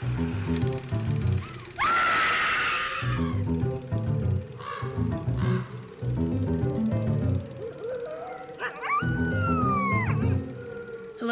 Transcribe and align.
Hello, 0.00 0.10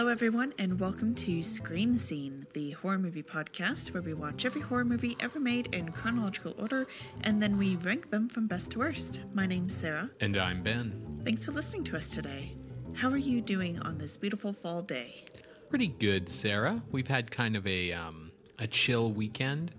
everyone, 0.08 0.52
and 0.58 0.80
welcome 0.80 1.14
to 1.14 1.44
Scream 1.44 1.94
Scene, 1.94 2.44
the 2.54 2.72
horror 2.72 2.98
movie 2.98 3.22
podcast 3.22 3.94
where 3.94 4.02
we 4.02 4.14
watch 4.14 4.44
every 4.44 4.62
horror 4.62 4.85
movie 4.85 5.17
ever 5.21 5.38
made 5.38 5.72
in 5.72 5.92
chronological 5.92 6.56
order 6.58 6.88
and 7.21 7.40
then 7.40 7.56
we 7.56 7.76
rank 7.76 8.10
them 8.10 8.28
from 8.28 8.48
best 8.48 8.72
to 8.72 8.80
worst. 8.80 9.21
My 9.33 9.46
name's 9.46 9.76
Sarah. 9.76 10.10
And 10.21 10.37
I'm 10.37 10.64
Ben. 10.64 11.21
Thanks 11.24 11.44
for 11.44 11.53
listening 11.53 11.85
to 11.85 11.96
us 11.96 12.10
today. 12.10 12.56
How 12.94 13.10
are 13.10 13.17
you 13.17 13.40
doing 13.40 13.78
on 13.78 13.98
this 13.98 14.17
beautiful 14.17 14.53
fall 14.53 14.83
day? 14.83 15.24
Pretty 15.69 15.87
good, 15.88 16.28
Sarah. 16.28 16.83
We've 16.91 17.06
had 17.06 17.30
kind 17.30 17.55
of 17.55 17.64
a 17.64 17.92
um, 17.92 18.26
a 18.59 18.66
chill 18.66 19.12
weekend. 19.12 19.73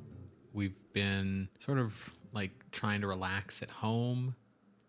We've 0.54 0.76
been 0.94 1.50
sort 1.60 1.80
of 1.80 2.12
like 2.34 2.52
trying 2.72 3.02
to 3.02 3.08
relax 3.08 3.62
at 3.62 3.70
home. 3.70 4.36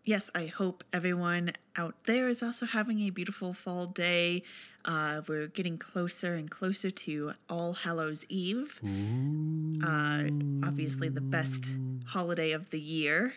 Yes, 0.03 0.29
I 0.33 0.47
hope 0.47 0.83
everyone 0.91 1.51
out 1.75 2.05
there 2.05 2.29
is 2.29 2.41
also 2.41 2.65
having 2.65 2.99
a 3.01 3.09
beautiful 3.09 3.53
fall 3.53 3.85
day. 3.85 4.43
Uh, 4.85 5.21
we're 5.27 5.47
getting 5.47 5.77
closer 5.77 6.33
and 6.33 6.49
closer 6.49 6.89
to 6.89 7.33
All 7.49 7.73
Hallows 7.73 8.25
Eve. 8.29 8.79
Uh, 9.83 10.23
obviously, 10.65 11.09
the 11.09 11.21
best 11.21 11.69
holiday 12.07 12.51
of 12.51 12.69
the 12.71 12.79
year. 12.79 13.33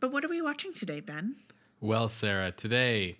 But 0.00 0.12
what 0.12 0.24
are 0.24 0.28
we 0.28 0.42
watching 0.42 0.72
today, 0.74 1.00
Ben? 1.00 1.36
Well, 1.80 2.08
Sarah, 2.08 2.52
today 2.52 3.18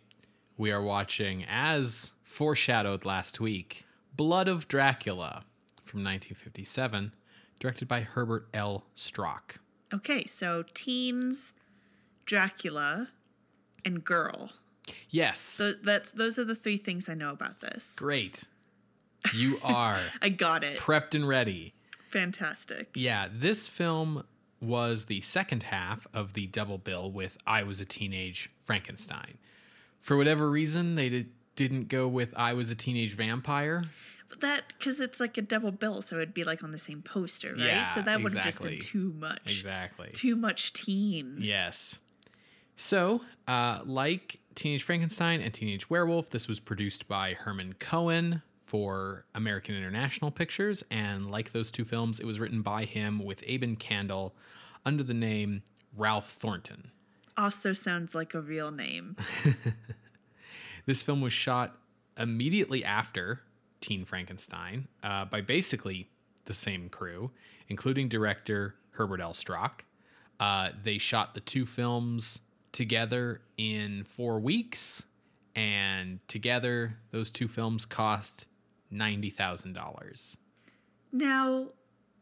we 0.58 0.70
are 0.70 0.82
watching, 0.82 1.44
as 1.48 2.12
foreshadowed 2.22 3.04
last 3.04 3.40
week, 3.40 3.86
Blood 4.14 4.48
of 4.48 4.68
Dracula 4.68 5.44
from 5.90 6.00
1957, 6.04 7.12
directed 7.58 7.88
by 7.88 8.00
Herbert 8.02 8.48
L. 8.54 8.84
Strock. 8.94 9.58
Okay, 9.92 10.24
so 10.26 10.64
teens, 10.72 11.52
Dracula, 12.24 13.08
and 13.84 14.04
girl. 14.04 14.52
Yes. 15.08 15.38
So 15.40 15.72
that's 15.72 16.12
those 16.12 16.38
are 16.38 16.44
the 16.44 16.54
three 16.54 16.76
things 16.76 17.08
I 17.08 17.14
know 17.14 17.30
about 17.30 17.60
this. 17.60 17.94
Great. 17.96 18.44
You 19.34 19.58
are 19.64 20.00
I 20.22 20.28
got 20.28 20.64
it. 20.64 20.78
prepped 20.78 21.14
and 21.14 21.26
ready. 21.28 21.74
Fantastic. 22.10 22.90
Yeah, 22.94 23.28
this 23.32 23.68
film 23.68 24.24
was 24.60 25.04
the 25.06 25.20
second 25.22 25.64
half 25.64 26.06
of 26.12 26.32
the 26.34 26.46
double 26.46 26.78
bill 26.78 27.10
with 27.10 27.36
I 27.46 27.62
Was 27.62 27.80
a 27.80 27.84
Teenage 27.84 28.50
Frankenstein. 28.64 29.38
For 30.00 30.16
whatever 30.16 30.50
reason, 30.50 30.96
they 30.96 31.08
did, 31.08 31.30
didn't 31.56 31.88
go 31.88 32.08
with 32.08 32.34
I 32.36 32.52
Was 32.54 32.70
a 32.70 32.74
Teenage 32.74 33.14
Vampire. 33.14 33.84
That 34.38 34.64
because 34.68 35.00
it's 35.00 35.20
like 35.20 35.36
a 35.36 35.42
double 35.42 35.72
bill, 35.72 36.02
so 36.02 36.16
it'd 36.16 36.32
be 36.32 36.44
like 36.44 36.62
on 36.62 36.72
the 36.72 36.78
same 36.78 37.02
poster, 37.02 37.50
right? 37.50 37.58
Yeah, 37.58 37.94
so 37.94 38.02
that 38.02 38.22
would 38.22 38.32
have 38.34 38.44
just 38.44 38.62
been 38.62 38.78
too 38.78 39.12
much. 39.18 39.40
Exactly. 39.44 40.10
Too 40.12 40.36
much 40.36 40.72
teen. 40.72 41.36
Yes. 41.40 41.98
So, 42.76 43.20
uh, 43.46 43.80
like 43.84 44.38
Teenage 44.54 44.82
Frankenstein 44.82 45.40
and 45.40 45.52
Teenage 45.52 45.90
Werewolf, 45.90 46.30
this 46.30 46.48
was 46.48 46.60
produced 46.60 47.08
by 47.08 47.34
Herman 47.34 47.74
Cohen 47.78 48.40
for 48.64 49.26
American 49.34 49.74
International 49.74 50.30
Pictures. 50.30 50.82
And 50.90 51.30
like 51.30 51.52
those 51.52 51.70
two 51.70 51.84
films, 51.84 52.20
it 52.20 52.24
was 52.24 52.40
written 52.40 52.62
by 52.62 52.84
him 52.84 53.22
with 53.22 53.44
Aben 53.46 53.76
Kandel 53.76 54.32
under 54.86 55.02
the 55.02 55.12
name 55.12 55.62
Ralph 55.94 56.30
Thornton. 56.30 56.90
Also 57.36 57.74
sounds 57.74 58.14
like 58.14 58.32
a 58.32 58.40
real 58.40 58.70
name. 58.70 59.16
This 60.86 61.02
film 61.02 61.20
was 61.20 61.32
shot 61.32 61.76
immediately 62.18 62.84
after 62.84 63.42
Teen 63.80 64.04
Frankenstein 64.04 64.88
uh, 65.02 65.24
by 65.24 65.40
basically 65.40 66.08
the 66.44 66.54
same 66.54 66.88
crew, 66.88 67.30
including 67.68 68.08
director 68.08 68.74
Herbert 68.92 69.20
L. 69.20 69.34
Strock. 69.34 69.84
Uh, 70.38 70.70
they 70.82 70.98
shot 70.98 71.34
the 71.34 71.40
two 71.40 71.66
films 71.66 72.40
together 72.72 73.40
in 73.56 74.04
four 74.04 74.38
weeks, 74.40 75.02
and 75.54 76.18
together 76.28 76.96
those 77.10 77.30
two 77.30 77.48
films 77.48 77.84
cost 77.86 78.46
ninety 78.90 79.30
thousand 79.30 79.74
dollars. 79.74 80.36
Now, 81.12 81.68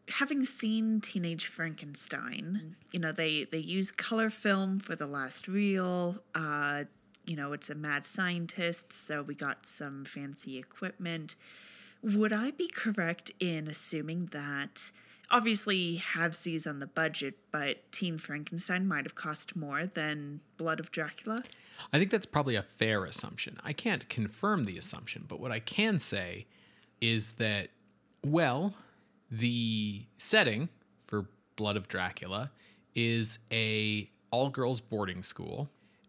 having 0.09 0.45
seen 0.45 1.01
Teenage 1.01 1.47
Frankenstein, 1.47 2.77
you 2.93 2.99
know 3.01 3.13
they 3.13 3.45
they 3.45 3.59
use 3.59 3.91
color 3.91 4.31
film 4.31 4.81
for 4.81 4.97
the 4.97 5.07
last 5.07 5.47
reel. 5.49 6.17
Uh, 6.35 6.85
you 7.29 7.37
know 7.37 7.53
it's 7.53 7.71
a 7.71 7.75
mad 7.75 8.07
scientist, 8.07 8.93
so 8.93 9.23
we 9.23 9.35
got 9.35 9.67
some 9.67 10.05
fancy 10.05 10.59
equipment. 10.59 11.35
Would 12.03 12.33
I 12.33 12.53
be 12.53 12.69
correct 12.69 13.31
in 13.39 13.69
assuming 13.69 14.31
that? 14.33 14.91
Obviously, 15.31 15.97
have 15.97 16.33
Havesies 16.33 16.67
on 16.67 16.79
the 16.79 16.87
budget, 16.87 17.35
but 17.53 17.93
Teen 17.93 18.17
Frankenstein 18.17 18.89
might 18.89 19.05
have 19.05 19.15
cost 19.15 19.55
more 19.55 19.85
than 19.85 20.41
Blood 20.57 20.81
of 20.81 20.91
Dracula. 20.91 21.45
I 21.93 21.99
think 21.99 22.11
that's 22.11 22.25
probably 22.25 22.55
a 22.55 22.63
fair 22.63 23.05
assumption. 23.05 23.59
I 23.63 23.75
can't 23.75 24.09
confirm 24.09 24.65
the 24.65 24.79
assumption, 24.79 25.27
but 25.29 25.39
what 25.39 25.53
I 25.53 25.61
can 25.61 25.99
say 25.99 26.47
is 27.03 27.33
that, 27.33 27.69
well, 28.25 28.75
the 29.31 30.07
setting 30.17 30.71
for 31.07 31.27
Blood 31.57 31.77
of 31.77 31.89
Dracula 31.89 32.51
is 32.95 33.39
a 33.53 34.09
all 34.31 34.49
girls 34.49 34.81
boarding 34.81 35.23
school. 35.23 35.69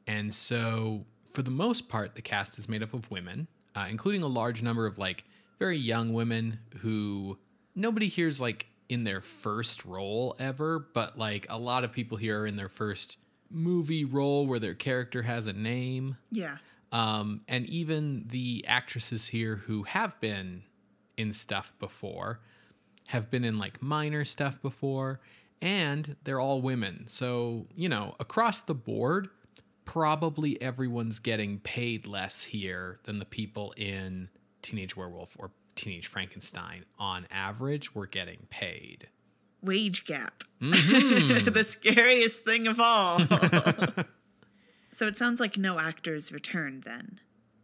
And 0.10 0.34
so, 0.34 1.06
for 1.28 1.44
the 1.44 1.52
most 1.52 1.88
part, 1.88 2.16
the 2.16 2.24
cast 2.24 2.58
is 2.58 2.68
made 2.68 2.82
up 2.82 2.96
of 2.96 3.12
women, 3.12 3.48
uh, 3.76 3.86
including 3.92 4.24
a 4.24 4.28
large 4.28 4.64
number 4.64 4.88
of 4.88 4.98
like 4.98 5.24
very 5.60 5.78
young 5.78 6.14
women 6.14 6.60
who 6.80 7.38
nobody 7.76 8.10
here's 8.10 8.42
like 8.42 8.66
in 8.90 9.04
their 9.04 9.22
first 9.22 9.86
role 9.86 10.36
ever, 10.40 10.80
but 10.96 11.20
like 11.20 11.46
a 11.48 11.60
lot 11.60 11.84
of 11.84 11.92
people 11.92 12.18
here 12.18 12.42
are 12.42 12.48
in 12.48 12.56
their 12.56 12.70
first 12.70 13.18
movie 13.52 14.04
role 14.04 14.48
where 14.48 14.58
their 14.58 14.74
character 14.74 15.22
has 15.22 15.46
a 15.46 15.54
name. 15.54 16.18
Yeah. 16.32 16.58
Um, 16.92 17.42
and 17.48 17.68
even 17.68 18.26
the 18.30 18.66
actresses 18.68 19.28
here 19.28 19.58
who 19.58 19.84
have 19.84 20.20
been 20.20 20.64
in 21.18 21.34
stuff 21.34 21.72
before 21.80 22.40
have 23.10 23.30
been 23.30 23.44
in 23.44 23.60
like 23.60 23.80
minor 23.80 24.26
stuff 24.26 24.60
before, 24.60 25.20
and 25.62 26.16
they're 26.24 26.40
all 26.40 26.64
women. 26.64 27.04
So, 27.08 27.68
you 27.76 27.90
know, 27.90 28.16
across 28.20 28.62
the 28.62 28.74
board, 28.74 29.30
probably 29.90 30.62
everyone's 30.62 31.18
getting 31.18 31.58
paid 31.58 32.06
less 32.06 32.44
here 32.44 33.00
than 33.06 33.18
the 33.18 33.26
people 33.26 33.74
in 33.76 34.30
Teenage 34.62 34.96
Werewolf 34.96 35.36
or 35.40 35.50
Teenage 35.74 36.06
Frankenstein. 36.06 36.86
On 37.00 37.26
average, 37.32 37.96
we're 37.96 38.06
getting 38.06 38.46
paid. 38.52 39.08
Wage 39.64 40.06
gap. 40.06 40.44
Mm-hmm. 40.62 41.50
the 41.54 41.64
scariest 41.64 42.46
thing 42.46 42.68
of 42.68 42.80
all. 42.80 43.18
so 44.92 45.08
it 45.08 45.18
sounds 45.18 45.40
like 45.40 45.58
no 45.58 45.80
actors 45.80 46.32
returned 46.32 46.84
then. 46.84 47.20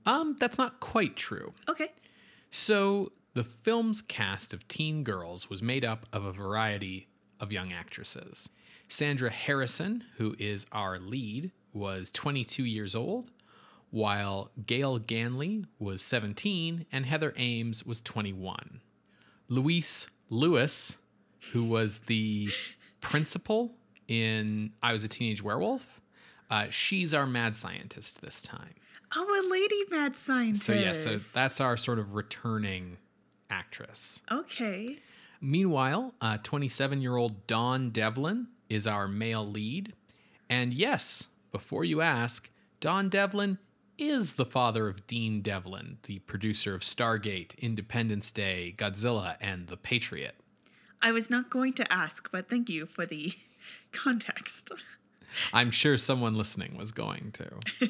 Um, 0.07 0.36
that's 0.40 0.57
not 0.57 0.80
quite 0.80 1.16
true. 1.16 1.53
Okay. 1.69 1.92
So, 2.50 3.12
the 3.36 3.44
film's 3.44 4.02
cast 4.02 4.52
of 4.52 4.68
teen 4.68 5.03
girls 5.03 5.47
was 5.47 5.62
made 5.62 5.86
up 5.86 6.07
of 6.12 6.25
a 6.25 6.31
variety 6.31 7.07
of 7.40 7.52
young 7.52 7.72
actresses. 7.72 8.50
Sandra 8.90 9.30
Harrison, 9.30 10.06
who 10.18 10.36
is 10.40 10.66
our 10.72 10.97
lead, 10.97 11.52
was 11.75 12.09
22 12.12 12.63
years 12.63 12.96
old, 12.96 13.31
while 13.91 14.52
Gail 14.66 15.00
Ganley 15.00 15.66
was 15.78 16.02
17 16.02 16.86
and 16.91 17.06
Heather 17.06 17.34
Ames 17.38 17.86
was 17.86 18.02
21. 18.02 18.81
Louise 19.47 20.08
Lewis, 20.30 20.97
who 21.52 21.63
was 21.63 22.00
the 22.08 22.50
principal 23.02 23.74
in 24.08 24.72
I 24.81 24.94
Was 24.94 25.03
a 25.03 25.08
Teenage 25.08 25.44
Werewolf, 25.44 26.02
uh, 26.50 26.68
she's 26.69 27.13
our 27.13 27.25
mad 27.28 27.56
scientist 27.56 28.22
this 28.22 28.42
time. 28.42 28.74
Oh, 29.16 29.44
a 29.46 29.50
lady 29.50 29.84
mad 29.92 30.16
scientist. 30.16 30.66
So 30.66 30.74
yeah, 30.74 30.94
so 30.94 31.18
that's 31.18 31.62
our 31.62 31.78
sort 31.78 32.00
of 32.00 32.16
returning 32.16 32.97
actress. 33.50 34.22
Okay. 34.31 34.97
Meanwhile, 35.42 36.13
27 36.44 37.01
year 37.01 37.16
old 37.16 37.48
Don 37.48 37.92
Devlin 37.92 38.48
is 38.69 38.88
our 38.88 39.07
male 39.07 39.45
lead. 39.45 39.94
And 40.50 40.74
yes, 40.74 41.28
before 41.56 41.86
you 41.86 42.02
ask, 42.02 42.50
Don 42.81 43.07
Devlin 43.07 43.60
is 43.98 44.34
the 44.34 44.46
father 44.46 44.90
of 44.90 45.07
Dean 45.07 45.42
Devlin, 45.42 46.00
the 46.04 46.19
producer 46.19 46.75
of 46.75 46.81
Stargate, 46.81 47.57
Independence 47.57 48.30
Day, 48.30 48.75
Godzilla, 48.78 49.38
and 49.40 49.68
The 49.68 49.78
Patriot. 49.78 50.36
I 51.02 51.13
was 51.13 51.30
not 51.30 51.50
going 51.50 51.72
to 51.75 51.90
ask, 51.90 52.30
but 52.30 52.50
thank 52.50 52.69
you 52.69 52.86
for 52.86 53.06
the 53.06 53.36
context. 53.94 54.69
I'm 55.54 55.72
sure 55.72 55.96
someone 55.96 56.36
listening 56.36 56.75
was 56.75 56.92
going 56.92 57.31
to. 57.36 57.50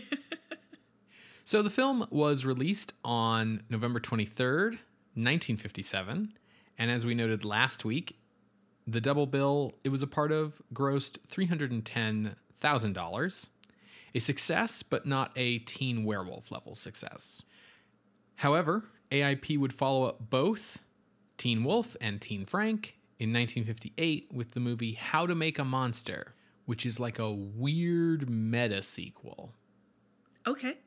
so 1.44 1.64
the 1.64 1.72
film 1.72 2.06
was 2.12 2.46
released 2.46 2.94
on 3.04 3.64
November 3.68 4.00
23rd, 4.00 4.78
1957. 5.16 6.38
And 6.78 6.92
as 6.92 7.04
we 7.04 7.16
noted 7.16 7.44
last 7.44 7.84
week, 7.84 8.20
the 8.86 9.02
double 9.02 9.26
bill 9.26 9.74
it 9.84 9.90
was 9.90 10.04
a 10.04 10.08
part 10.08 10.32
of 10.32 10.62
grossed 10.72 11.18
$310,000. 11.30 13.48
A 14.16 14.20
success, 14.20 14.82
but 14.82 15.06
not 15.06 15.32
a 15.36 15.60
teen 15.60 16.04
werewolf 16.06 16.50
level 16.52 16.74
success. 16.74 17.42
However, 18.38 18.86
AIP 19.12 19.58
would 19.60 19.74
follow 19.74 20.06
up 20.06 20.30
both 20.30 20.80
Teen 21.38 21.64
Wolf 21.64 21.96
and 22.02 22.20
Teen 22.22 22.46
Frank 22.46 22.98
in 23.20 23.32
1958 23.34 24.30
with 24.34 24.52
the 24.52 24.60
movie 24.60 24.94
How 24.94 25.26
to 25.28 25.36
Make 25.36 25.60
a 25.60 25.66
Monster, 25.66 26.34
which 26.66 26.86
is 26.86 27.00
like 27.00 27.20
a 27.20 27.32
weird 27.32 28.30
meta 28.30 28.82
sequel. 28.82 29.52
Okay. 30.48 30.78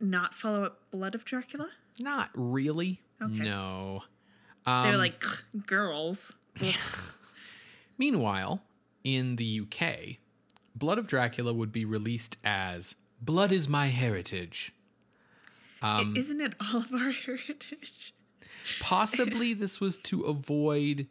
Not 0.00 0.34
follow 0.34 0.64
up 0.64 0.90
Blood 0.90 1.14
of 1.14 1.24
Dracula? 1.24 1.68
Not 1.98 2.30
really. 2.34 3.00
Okay. 3.20 3.42
No. 3.42 4.02
They're 4.64 4.74
Um, 4.92 4.96
like 4.96 5.24
girls. 5.66 6.32
Meanwhile, 7.98 8.62
in 9.04 9.36
the 9.36 9.62
UK, 9.62 10.18
Blood 10.76 10.98
of 10.98 11.06
Dracula 11.06 11.52
would 11.54 11.72
be 11.72 11.84
released 11.84 12.36
as 12.44 12.94
Blood 13.20 13.50
is 13.50 13.68
My 13.68 13.86
Heritage. 13.86 14.72
I- 15.82 16.12
Isn't 16.14 16.40
it 16.40 16.54
all 16.60 16.82
of 16.82 16.92
our 16.92 17.10
heritage? 17.26 18.14
Possibly 18.80 19.54
this 19.54 19.80
was 19.80 19.98
to 19.98 20.22
avoid 20.22 21.06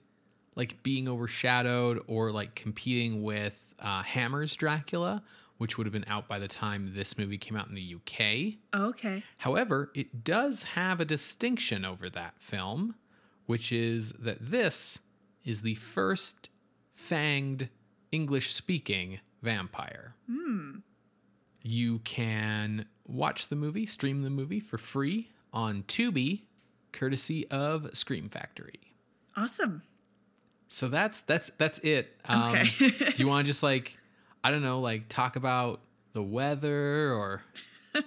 like 0.56 0.81
being 0.83 1.07
overshadowed 1.07 2.01
or 2.07 2.31
like 2.31 2.56
competing 2.56 3.23
with 3.23 3.73
uh, 3.79 4.03
Hammer's 4.03 4.56
Dracula, 4.56 5.23
which 5.57 5.77
would 5.77 5.85
have 5.85 5.94
been 5.94 6.06
out 6.07 6.27
by 6.27 6.39
the 6.39 6.47
time 6.47 6.91
this 6.95 7.17
movie 7.17 7.38
came 7.38 7.56
out 7.57 7.67
in 7.67 7.75
the 7.75 7.95
UK. 7.95 8.56
Okay. 8.89 9.23
However, 9.38 9.91
it 9.95 10.23
does 10.23 10.63
have 10.63 11.00
a 11.01 11.06
distinction 11.06 11.83
over 11.85 12.09
that 12.09 12.35
film, 12.39 12.95
which 13.47 13.71
is 13.71 14.12
that 14.19 14.38
this 14.41 15.00
is 15.44 15.62
the 15.62 15.75
first 15.75 16.50
fanged 16.97 17.69
English 18.12 18.53
speaking 18.53 19.19
vampire. 19.45 20.13
You 21.62 22.00
can 22.00 22.86
watch 23.07 23.47
the 23.47 23.56
movie, 23.56 23.86
stream 23.86 24.21
the 24.24 24.30
movie 24.30 24.59
for 24.59 24.77
free 24.77 25.30
on 25.53 25.83
Tubi, 25.83 26.42
courtesy 26.92 27.47
of 27.50 27.89
Scream 27.95 28.30
Factory. 28.30 28.80
Awesome. 29.36 29.81
So 30.68 30.88
that's 30.89 31.21
that's 31.21 31.51
that's 31.57 31.80
it. 31.80 32.15
Um, 32.25 32.51
Okay. 32.56 32.65
do 32.89 33.13
you 33.18 33.27
want 33.27 33.45
to 33.45 33.50
just 33.50 33.63
like 33.63 33.97
I 34.44 34.51
don't 34.51 34.62
know, 34.63 34.80
like 34.80 35.07
talk 35.09 35.36
about 35.36 35.81
the 36.13 36.21
weather 36.24 37.13
or 37.13 37.41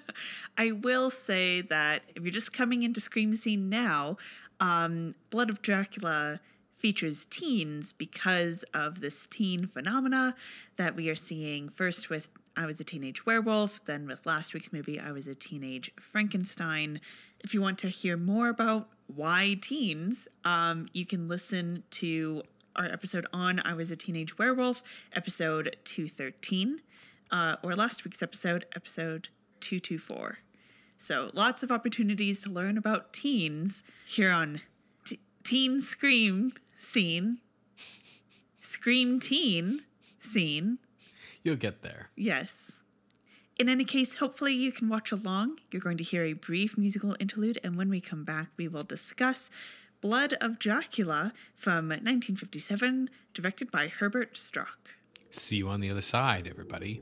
I 0.56 0.72
will 0.72 1.10
say 1.10 1.62
that 1.62 2.02
if 2.14 2.22
you're 2.22 2.30
just 2.32 2.52
coming 2.52 2.82
into 2.82 3.00
Scream 3.00 3.34
Scene 3.34 3.68
now, 3.68 4.18
um, 4.60 5.14
Blood 5.30 5.50
of 5.50 5.62
Dracula 5.62 6.40
features 6.78 7.26
teens 7.28 7.92
because 7.92 8.64
of 8.72 9.00
this 9.00 9.26
teen 9.26 9.66
phenomena 9.66 10.34
that 10.76 10.94
we 10.94 11.08
are 11.08 11.14
seeing 11.14 11.68
first 11.68 12.08
with 12.08 12.28
I 12.56 12.66
Was 12.66 12.80
a 12.80 12.84
Teenage 12.84 13.24
Werewolf, 13.24 13.84
then 13.84 14.06
with 14.08 14.26
last 14.26 14.52
week's 14.52 14.72
movie, 14.72 14.98
I 14.98 15.12
Was 15.12 15.28
a 15.28 15.34
Teenage 15.34 15.92
Frankenstein. 16.00 17.00
If 17.40 17.54
you 17.54 17.62
want 17.62 17.78
to 17.78 17.88
hear 17.88 18.16
more 18.16 18.48
about 18.48 18.88
why 19.06 19.58
teens, 19.60 20.26
um, 20.44 20.88
you 20.92 21.06
can 21.06 21.28
listen 21.28 21.84
to 21.92 22.42
our 22.74 22.86
episode 22.86 23.26
on 23.32 23.60
I 23.64 23.74
Was 23.74 23.92
a 23.92 23.96
Teenage 23.96 24.38
Werewolf, 24.38 24.82
episode 25.14 25.76
213, 25.84 26.80
uh, 27.30 27.56
or 27.62 27.76
last 27.76 28.04
week's 28.04 28.22
episode, 28.22 28.66
episode 28.74 29.28
224. 29.60 30.38
So 30.98 31.30
lots 31.34 31.62
of 31.62 31.70
opportunities 31.70 32.40
to 32.40 32.50
learn 32.50 32.76
about 32.76 33.12
teens 33.12 33.84
here 34.04 34.30
on 34.30 34.62
T- 35.04 35.20
Teen 35.44 35.80
Scream 35.80 36.52
Scene. 36.78 37.38
Scream 38.60 39.20
Teen 39.20 39.82
Scene. 40.20 40.78
you'll 41.42 41.56
get 41.56 41.82
there. 41.82 42.10
Yes. 42.16 42.72
In 43.58 43.68
any 43.68 43.84
case, 43.84 44.14
hopefully 44.14 44.52
you 44.52 44.70
can 44.70 44.88
watch 44.88 45.10
along. 45.10 45.58
You're 45.70 45.82
going 45.82 45.96
to 45.96 46.04
hear 46.04 46.24
a 46.24 46.32
brief 46.32 46.78
musical 46.78 47.16
interlude, 47.18 47.58
and 47.64 47.76
when 47.76 47.90
we 47.90 48.00
come 48.00 48.24
back, 48.24 48.48
we 48.56 48.68
will 48.68 48.84
discuss 48.84 49.50
Blood 50.00 50.34
of 50.40 50.60
Dracula 50.60 51.32
from 51.56 51.88
1957, 51.88 53.10
directed 53.34 53.70
by 53.72 53.88
Herbert 53.88 54.36
Strock. 54.36 54.94
See 55.30 55.56
you 55.56 55.68
on 55.68 55.80
the 55.80 55.90
other 55.90 56.02
side, 56.02 56.46
everybody. 56.46 57.00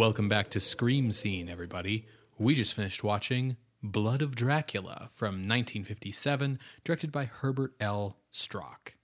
Welcome 0.00 0.30
back 0.30 0.48
to 0.52 0.60
Scream 0.60 1.12
Scene, 1.12 1.50
everybody. 1.50 2.06
We 2.38 2.54
just 2.54 2.72
finished 2.72 3.04
watching 3.04 3.58
Blood 3.82 4.22
of 4.22 4.34
Dracula 4.34 5.10
from 5.12 5.46
1957, 5.46 6.58
directed 6.84 7.12
by 7.12 7.26
Herbert 7.26 7.74
L. 7.80 8.16
Strock. 8.30 8.94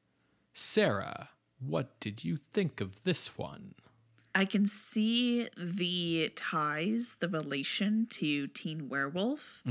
Sarah, 0.54 1.28
what 1.60 2.00
did 2.00 2.24
you 2.24 2.38
think 2.54 2.80
of 2.80 3.02
this 3.02 3.36
one? 3.36 3.74
I 4.34 4.46
can 4.46 4.66
see 4.66 5.50
the 5.54 6.32
ties, 6.34 7.16
the 7.20 7.28
relation 7.28 8.06
to 8.12 8.46
Teen 8.46 8.88
Werewolf. 8.88 9.62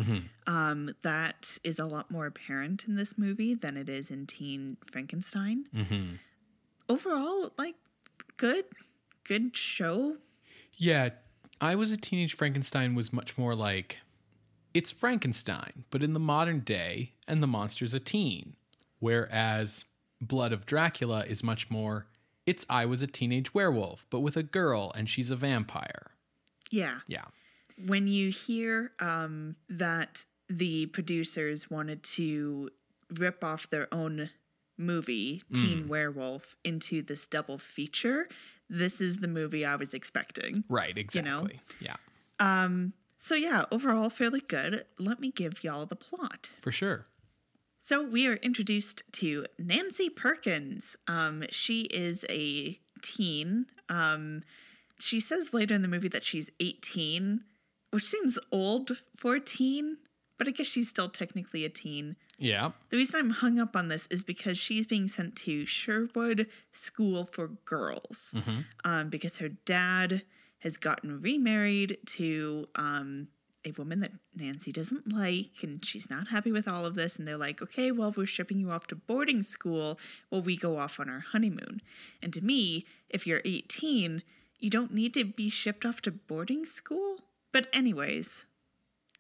Um, 0.46 0.94
that 1.02 1.58
is 1.64 1.80
a 1.80 1.86
lot 1.86 2.12
more 2.12 2.28
apparent 2.28 2.86
in 2.88 2.98
this 2.98 3.18
movie 3.18 3.56
than 3.56 3.78
it 3.78 3.90
is 3.90 4.12
in 4.12 4.28
Teen 4.28 4.78
Frankenstein. 4.92 5.66
Mm-hmm. 5.76 6.18
Overall, 6.88 7.52
like, 7.58 7.74
good, 8.38 8.66
good 9.24 9.58
show. 9.58 10.18
Yeah, 10.78 11.10
I 11.62 11.76
was 11.76 11.92
a 11.92 11.98
teenage 11.98 12.36
Frankenstein 12.36 12.96
was 12.96 13.14
much 13.14 13.38
more 13.38 13.56
like 13.56 14.00
it's 14.74 14.92
Frankenstein, 14.92 15.86
but 15.90 16.04
in 16.04 16.14
the 16.14 16.20
modern 16.20 16.60
day, 16.60 17.14
and 17.28 17.42
the 17.42 17.48
monster's 17.48 17.94
a 17.94 18.00
teen. 18.00 18.56
Whereas 19.00 19.86
Blood 20.20 20.52
of 20.52 20.66
Dracula 20.66 21.24
is 21.26 21.44
much 21.44 21.70
more 21.70 22.08
it's 22.46 22.66
I 22.70 22.86
was 22.86 23.02
a 23.02 23.08
teenage 23.08 23.54
werewolf, 23.54 24.06
but 24.10 24.20
with 24.20 24.38
a 24.38 24.44
girl 24.44 24.92
and 24.96 25.10
she's 25.10 25.32
a 25.32 25.36
vampire. 25.36 26.12
Yeah. 26.72 27.00
Yeah. 27.08 27.26
when 27.88 28.08
you 28.08 28.30
hear 28.30 28.92
um, 29.00 29.56
that 29.68 30.26
the 30.48 30.86
producers 30.88 31.70
wanted 31.70 32.04
to 32.04 32.70
rip 33.18 33.44
off 33.44 33.70
their 33.70 33.88
own 33.94 34.30
movie, 34.78 35.42
Teen 35.54 35.88
Werewolf, 35.88 36.56
into 36.64 37.02
this 37.02 37.28
double 37.28 37.58
feature, 37.58 38.28
this 38.70 39.00
is 39.02 39.18
the 39.18 39.28
movie 39.28 39.66
I 39.66 39.76
was 39.76 39.94
expecting. 39.94 40.64
Right, 40.70 40.98
exactly. 40.98 41.32
know? 41.32 41.50
Yeah, 41.80 41.96
Um, 42.40 42.94
so 43.20 43.36
yeah, 43.36 43.66
overall 43.72 44.10
fairly 44.10 44.42
good. 44.42 44.86
Let 45.00 45.20
me 45.20 45.32
give 45.32 45.64
y'all 45.64 45.86
the 45.86 45.96
plot. 45.96 46.50
for 46.62 46.72
sure. 46.72 47.06
So 47.82 48.02
we 48.04 48.26
are 48.28 48.36
introduced 48.38 49.04
to 49.14 49.46
Nancy 49.60 50.10
Perkins. 50.10 50.96
Um, 51.08 51.44
she 51.52 51.82
is 51.84 52.26
a 52.30 52.80
teen. 53.04 53.68
Um, 53.90 54.42
she 55.00 55.20
says 55.20 55.54
later 55.54 55.76
in 55.76 55.84
the 55.84 55.88
movie 55.88 56.08
that 56.08 56.24
she's 56.24 56.50
18, 56.60 57.42
which 57.92 58.06
seems 58.06 58.40
old 58.52 59.04
for 59.16 59.36
a 59.36 59.40
teen, 59.40 59.98
but 60.40 60.48
I 60.48 60.52
guess 60.52 60.66
she's 60.66 60.90
still 60.90 61.10
technically 61.10 61.64
a 61.64 61.70
teen. 61.70 62.16
Yeah. 62.38 62.72
The 62.90 62.98
reason 62.98 63.20
I'm 63.20 63.30
hung 63.30 63.60
up 63.60 63.76
on 63.76 63.88
this 63.88 64.08
is 64.10 64.24
because 64.24 64.58
she's 64.58 64.86
being 64.86 65.08
sent 65.08 65.36
to 65.38 65.66
Sherwood 65.66 66.48
School 66.72 67.26
for 67.32 67.48
Girls 67.66 68.34
um, 68.84 69.10
because 69.10 69.38
her 69.38 69.50
dad 69.50 70.24
has 70.60 70.78
gotten 70.78 71.22
remarried 71.22 71.98
to 72.06 72.68
um, 72.76 73.28
a 73.66 73.72
woman 73.72 74.00
that 74.02 74.12
Nancy 74.36 74.72
doesn't 74.72 75.12
like, 75.12 75.64
and 75.64 75.84
she's 75.84 76.10
not 76.10 76.28
happy 76.28 76.52
with 76.52 76.68
all 76.68 76.86
of 76.86 76.96
this. 76.96 77.18
And 77.18 77.28
they're 77.28 77.38
like, 77.38 77.62
okay, 77.62 77.92
well, 77.92 78.14
we're 78.16 78.26
shipping 78.26 78.60
you 78.60 78.72
off 78.72 78.88
to 78.88 78.96
boarding 78.96 79.44
school 79.44 80.00
while 80.30 80.42
we 80.42 80.56
go 80.56 80.78
off 80.78 81.00
on 81.00 81.10
our 81.10 81.20
honeymoon. 81.20 81.82
And 82.22 82.34
to 82.34 82.42
me, 82.42 82.86
if 83.10 83.26
you're 83.26 83.42
18, 83.46 84.24
you 84.60 84.70
don't 84.70 84.94
need 84.94 85.14
to 85.16 85.24
be 85.24 85.50
shipped 85.50 85.86
off 85.86 86.02
to 86.02 86.12
boarding 86.12 86.66
school. 86.66 87.18
But, 87.52 87.68
anyways, 87.74 88.44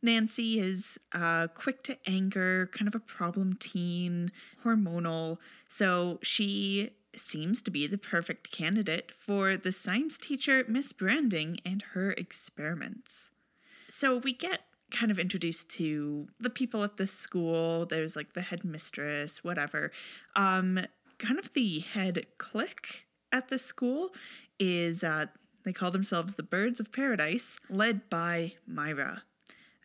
Nancy 0.05 0.59
is 0.59 0.97
uh, 1.13 1.47
quick 1.47 1.83
to 1.83 1.97
anger, 2.07 2.69
kind 2.71 2.87
of 2.87 2.95
a 2.95 2.99
problem 2.99 3.57
teen, 3.59 4.31
hormonal. 4.63 5.39
So 5.67 6.19
she 6.21 6.91
seems 7.15 7.61
to 7.63 7.71
be 7.71 7.87
the 7.87 7.97
perfect 7.97 8.51
candidate 8.51 9.11
for 9.11 9.57
the 9.57 9.71
science 9.71 10.17
teacher, 10.17 10.63
Miss 10.67 10.93
Branding, 10.93 11.59
and 11.65 11.81
her 11.93 12.11
experiments. 12.11 13.31
So 13.87 14.17
we 14.17 14.33
get 14.33 14.61
kind 14.91 15.11
of 15.11 15.19
introduced 15.19 15.69
to 15.69 16.27
the 16.39 16.49
people 16.49 16.83
at 16.83 16.97
the 16.97 17.07
school. 17.07 17.85
There's 17.85 18.15
like 18.15 18.33
the 18.33 18.41
headmistress, 18.41 19.43
whatever. 19.43 19.91
Um, 20.35 20.85
kind 21.17 21.39
of 21.39 21.51
the 21.53 21.79
head 21.79 22.25
clique 22.37 23.07
at 23.31 23.47
the 23.47 23.57
school 23.57 24.13
is 24.59 25.03
uh, 25.03 25.25
they 25.63 25.73
call 25.73 25.91
themselves 25.91 26.35
the 26.35 26.43
Birds 26.43 26.79
of 26.79 26.91
Paradise, 26.91 27.57
led 27.69 28.09
by 28.09 28.53
Myra. 28.67 29.23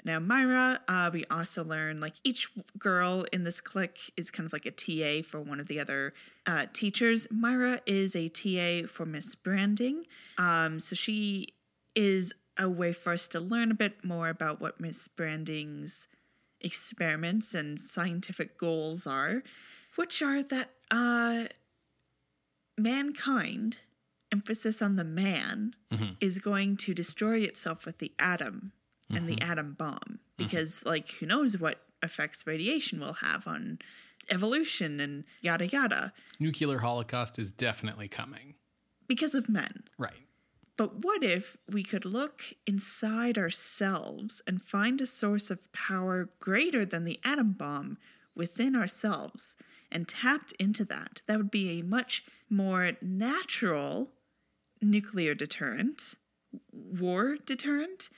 Now, 0.04 0.19
Myra, 0.19 0.80
uh, 0.88 1.11
we 1.12 1.25
also 1.30 1.62
learn 1.62 2.00
like 2.00 2.14
each 2.25 2.49
girl 2.78 3.26
in 3.33 3.45
this 3.45 3.61
clique 3.61 4.12
is 4.16 4.30
kind 4.30 4.47
of 4.47 4.52
like 4.52 4.66
a 4.66 4.71
TA 4.71 5.26
for 5.26 5.40
one 5.40 5.61
of 5.61 5.69
the 5.69 5.78
other 5.78 6.12
uh, 6.47 6.66
teachers. 6.73 7.26
Myra 7.30 7.80
is 7.87 8.16
a 8.16 8.28
TA 8.28 8.88
for 8.88 9.04
Miss 9.04 9.35
Branding. 9.35 10.07
Um, 10.38 10.78
so 10.78 10.95
she 10.95 11.49
is 11.95 12.33
a 12.59 12.69
way 12.69 12.92
for 12.92 13.12
us 13.12 13.28
to 13.28 13.40
learn 13.40 13.71
a 13.71 13.75
bit 13.75 14.04
more 14.04 14.28
about 14.28 14.61
what 14.61 14.80
Miss 14.80 15.09
Branding's 15.09 16.07
experiments 16.61 17.54
and 17.54 17.78
scientific 17.78 18.59
goals 18.59 19.07
are, 19.07 19.42
which 19.97 20.23
are 20.23 20.42
that 20.42 20.71
uh, 20.90 21.45
mankind, 22.76 23.78
emphasis 24.33 24.80
on 24.83 24.97
the 24.97 25.04
man, 25.04 25.75
is 26.21 26.38
going 26.38 26.76
to 26.76 26.95
destroy 26.95 27.38
itself 27.40 27.85
with 27.87 27.99
the 27.99 28.12
atom 28.19 28.73
and 29.17 29.29
the 29.29 29.37
mm-hmm. 29.37 29.50
atom 29.50 29.73
bomb. 29.75 29.99
Mm-hmm. 29.99 30.45
Because, 30.45 30.85
like, 30.85 31.11
who 31.12 31.26
knows 31.26 31.59
what 31.59 31.81
effects 32.02 32.47
radiation 32.47 33.00
will 33.00 33.14
have 33.14 33.47
on 33.47 33.79
evolution 34.31 35.00
and 35.00 35.25
yada 35.40 35.67
yada 35.67 36.12
Nuclear 36.38 36.79
holocaust 36.79 37.38
is 37.38 37.50
definitely 37.50 38.09
coming. 38.09 38.55
because 39.09 39.35
of 39.35 39.49
men. 39.49 39.83
Right. 39.99 40.12
But 40.76 41.05
what 41.05 41.23
if 41.23 41.59
we 41.69 41.83
could 41.83 42.07
look 42.07 42.43
inside 42.67 43.37
ourselves 43.37 44.40
and 44.47 44.62
find 44.62 45.00
a 45.00 45.07
source 45.07 45.50
of 45.50 45.71
power 45.73 46.31
greater 46.38 46.87
than 46.87 47.05
the 47.05 47.21
atom 47.23 47.52
bomb 47.52 47.99
within 48.35 48.75
ourselves 48.75 49.57
and 49.93 50.09
tapped 50.09 50.52
into 50.52 50.87
that? 50.87 51.21
That 51.26 51.37
would 51.37 51.50
be 51.50 51.79
a 51.79 51.83
much 51.85 52.25
more 52.49 52.93
natural 53.02 54.12
nuclear 54.81 55.35
deterrent, 55.35 56.14
war 56.73 57.37
deterrent. 57.47 58.09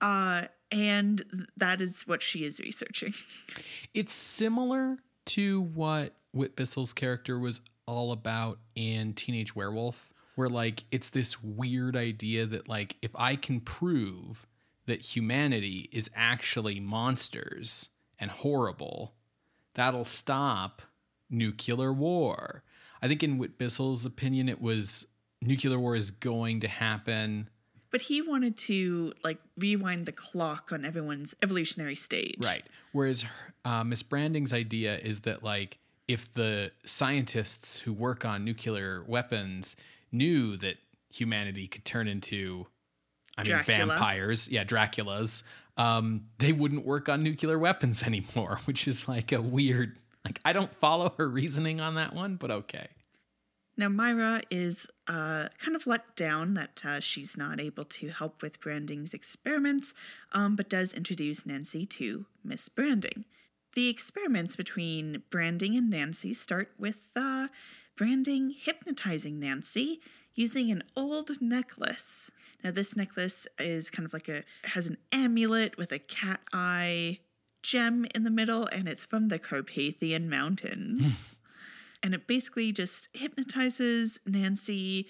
Uh, 0.00 0.46
and 0.70 1.46
that 1.56 1.80
is 1.80 2.02
what 2.06 2.22
she 2.22 2.44
is 2.44 2.58
researching. 2.60 3.14
It's 3.94 4.12
similar 4.14 4.98
to 5.26 5.60
what 5.60 6.14
Whit 6.32 6.54
Bissell's 6.56 6.92
character 6.92 7.38
was 7.38 7.60
all 7.86 8.12
about 8.12 8.58
in 8.74 9.14
Teenage 9.14 9.56
Werewolf, 9.56 10.10
where 10.36 10.48
like 10.48 10.84
it's 10.92 11.10
this 11.10 11.42
weird 11.42 11.96
idea 11.96 12.46
that 12.46 12.68
like 12.68 12.96
if 13.02 13.10
I 13.14 13.34
can 13.34 13.60
prove 13.60 14.46
that 14.86 15.00
humanity 15.16 15.88
is 15.92 16.10
actually 16.14 16.80
monsters 16.80 17.88
and 18.18 18.30
horrible, 18.30 19.14
that'll 19.74 20.04
stop 20.04 20.82
nuclear 21.30 21.92
war. 21.92 22.62
I 23.02 23.08
think 23.08 23.22
in 23.22 23.38
Whit 23.38 23.58
Bissell's 23.58 24.04
opinion, 24.04 24.48
it 24.48 24.60
was 24.60 25.06
nuclear 25.40 25.78
war 25.78 25.96
is 25.96 26.10
going 26.10 26.60
to 26.60 26.68
happen. 26.68 27.48
But 27.90 28.02
he 28.02 28.20
wanted 28.20 28.56
to 28.58 29.12
like 29.24 29.38
rewind 29.56 30.06
the 30.06 30.12
clock 30.12 30.70
on 30.72 30.84
everyone's 30.84 31.34
evolutionary 31.42 31.94
stage. 31.94 32.36
Right. 32.38 32.64
Whereas 32.92 33.24
uh, 33.64 33.84
Miss 33.84 34.02
Branding's 34.02 34.52
idea 34.52 34.98
is 34.98 35.20
that 35.20 35.42
like 35.42 35.78
if 36.06 36.32
the 36.34 36.72
scientists 36.84 37.80
who 37.80 37.92
work 37.92 38.24
on 38.24 38.44
nuclear 38.44 39.04
weapons 39.06 39.76
knew 40.10 40.56
that 40.56 40.76
humanity 41.12 41.66
could 41.66 41.84
turn 41.84 42.08
into, 42.08 42.66
I 43.36 43.42
mean, 43.42 43.52
Dracula. 43.52 43.86
vampires, 43.86 44.48
yeah, 44.48 44.64
Draculas, 44.64 45.42
um, 45.76 46.24
they 46.38 46.52
wouldn't 46.52 46.84
work 46.84 47.08
on 47.08 47.22
nuclear 47.22 47.58
weapons 47.58 48.02
anymore, 48.06 48.60
which 48.64 48.88
is 48.88 49.06
like 49.06 49.32
a 49.32 49.40
weird. 49.40 49.98
Like 50.24 50.40
I 50.44 50.52
don't 50.52 50.74
follow 50.74 51.14
her 51.16 51.28
reasoning 51.28 51.80
on 51.80 51.94
that 51.94 52.14
one, 52.14 52.36
but 52.36 52.50
okay. 52.50 52.88
Now, 53.78 53.88
Myra 53.88 54.42
is 54.50 54.88
uh, 55.06 55.48
kind 55.60 55.76
of 55.76 55.86
let 55.86 56.16
down 56.16 56.54
that 56.54 56.82
uh, 56.84 56.98
she's 56.98 57.36
not 57.36 57.60
able 57.60 57.84
to 57.84 58.08
help 58.08 58.42
with 58.42 58.60
Branding's 58.60 59.14
experiments, 59.14 59.94
um, 60.32 60.56
but 60.56 60.68
does 60.68 60.92
introduce 60.92 61.46
Nancy 61.46 61.86
to 61.86 62.26
Miss 62.42 62.68
Branding. 62.68 63.24
The 63.74 63.88
experiments 63.88 64.56
between 64.56 65.22
Branding 65.30 65.76
and 65.76 65.88
Nancy 65.88 66.34
start 66.34 66.72
with 66.76 67.08
uh, 67.14 67.46
Branding 67.96 68.50
hypnotizing 68.50 69.38
Nancy 69.38 70.00
using 70.34 70.72
an 70.72 70.82
old 70.96 71.40
necklace. 71.40 72.32
Now, 72.64 72.72
this 72.72 72.96
necklace 72.96 73.46
is 73.60 73.90
kind 73.90 74.04
of 74.04 74.12
like 74.12 74.28
a 74.28 74.42
has 74.64 74.88
an 74.88 74.96
amulet 75.12 75.78
with 75.78 75.92
a 75.92 76.00
cat 76.00 76.40
eye 76.52 77.20
gem 77.62 78.06
in 78.12 78.24
the 78.24 78.30
middle, 78.30 78.66
and 78.66 78.88
it's 78.88 79.04
from 79.04 79.28
the 79.28 79.38
Carpathian 79.38 80.28
Mountains 80.28 81.36
and 82.02 82.14
it 82.14 82.26
basically 82.26 82.72
just 82.72 83.08
hypnotizes 83.12 84.18
Nancy, 84.26 85.08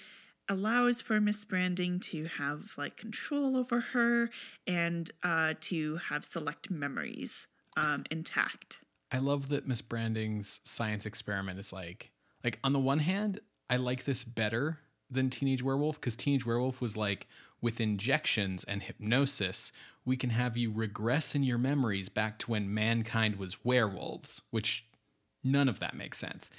allows 0.49 1.01
for 1.01 1.21
Miss 1.21 1.45
Branding 1.45 2.01
to 2.01 2.25
have 2.25 2.73
like 2.77 2.97
control 2.97 3.57
over 3.57 3.81
her 3.81 4.31
and 4.67 5.11
uh, 5.23 5.55
to 5.61 5.97
have 6.09 6.25
select 6.25 6.71
memories 6.71 7.47
um, 7.77 8.05
intact. 8.11 8.79
I 9.13 9.19
love 9.19 9.49
that 9.49 9.67
Miss 9.67 9.83
Branding's 9.83 10.61
science 10.65 11.07
experiment 11.07 11.59
is 11.59 11.73
like 11.73 12.11
like 12.45 12.59
on 12.63 12.73
the 12.73 12.79
one 12.79 13.01
hand, 13.01 13.41
I 13.69 13.77
like 13.77 14.05
this 14.05 14.25
better 14.25 14.79
than 15.11 15.31
Teenage 15.31 15.63
Werewolf 15.63 16.01
because 16.01 16.15
Teenage 16.15 16.47
Werewolf 16.47 16.81
was 16.81 16.97
like 16.97 17.27
with 17.61 17.81
injections 17.81 18.65
and 18.65 18.83
hypnosis, 18.83 19.73
we 20.05 20.17
can 20.17 20.31
have 20.31 20.57
you 20.57 20.73
regress 20.73 21.35
in 21.35 21.43
your 21.43 21.59
memories 21.59 22.09
back 22.09 22.39
to 22.39 22.51
when 22.51 22.73
mankind 22.73 23.37
was 23.37 23.65
werewolves, 23.65 24.43
which 24.51 24.87
none 25.51 25.69
of 25.69 25.81
that 25.81 25.95
makes 25.95 26.19
sense. 26.19 26.51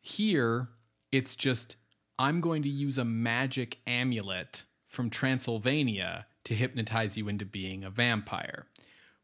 Here, 0.00 0.68
it's 1.12 1.34
just 1.34 1.76
I'm 2.18 2.40
going 2.40 2.62
to 2.62 2.68
use 2.68 2.98
a 2.98 3.04
magic 3.04 3.78
amulet 3.86 4.64
from 4.88 5.10
Transylvania 5.10 6.26
to 6.44 6.54
hypnotize 6.54 7.16
you 7.18 7.28
into 7.28 7.44
being 7.44 7.84
a 7.84 7.90
vampire, 7.90 8.66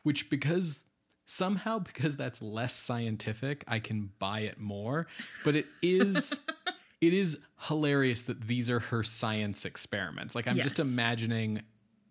which 0.02 0.28
because 0.28 0.84
somehow 1.24 1.78
because 1.78 2.16
that's 2.16 2.42
less 2.42 2.74
scientific, 2.74 3.64
I 3.66 3.78
can 3.78 4.10
buy 4.18 4.40
it 4.40 4.58
more, 4.60 5.06
but 5.44 5.54
it 5.54 5.66
is 5.80 6.38
it 7.00 7.14
is 7.14 7.38
hilarious 7.68 8.22
that 8.22 8.46
these 8.46 8.68
are 8.68 8.80
her 8.80 9.02
science 9.02 9.64
experiments. 9.64 10.34
Like 10.34 10.46
I'm 10.46 10.56
just 10.56 10.78
imagining 10.78 11.62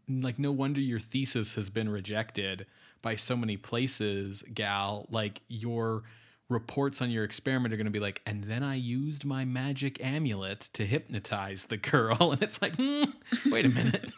like 0.09 0.39
no 0.39 0.51
wonder 0.51 0.81
your 0.81 0.99
thesis 0.99 1.55
has 1.55 1.69
been 1.69 1.89
rejected 1.89 2.65
by 3.01 3.15
so 3.15 3.35
many 3.35 3.57
places, 3.57 4.43
gal. 4.53 5.07
Like 5.09 5.41
your 5.47 6.03
reports 6.51 7.01
on 7.01 7.09
your 7.09 7.23
experiment 7.23 7.73
are 7.73 7.77
going 7.77 7.85
to 7.85 7.91
be 7.91 7.99
like, 7.99 8.21
and 8.25 8.43
then 8.43 8.63
I 8.63 8.75
used 8.75 9.25
my 9.25 9.45
magic 9.45 10.03
amulet 10.03 10.69
to 10.73 10.85
hypnotize 10.85 11.65
the 11.65 11.77
girl. 11.77 12.31
And 12.31 12.43
it's 12.43 12.61
like, 12.61 12.75
hmm, 12.75 13.05
wait 13.49 13.65
a 13.65 13.69
minute. 13.81 14.11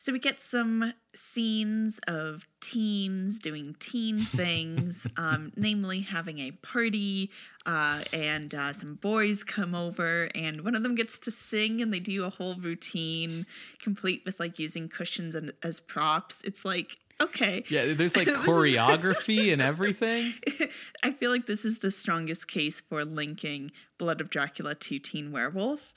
So 0.00 0.12
we 0.12 0.20
get 0.20 0.40
some 0.40 0.94
scenes 1.12 1.98
of 2.06 2.46
teens 2.60 3.38
doing 3.38 3.74
teen 3.80 4.18
things, 4.18 5.06
um, 5.16 5.52
namely 5.56 6.00
having 6.00 6.38
a 6.38 6.52
party, 6.52 7.30
uh, 7.66 8.04
and 8.12 8.54
uh, 8.54 8.72
some 8.72 8.94
boys 8.94 9.42
come 9.42 9.74
over, 9.74 10.28
and 10.34 10.62
one 10.62 10.76
of 10.76 10.84
them 10.84 10.94
gets 10.94 11.18
to 11.20 11.30
sing, 11.32 11.80
and 11.80 11.92
they 11.92 12.00
do 12.00 12.24
a 12.24 12.30
whole 12.30 12.54
routine, 12.54 13.44
complete 13.80 14.22
with 14.24 14.38
like 14.38 14.58
using 14.58 14.88
cushions 14.88 15.34
and, 15.34 15.52
as 15.64 15.80
props. 15.80 16.42
It's 16.44 16.64
like 16.64 16.98
okay, 17.20 17.64
Yeah, 17.68 17.94
there's 17.94 18.16
like 18.16 18.28
choreography 18.46 19.52
and 19.52 19.62
everything. 19.62 20.34
I 21.02 21.12
feel 21.12 21.30
like 21.30 21.46
this 21.46 21.64
is 21.64 21.78
the 21.78 21.90
strongest 21.90 22.48
case 22.48 22.80
for 22.80 23.04
linking 23.04 23.70
Blood 23.98 24.20
of 24.20 24.30
Dracula 24.30 24.74
to 24.74 24.98
Teen 24.98 25.32
Werewolf, 25.32 25.92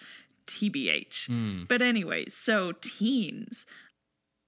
TBH. 0.48 1.28
Hmm. 1.28 1.64
But, 1.68 1.82
anyways, 1.82 2.34
so 2.34 2.74
teens. 2.74 3.66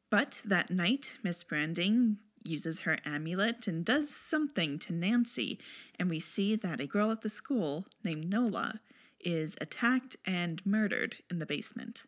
But 0.09 0.41
that 0.45 0.69
night, 0.69 1.17
Miss 1.23 1.43
Branding 1.43 2.17
uses 2.43 2.79
her 2.79 2.99
amulet 3.05 3.67
and 3.67 3.85
does 3.85 4.09
something 4.09 4.77
to 4.79 4.93
Nancy, 4.93 5.59
and 5.97 6.09
we 6.09 6.19
see 6.19 6.55
that 6.55 6.81
a 6.81 6.87
girl 6.87 7.11
at 7.11 7.21
the 7.21 7.29
school 7.29 7.85
named 8.03 8.29
Nola 8.29 8.81
is 9.19 9.55
attacked 9.61 10.17
and 10.25 10.63
murdered 10.65 11.17
in 11.29 11.39
the 11.39 11.45
basement. 11.45 12.03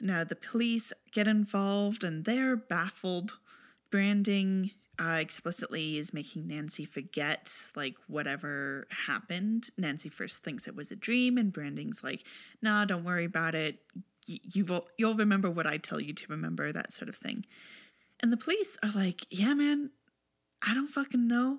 Now, 0.00 0.24
the 0.24 0.36
police 0.36 0.92
get 1.12 1.26
involved 1.26 2.04
and 2.04 2.24
they're 2.24 2.56
baffled. 2.56 3.34
Branding 3.90 4.70
uh, 4.98 5.18
explicitly 5.20 5.98
is 5.98 6.14
making 6.14 6.46
Nancy 6.46 6.84
forget, 6.84 7.52
like, 7.74 7.96
whatever 8.06 8.86
happened. 9.06 9.68
Nancy 9.76 10.08
first 10.08 10.42
thinks 10.42 10.66
it 10.66 10.74
was 10.74 10.90
a 10.90 10.96
dream, 10.96 11.36
and 11.38 11.52
Branding's 11.52 12.02
like, 12.02 12.24
nah, 12.62 12.84
don't 12.84 13.04
worry 13.04 13.24
about 13.24 13.54
it. 13.54 13.80
Y- 14.28 14.40
you've, 14.54 14.70
you'll 14.96 15.14
remember 15.14 15.50
what 15.50 15.66
I 15.66 15.76
tell 15.76 16.00
you 16.00 16.12
to 16.14 16.24
remember, 16.28 16.72
that 16.72 16.92
sort 16.92 17.08
of 17.08 17.16
thing. 17.16 17.44
And 18.20 18.32
the 18.32 18.36
police 18.36 18.78
are 18.82 18.90
like, 18.94 19.26
yeah, 19.30 19.54
man, 19.54 19.90
I 20.66 20.74
don't 20.74 20.88
fucking 20.88 21.26
know. 21.26 21.58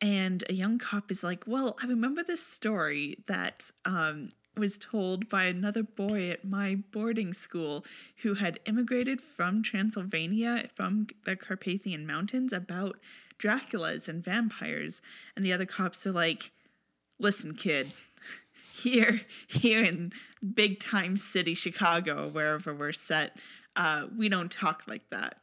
And 0.00 0.44
a 0.48 0.52
young 0.52 0.78
cop 0.78 1.10
is 1.10 1.24
like, 1.24 1.44
Well, 1.46 1.76
I 1.82 1.86
remember 1.86 2.22
this 2.22 2.46
story 2.46 3.24
that 3.26 3.70
um, 3.84 4.28
was 4.56 4.78
told 4.78 5.28
by 5.28 5.44
another 5.44 5.82
boy 5.82 6.30
at 6.30 6.44
my 6.44 6.76
boarding 6.92 7.32
school 7.32 7.84
who 8.22 8.34
had 8.34 8.60
immigrated 8.64 9.20
from 9.20 9.62
Transylvania, 9.62 10.68
from 10.74 11.08
the 11.24 11.36
Carpathian 11.36 12.06
Mountains, 12.06 12.52
about 12.52 12.98
Draculas 13.38 14.08
and 14.08 14.24
vampires. 14.24 15.00
And 15.34 15.44
the 15.44 15.52
other 15.52 15.66
cops 15.66 16.06
are 16.06 16.12
like, 16.12 16.50
Listen, 17.18 17.54
kid, 17.54 17.92
here, 18.74 19.22
here 19.46 19.82
in 19.82 20.12
big 20.54 20.80
time 20.80 21.16
city 21.16 21.54
Chicago, 21.54 22.28
wherever 22.28 22.74
we're 22.74 22.92
set, 22.92 23.36
uh, 23.74 24.06
we 24.16 24.28
don't 24.28 24.50
talk 24.50 24.82
like 24.86 25.08
that. 25.10 25.38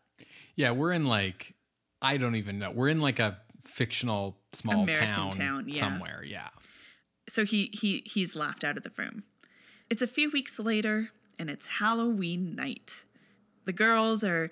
Yeah, 0.55 0.71
we're 0.71 0.91
in 0.91 1.05
like 1.05 1.55
I 2.01 2.17
don't 2.17 2.35
even 2.35 2.59
know. 2.59 2.69
We're 2.71 2.89
in 2.89 3.01
like 3.01 3.19
a 3.19 3.39
fictional 3.63 4.37
small 4.51 4.83
American 4.83 5.07
town, 5.07 5.31
town, 5.31 5.65
yeah. 5.67 5.79
somewhere. 5.79 6.23
Yeah. 6.23 6.49
So 7.27 7.45
he 7.45 7.69
he 7.73 8.03
he's 8.05 8.35
laughed 8.35 8.63
out 8.63 8.77
of 8.77 8.83
the 8.83 8.91
room. 8.97 9.23
It's 9.89 10.01
a 10.01 10.07
few 10.07 10.29
weeks 10.29 10.59
later, 10.59 11.09
and 11.37 11.49
it's 11.49 11.65
Halloween 11.65 12.55
night. 12.55 13.03
The 13.65 13.73
girls 13.73 14.23
are 14.23 14.49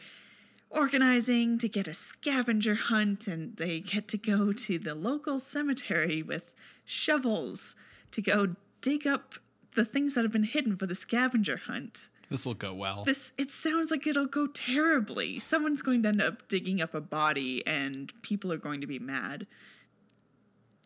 organizing 0.69 1.57
to 1.59 1.67
get 1.67 1.87
a 1.87 1.93
scavenger 1.93 2.75
hunt, 2.75 3.27
and 3.27 3.57
they 3.57 3.79
get 3.81 4.07
to 4.09 4.17
go 4.17 4.53
to 4.53 4.79
the 4.79 4.95
local 4.95 5.39
cemetery 5.39 6.23
with 6.23 6.51
shovels 6.85 7.75
to 8.11 8.21
go 8.21 8.55
dig 8.81 9.05
up 9.05 9.35
the 9.75 9.85
things 9.85 10.13
that 10.13 10.23
have 10.23 10.31
been 10.31 10.43
hidden 10.43 10.75
for 10.77 10.85
the 10.85 10.95
scavenger 10.95 11.57
hunt. 11.57 12.07
This 12.29 12.45
will 12.45 12.53
go 12.53 12.73
well. 12.73 13.03
This 13.03 13.33
it 13.37 13.51
sounds 13.51 13.91
like 13.91 14.07
it'll 14.07 14.25
go 14.25 14.47
terribly. 14.47 15.39
Someone's 15.39 15.81
going 15.81 16.03
to 16.03 16.09
end 16.09 16.21
up 16.21 16.47
digging 16.47 16.81
up 16.81 16.93
a 16.93 17.01
body, 17.01 17.65
and 17.67 18.13
people 18.21 18.53
are 18.53 18.57
going 18.57 18.79
to 18.79 18.87
be 18.87 18.99
mad. 18.99 19.47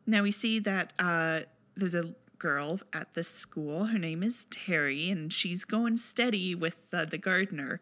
Now 0.08 0.24
we 0.24 0.32
see 0.32 0.60
that 0.60 0.94
uh, 0.98 1.42
there's 1.76 1.96
a 1.96 2.14
girl 2.38 2.80
at 2.94 3.14
this 3.14 3.28
school. 3.28 3.86
Her 3.86 3.98
name 3.98 4.24
is 4.24 4.46
Terry, 4.50 5.10
and 5.10 5.32
she's 5.32 5.64
going 5.64 5.98
steady 5.98 6.54
with 6.56 6.78
uh, 6.94 7.06
the 7.06 7.18
gardener. 7.18 7.82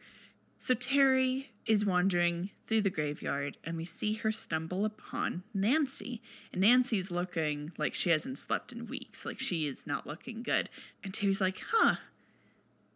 So 0.59 0.73
Terry 0.73 1.51
is 1.65 1.85
wandering 1.85 2.49
through 2.67 2.81
the 2.81 2.89
graveyard, 2.89 3.57
and 3.63 3.75
we 3.75 3.85
see 3.85 4.13
her 4.13 4.31
stumble 4.31 4.85
upon 4.85 5.43
Nancy. 5.53 6.21
And 6.51 6.61
Nancy's 6.61 7.11
looking 7.11 7.73
like 7.77 7.93
she 7.93 8.09
hasn't 8.11 8.37
slept 8.37 8.71
in 8.71 8.87
weeks, 8.87 9.25
like 9.25 9.39
she 9.39 9.67
is 9.67 9.85
not 9.85 10.07
looking 10.07 10.43
good. 10.43 10.69
And 11.03 11.13
Terry's 11.13 11.41
like, 11.41 11.61
huh, 11.71 11.95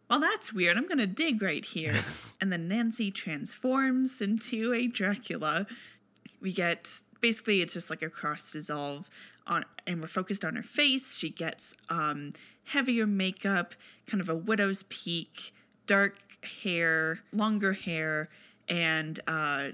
well, 0.08 0.20
that's 0.20 0.52
weird. 0.52 0.76
I'm 0.76 0.86
going 0.86 0.98
to 0.98 1.06
dig 1.06 1.42
right 1.42 1.64
here. 1.64 1.96
and 2.40 2.50
then 2.50 2.68
Nancy 2.68 3.10
transforms 3.10 4.20
into 4.20 4.72
a 4.72 4.86
Dracula. 4.86 5.66
We 6.40 6.52
get 6.52 7.02
basically 7.20 7.62
it's 7.62 7.72
just 7.72 7.90
like 7.90 8.02
a 8.02 8.10
cross 8.10 8.50
dissolve 8.52 9.08
on 9.46 9.64
and 9.86 10.00
we're 10.00 10.08
focused 10.08 10.44
on 10.44 10.56
her 10.56 10.62
face. 10.62 11.16
She 11.16 11.30
gets 11.30 11.74
um 11.88 12.32
heavier 12.64 13.06
makeup, 13.06 13.74
kind 14.06 14.20
of 14.20 14.28
a 14.28 14.34
widow's 14.34 14.82
peak, 14.84 15.52
dark 15.86 16.14
hair, 16.62 17.20
longer 17.32 17.72
hair, 17.72 18.28
and 18.68 19.18
uh 19.26 19.70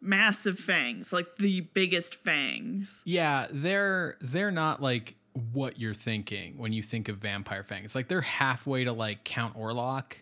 massive 0.00 0.58
fangs, 0.58 1.12
like 1.12 1.36
the 1.36 1.62
biggest 1.62 2.14
fangs. 2.16 3.02
Yeah, 3.04 3.46
they're 3.50 4.16
they're 4.20 4.50
not 4.52 4.80
like 4.80 5.16
what 5.52 5.78
you're 5.78 5.94
thinking 5.94 6.56
when 6.56 6.72
you 6.72 6.82
think 6.82 7.08
of 7.08 7.18
vampire 7.18 7.62
fangs. 7.64 7.94
Like 7.94 8.08
they're 8.08 8.20
halfway 8.22 8.84
to 8.84 8.92
like 8.92 9.24
Count 9.24 9.56
Orlok 9.56 10.14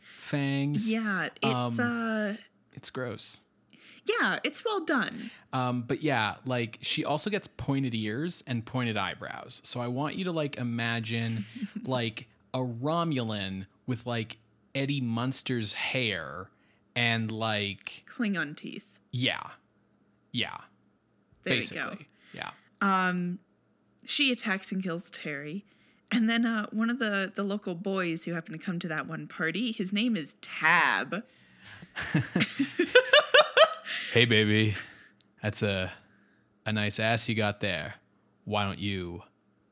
fangs. 0.00 0.90
Yeah, 0.90 1.28
it's 1.42 1.78
Um, 1.78 1.80
uh 1.80 2.34
It's 2.72 2.90
gross. 2.90 3.40
Yeah, 4.04 4.38
it's 4.42 4.64
well 4.64 4.84
done. 4.84 5.30
Um, 5.52 5.82
but 5.82 6.02
yeah, 6.02 6.36
like 6.46 6.78
she 6.82 7.04
also 7.04 7.30
gets 7.30 7.46
pointed 7.46 7.94
ears 7.94 8.42
and 8.46 8.64
pointed 8.64 8.96
eyebrows. 8.96 9.60
So 9.64 9.80
I 9.80 9.86
want 9.88 10.16
you 10.16 10.24
to 10.24 10.32
like 10.32 10.56
imagine 10.56 11.44
like 11.84 12.28
a 12.54 12.58
Romulan 12.58 13.66
with 13.86 14.06
like 14.06 14.38
Eddie 14.74 15.00
Munster's 15.00 15.72
hair 15.74 16.48
and 16.96 17.30
like 17.30 18.04
Klingon 18.12 18.56
teeth. 18.56 18.84
yeah. 19.10 19.42
Yeah. 20.32 20.56
There 21.44 21.56
basically. 21.56 21.82
we 21.82 21.96
go. 21.96 22.04
Yeah. 22.32 22.50
Um, 22.80 23.38
she 24.04 24.32
attacks 24.32 24.72
and 24.72 24.82
kills 24.82 25.10
Terry. 25.10 25.64
And 26.10 26.28
then 26.28 26.46
uh, 26.46 26.66
one 26.70 26.88
of 26.88 26.98
the, 26.98 27.32
the 27.34 27.42
local 27.42 27.74
boys 27.74 28.24
who 28.24 28.32
happened 28.32 28.58
to 28.58 28.64
come 28.64 28.78
to 28.78 28.88
that 28.88 29.06
one 29.06 29.26
party, 29.26 29.72
his 29.72 29.92
name 29.92 30.16
is 30.16 30.34
Tab. 30.40 31.22
Hey 34.12 34.26
baby. 34.26 34.74
That's 35.42 35.62
a 35.62 35.90
a 36.66 36.72
nice 36.74 37.00
ass 37.00 37.30
you 37.30 37.34
got 37.34 37.60
there. 37.60 37.94
Why 38.44 38.66
don't 38.66 38.78
you 38.78 39.22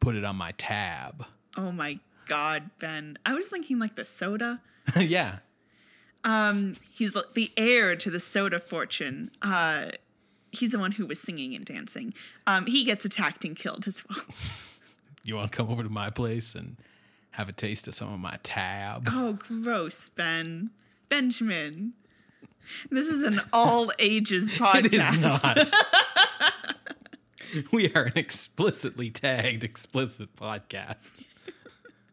put 0.00 0.16
it 0.16 0.24
on 0.24 0.36
my 0.36 0.52
tab? 0.52 1.26
Oh 1.58 1.70
my 1.70 1.98
God, 2.26 2.70
Ben. 2.78 3.18
I 3.26 3.34
was 3.34 3.44
thinking 3.44 3.78
like 3.78 3.96
the 3.96 4.06
soda. 4.06 4.62
yeah. 4.96 5.40
Um, 6.24 6.76
he's 6.90 7.12
the, 7.12 7.52
heir 7.58 7.96
to 7.96 8.08
the 8.08 8.18
soda 8.18 8.60
fortune. 8.60 9.30
Uh, 9.42 9.90
he's 10.52 10.70
the 10.70 10.78
one 10.78 10.92
who 10.92 11.04
was 11.04 11.20
singing 11.20 11.54
and 11.54 11.66
dancing. 11.66 12.14
Um, 12.46 12.64
he 12.64 12.82
gets 12.84 13.04
attacked 13.04 13.44
and 13.44 13.54
killed 13.54 13.86
as 13.86 14.02
well. 14.08 14.24
You 15.22 15.36
want 15.36 15.52
to 15.52 15.56
come 15.58 15.68
over 15.68 15.82
to 15.82 15.90
my 15.90 16.08
place 16.08 16.54
and 16.54 16.78
have 17.32 17.50
a 17.50 17.52
taste 17.52 17.86
of 17.86 17.94
some 17.94 18.10
of 18.10 18.18
my 18.18 18.38
tab? 18.42 19.06
Oh, 19.06 19.34
gross, 19.34 20.08
Ben. 20.08 20.70
Benjamin. 21.10 21.92
This 22.90 23.08
is 23.08 23.22
an 23.22 23.40
all 23.52 23.90
ages 23.98 24.50
podcast. 24.50 24.84
It 24.84 24.94
is 24.94 25.18
not. 25.18 25.72
we 27.72 27.92
are 27.94 28.04
an 28.04 28.16
explicitly 28.16 29.10
tagged 29.10 29.64
explicit 29.64 30.34
podcast. 30.36 31.10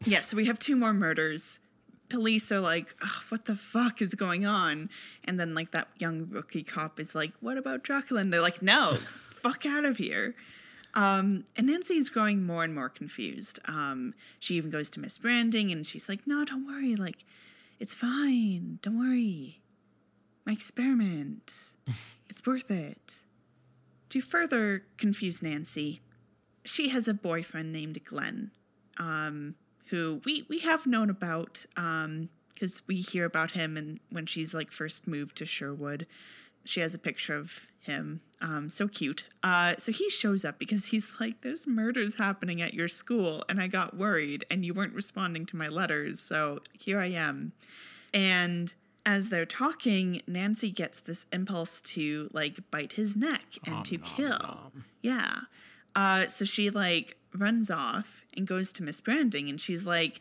Yeah, 0.06 0.22
so 0.22 0.38
we 0.38 0.46
have 0.46 0.60
two 0.60 0.76
more 0.76 0.94
murders. 0.94 1.58
Police 2.08 2.52
are 2.52 2.60
like, 2.60 2.94
"Ugh, 3.02 3.24
what 3.30 3.46
the 3.46 3.56
fuck 3.56 4.00
is 4.00 4.14
going 4.14 4.46
on? 4.46 4.92
And 5.24 5.40
then, 5.40 5.56
like, 5.56 5.72
that 5.72 5.88
young 5.98 6.28
rookie 6.30 6.62
cop 6.62 7.00
is 7.00 7.16
like, 7.16 7.32
what 7.40 7.58
about 7.58 7.82
Dracula? 7.82 8.22
And 8.22 8.32
they're 8.32 8.40
like, 8.40 8.62
no, 8.62 9.00
fuck 9.42 9.66
out 9.66 9.86
of 9.86 9.98
here. 9.98 10.36
Um, 10.94 11.46
and 11.56 11.66
Nancy's 11.68 12.10
growing 12.10 12.46
more 12.46 12.64
and 12.64 12.76
more 12.76 12.90
confused. 12.90 13.60
Um, 13.66 14.14
she 14.40 14.54
even 14.54 14.70
goes 14.70 14.90
to 14.92 15.00
Miss 15.00 15.18
Branding 15.18 15.72
and 15.72 15.86
she's 15.86 16.08
like, 16.08 16.26
no, 16.28 16.46
don't 16.46 16.68
worry. 16.68 16.96
Like, 16.96 17.26
it's 17.80 17.96
fine. 17.96 18.78
Don't 18.84 19.00
worry. 19.00 19.62
My 20.48 20.54
experiment. 20.54 21.52
it's 22.30 22.46
worth 22.46 22.72
it. 22.72 23.16
To 24.08 24.22
further 24.22 24.86
confuse 24.98 25.44
Nancy, 25.44 26.00
she 26.64 26.88
has 26.88 27.06
a 27.06 27.14
boyfriend 27.14 27.74
named 27.74 28.00
Glenn, 28.06 28.52
um, 28.96 29.56
who 29.88 30.22
we, 30.24 30.46
we 30.48 30.60
have 30.60 30.88
known 30.88 31.10
about 31.10 31.66
because 31.76 32.82
we 32.88 32.96
hear 32.96 33.26
about 33.26 33.52
him 33.52 33.76
and 33.76 34.00
when 34.10 34.26
she's 34.26 34.54
like 34.54 34.72
first 34.72 35.06
moved 35.06 35.36
to 35.36 35.46
Sherwood. 35.46 36.08
She 36.64 36.80
has 36.80 36.94
a 36.94 37.00
picture 37.00 37.36
of 37.36 37.68
him. 37.82 38.22
Um, 38.40 38.70
so 38.70 38.88
cute. 38.88 39.26
Uh, 39.44 39.76
so 39.78 39.92
he 39.92 40.10
shows 40.10 40.46
up 40.46 40.60
because 40.60 40.86
he's 40.86 41.10
like, 41.20 41.42
There's 41.42 41.68
murders 41.68 42.14
happening 42.14 42.62
at 42.62 42.74
your 42.74 42.88
school, 42.88 43.44
and 43.50 43.60
I 43.60 43.68
got 43.68 43.98
worried, 43.98 44.46
and 44.50 44.66
you 44.66 44.74
weren't 44.74 44.94
responding 44.94 45.46
to 45.48 45.58
my 45.58 45.68
letters. 45.68 46.22
So 46.22 46.60
here 46.72 47.00
I 47.00 47.08
am. 47.08 47.52
And 48.14 48.74
as 49.08 49.30
they're 49.30 49.46
talking, 49.46 50.22
Nancy 50.28 50.70
gets 50.70 51.00
this 51.00 51.26
impulse 51.32 51.80
to 51.80 52.30
like 52.34 52.60
bite 52.70 52.94
his 52.94 53.16
neck 53.16 53.58
and 53.66 53.86
to 53.86 53.98
kill. 53.98 54.74
Yeah. 55.02 55.40
Uh, 55.96 56.28
so 56.28 56.44
she 56.44 56.70
like 56.70 57.16
runs 57.34 57.72
off 57.72 58.26
and 58.36 58.46
goes 58.46 58.74
to 58.74 58.84
Miss 58.84 59.00
Branding, 59.00 59.48
and 59.48 59.62
she's 59.62 59.86
like, 59.86 60.20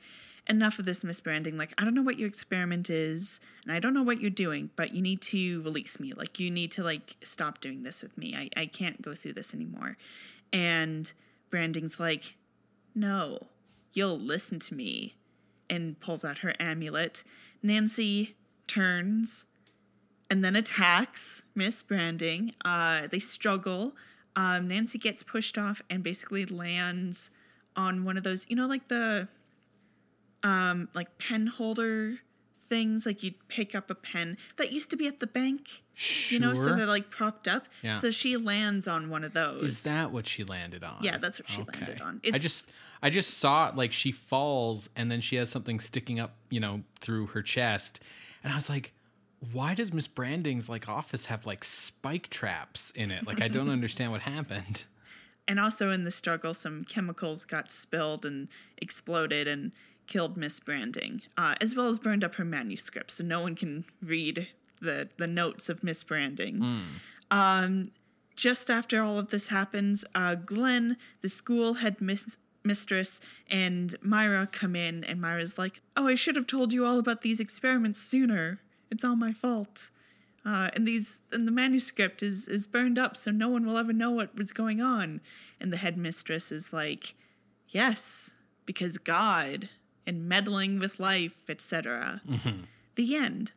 "Enough 0.48 0.78
of 0.78 0.84
this, 0.84 1.02
Miss 1.02 1.18
Branding. 1.18 1.58
Like, 1.58 1.74
I 1.76 1.84
don't 1.84 1.94
know 1.94 2.02
what 2.02 2.16
your 2.16 2.28
experiment 2.28 2.88
is, 2.88 3.40
and 3.64 3.72
I 3.72 3.80
don't 3.80 3.92
know 3.92 4.04
what 4.04 4.20
you're 4.20 4.30
doing, 4.30 4.70
but 4.76 4.94
you 4.94 5.02
need 5.02 5.20
to 5.22 5.62
release 5.62 5.98
me. 5.98 6.12
Like, 6.12 6.38
you 6.38 6.48
need 6.48 6.70
to 6.72 6.84
like 6.84 7.16
stop 7.22 7.60
doing 7.60 7.82
this 7.82 8.02
with 8.02 8.16
me. 8.16 8.36
I 8.36 8.48
I 8.56 8.66
can't 8.66 9.02
go 9.02 9.16
through 9.16 9.32
this 9.32 9.52
anymore." 9.52 9.96
And 10.52 11.10
Branding's 11.50 11.98
like, 11.98 12.36
"No, 12.94 13.48
you'll 13.92 14.20
listen 14.20 14.60
to 14.60 14.74
me," 14.74 15.16
and 15.68 15.98
pulls 15.98 16.24
out 16.24 16.38
her 16.38 16.54
amulet. 16.60 17.24
Nancy 17.64 18.36
turns 18.66 19.44
and 20.30 20.44
then 20.44 20.56
attacks 20.56 21.42
Miss 21.54 21.82
Branding. 21.82 22.52
Uh, 22.64 23.06
they 23.08 23.18
struggle. 23.18 23.94
Um, 24.34 24.68
Nancy 24.68 24.98
gets 24.98 25.22
pushed 25.22 25.56
off 25.56 25.80
and 25.88 26.02
basically 26.02 26.44
lands 26.44 27.30
on 27.76 28.04
one 28.04 28.16
of 28.16 28.22
those, 28.22 28.44
you 28.48 28.56
know, 28.56 28.66
like 28.66 28.88
the 28.88 29.28
um, 30.42 30.88
like 30.94 31.18
pen 31.18 31.46
holder 31.46 32.16
things. 32.68 33.06
Like 33.06 33.22
you'd 33.22 33.48
pick 33.48 33.74
up 33.74 33.90
a 33.90 33.94
pen 33.94 34.36
that 34.56 34.72
used 34.72 34.90
to 34.90 34.96
be 34.96 35.06
at 35.06 35.20
the 35.20 35.26
bank, 35.26 35.82
you 36.28 36.38
know, 36.38 36.54
so 36.54 36.74
they're 36.74 36.86
like 36.86 37.10
propped 37.10 37.48
up. 37.48 37.66
Yeah. 37.82 37.98
So 38.00 38.10
she 38.10 38.36
lands 38.36 38.88
on 38.88 39.08
one 39.08 39.24
of 39.24 39.32
those. 39.32 39.64
Is 39.64 39.82
that 39.84 40.12
what 40.12 40.26
she 40.26 40.44
landed 40.44 40.84
on? 40.84 40.98
Yeah, 41.00 41.18
that's 41.18 41.38
what 41.38 41.48
she 41.48 41.62
landed 41.62 42.00
on. 42.00 42.20
I 42.32 42.38
just 42.38 42.70
I 43.02 43.10
just 43.10 43.38
saw 43.38 43.68
it 43.68 43.76
like 43.76 43.92
she 43.92 44.12
falls 44.12 44.88
and 44.96 45.10
then 45.10 45.20
she 45.20 45.36
has 45.36 45.48
something 45.48 45.80
sticking 45.80 46.18
up, 46.18 46.36
you 46.50 46.60
know, 46.60 46.82
through 47.00 47.26
her 47.28 47.42
chest. 47.42 48.00
And 48.46 48.52
I 48.52 48.56
was 48.56 48.68
like, 48.70 48.92
why 49.52 49.74
does 49.74 49.92
Miss 49.92 50.06
Branding's 50.06 50.68
like 50.68 50.88
office 50.88 51.26
have 51.26 51.44
like 51.44 51.64
spike 51.64 52.28
traps 52.30 52.92
in 52.94 53.10
it? 53.10 53.26
Like 53.26 53.42
I 53.42 53.48
don't 53.48 53.68
understand 53.78 54.12
what 54.12 54.20
happened. 54.22 54.84
and 55.48 55.58
also 55.58 55.90
in 55.90 56.04
the 56.04 56.12
struggle, 56.12 56.54
some 56.54 56.84
chemicals 56.84 57.42
got 57.42 57.72
spilled 57.72 58.24
and 58.24 58.46
exploded 58.78 59.48
and 59.48 59.72
killed 60.06 60.36
Miss 60.36 60.60
Branding, 60.60 61.22
uh, 61.36 61.56
as 61.60 61.74
well 61.74 61.88
as 61.88 61.98
burned 61.98 62.22
up 62.22 62.36
her 62.36 62.44
manuscript, 62.44 63.10
so 63.10 63.24
no 63.24 63.40
one 63.40 63.56
can 63.56 63.84
read 64.00 64.46
the 64.80 65.08
the 65.16 65.26
notes 65.26 65.68
of 65.68 65.82
Miss 65.82 66.04
Branding. 66.04 66.84
Um, 67.32 67.90
just 68.36 68.70
after 68.70 69.00
all 69.02 69.18
of 69.18 69.30
this 69.30 69.48
happens, 69.48 70.04
uh, 70.14 70.36
Glenn, 70.36 70.96
the 71.22 71.28
school 71.28 71.74
head 71.74 72.00
mis- 72.00 72.36
mistress, 72.66 73.20
and 73.48 73.94
Myra 74.02 74.48
come 74.50 74.74
in, 74.76 75.04
and 75.04 75.20
Myra's 75.20 75.56
like, 75.58 75.80
"Oh, 75.96 76.06
I 76.06 76.14
should 76.14 76.36
have 76.36 76.46
told 76.46 76.72
you 76.72 76.84
all 76.84 76.98
about 76.98 77.22
these 77.22 77.40
experiments 77.40 78.00
sooner. 78.00 78.60
It's 78.90 79.04
all 79.04 79.16
my 79.16 79.32
fault." 79.32 79.90
Uh, 80.44 80.70
and 80.74 80.86
these 80.86 81.20
and 81.32 81.46
the 81.46 81.52
manuscript 81.52 82.22
is 82.22 82.46
is 82.46 82.66
burned 82.66 82.98
up, 82.98 83.16
so 83.16 83.30
no 83.30 83.48
one 83.48 83.66
will 83.66 83.78
ever 83.78 83.92
know 83.92 84.10
what 84.10 84.36
was 84.36 84.52
going 84.52 84.80
on. 84.80 85.20
And 85.60 85.72
the 85.72 85.76
headmistress 85.78 86.52
is 86.52 86.72
like, 86.72 87.14
"Yes, 87.68 88.30
because 88.64 88.98
God 88.98 89.68
and 90.06 90.28
meddling 90.28 90.78
with 90.78 91.00
life, 91.00 91.48
etc." 91.48 92.20
The 92.94 93.16
end. 93.16 93.52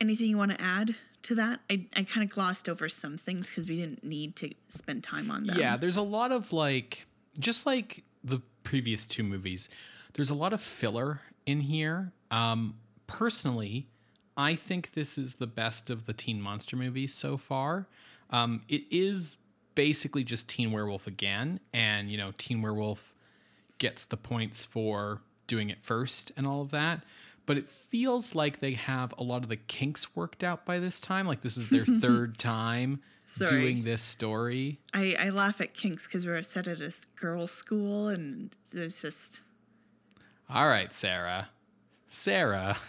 Anything 0.00 0.28
you 0.28 0.36
want 0.36 0.50
to 0.50 0.60
add 0.60 0.94
to 1.22 1.34
that? 1.36 1.60
I 1.70 1.86
I 1.96 2.02
kind 2.02 2.22
of 2.22 2.30
glossed 2.34 2.68
over 2.68 2.88
some 2.88 3.16
things 3.16 3.46
because 3.48 3.66
we 3.66 3.76
didn't 3.76 4.04
need 4.04 4.36
to 4.36 4.50
spend 4.68 5.02
time 5.02 5.30
on 5.30 5.44
them. 5.44 5.58
Yeah, 5.58 5.76
there's 5.78 5.96
a 5.96 6.02
lot 6.02 6.32
of 6.32 6.52
like, 6.52 7.06
just 7.38 7.66
like 7.66 8.04
the 8.22 8.40
previous 8.62 9.06
two 9.06 9.22
movies, 9.22 9.68
there's 10.14 10.30
a 10.30 10.34
lot 10.34 10.52
of 10.52 10.60
filler 10.60 11.20
in 11.46 11.60
here. 11.60 12.12
Um, 12.30 12.76
personally, 13.06 13.86
I 14.36 14.56
think 14.56 14.92
this 14.92 15.16
is 15.18 15.34
the 15.34 15.46
best 15.46 15.90
of 15.90 16.06
the 16.06 16.12
Teen 16.12 16.40
Monster 16.40 16.76
movies 16.76 17.14
so 17.14 17.36
far. 17.36 17.86
Um, 18.30 18.62
it 18.68 18.82
is 18.90 19.36
basically 19.74 20.24
just 20.24 20.48
Teen 20.48 20.72
Werewolf 20.72 21.06
again, 21.06 21.60
and 21.72 22.10
you 22.10 22.16
know, 22.16 22.32
Teen 22.36 22.62
Werewolf 22.62 23.14
gets 23.78 24.04
the 24.04 24.16
points 24.16 24.64
for 24.64 25.20
doing 25.46 25.70
it 25.70 25.82
first 25.82 26.32
and 26.36 26.46
all 26.46 26.62
of 26.62 26.70
that. 26.70 27.04
But 27.46 27.58
it 27.58 27.68
feels 27.68 28.34
like 28.34 28.60
they 28.60 28.72
have 28.72 29.12
a 29.18 29.22
lot 29.22 29.42
of 29.42 29.48
the 29.50 29.56
kinks 29.56 30.16
worked 30.16 30.42
out 30.42 30.64
by 30.64 30.78
this 30.78 30.98
time. 31.00 31.26
Like 31.26 31.42
this 31.42 31.56
is 31.56 31.68
their 31.68 31.84
third 32.00 32.38
time 32.38 33.02
Sorry. 33.26 33.50
doing 33.50 33.84
this 33.84 34.00
story. 34.02 34.78
I, 34.94 35.14
I 35.18 35.28
laugh 35.30 35.60
at 35.60 35.74
kinks 35.74 36.06
because 36.06 36.24
we're 36.26 36.42
set 36.42 36.66
at 36.68 36.80
a 36.80 36.92
girls' 37.16 37.50
school 37.50 38.08
and 38.08 38.54
there's 38.72 39.00
just 39.02 39.40
All 40.48 40.66
right, 40.68 40.92
Sarah. 40.92 41.48
Sarah. 42.08 42.76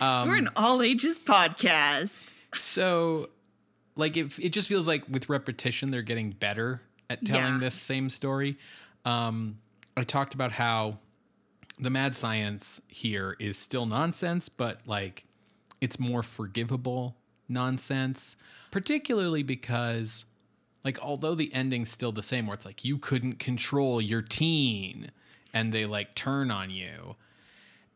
Um, 0.00 0.28
we're 0.28 0.36
an 0.36 0.50
all 0.56 0.82
ages 0.82 1.18
podcast. 1.18 2.22
So, 2.58 3.30
like, 3.94 4.16
it, 4.16 4.38
it 4.38 4.48
just 4.50 4.68
feels 4.68 4.86
like 4.86 5.04
with 5.08 5.28
repetition, 5.30 5.90
they're 5.90 6.02
getting 6.02 6.32
better 6.32 6.82
at 7.08 7.24
telling 7.24 7.54
Yeah. 7.54 7.60
this 7.60 7.74
same 7.76 8.10
story. 8.10 8.58
Um, 9.06 9.58
I 9.96 10.04
talked 10.04 10.34
about 10.34 10.52
how 10.52 10.98
the 11.78 11.90
mad 11.90 12.14
science 12.14 12.80
here 12.88 13.36
is 13.38 13.58
still 13.58 13.86
nonsense, 13.86 14.48
but 14.48 14.80
like, 14.86 15.26
it's 15.80 15.98
more 15.98 16.22
forgivable 16.22 17.16
nonsense, 17.48 18.36
particularly 18.70 19.42
because, 19.42 20.24
like, 20.84 20.98
although 21.00 21.34
the 21.34 21.52
ending's 21.52 21.90
still 21.90 22.12
the 22.12 22.22
same, 22.22 22.46
where 22.46 22.54
it's 22.54 22.64
like 22.64 22.84
you 22.84 22.98
couldn't 22.98 23.38
control 23.38 24.00
your 24.00 24.22
teen 24.22 25.10
and 25.52 25.72
they 25.72 25.86
like 25.86 26.14
turn 26.14 26.50
on 26.50 26.70
you 26.70 27.16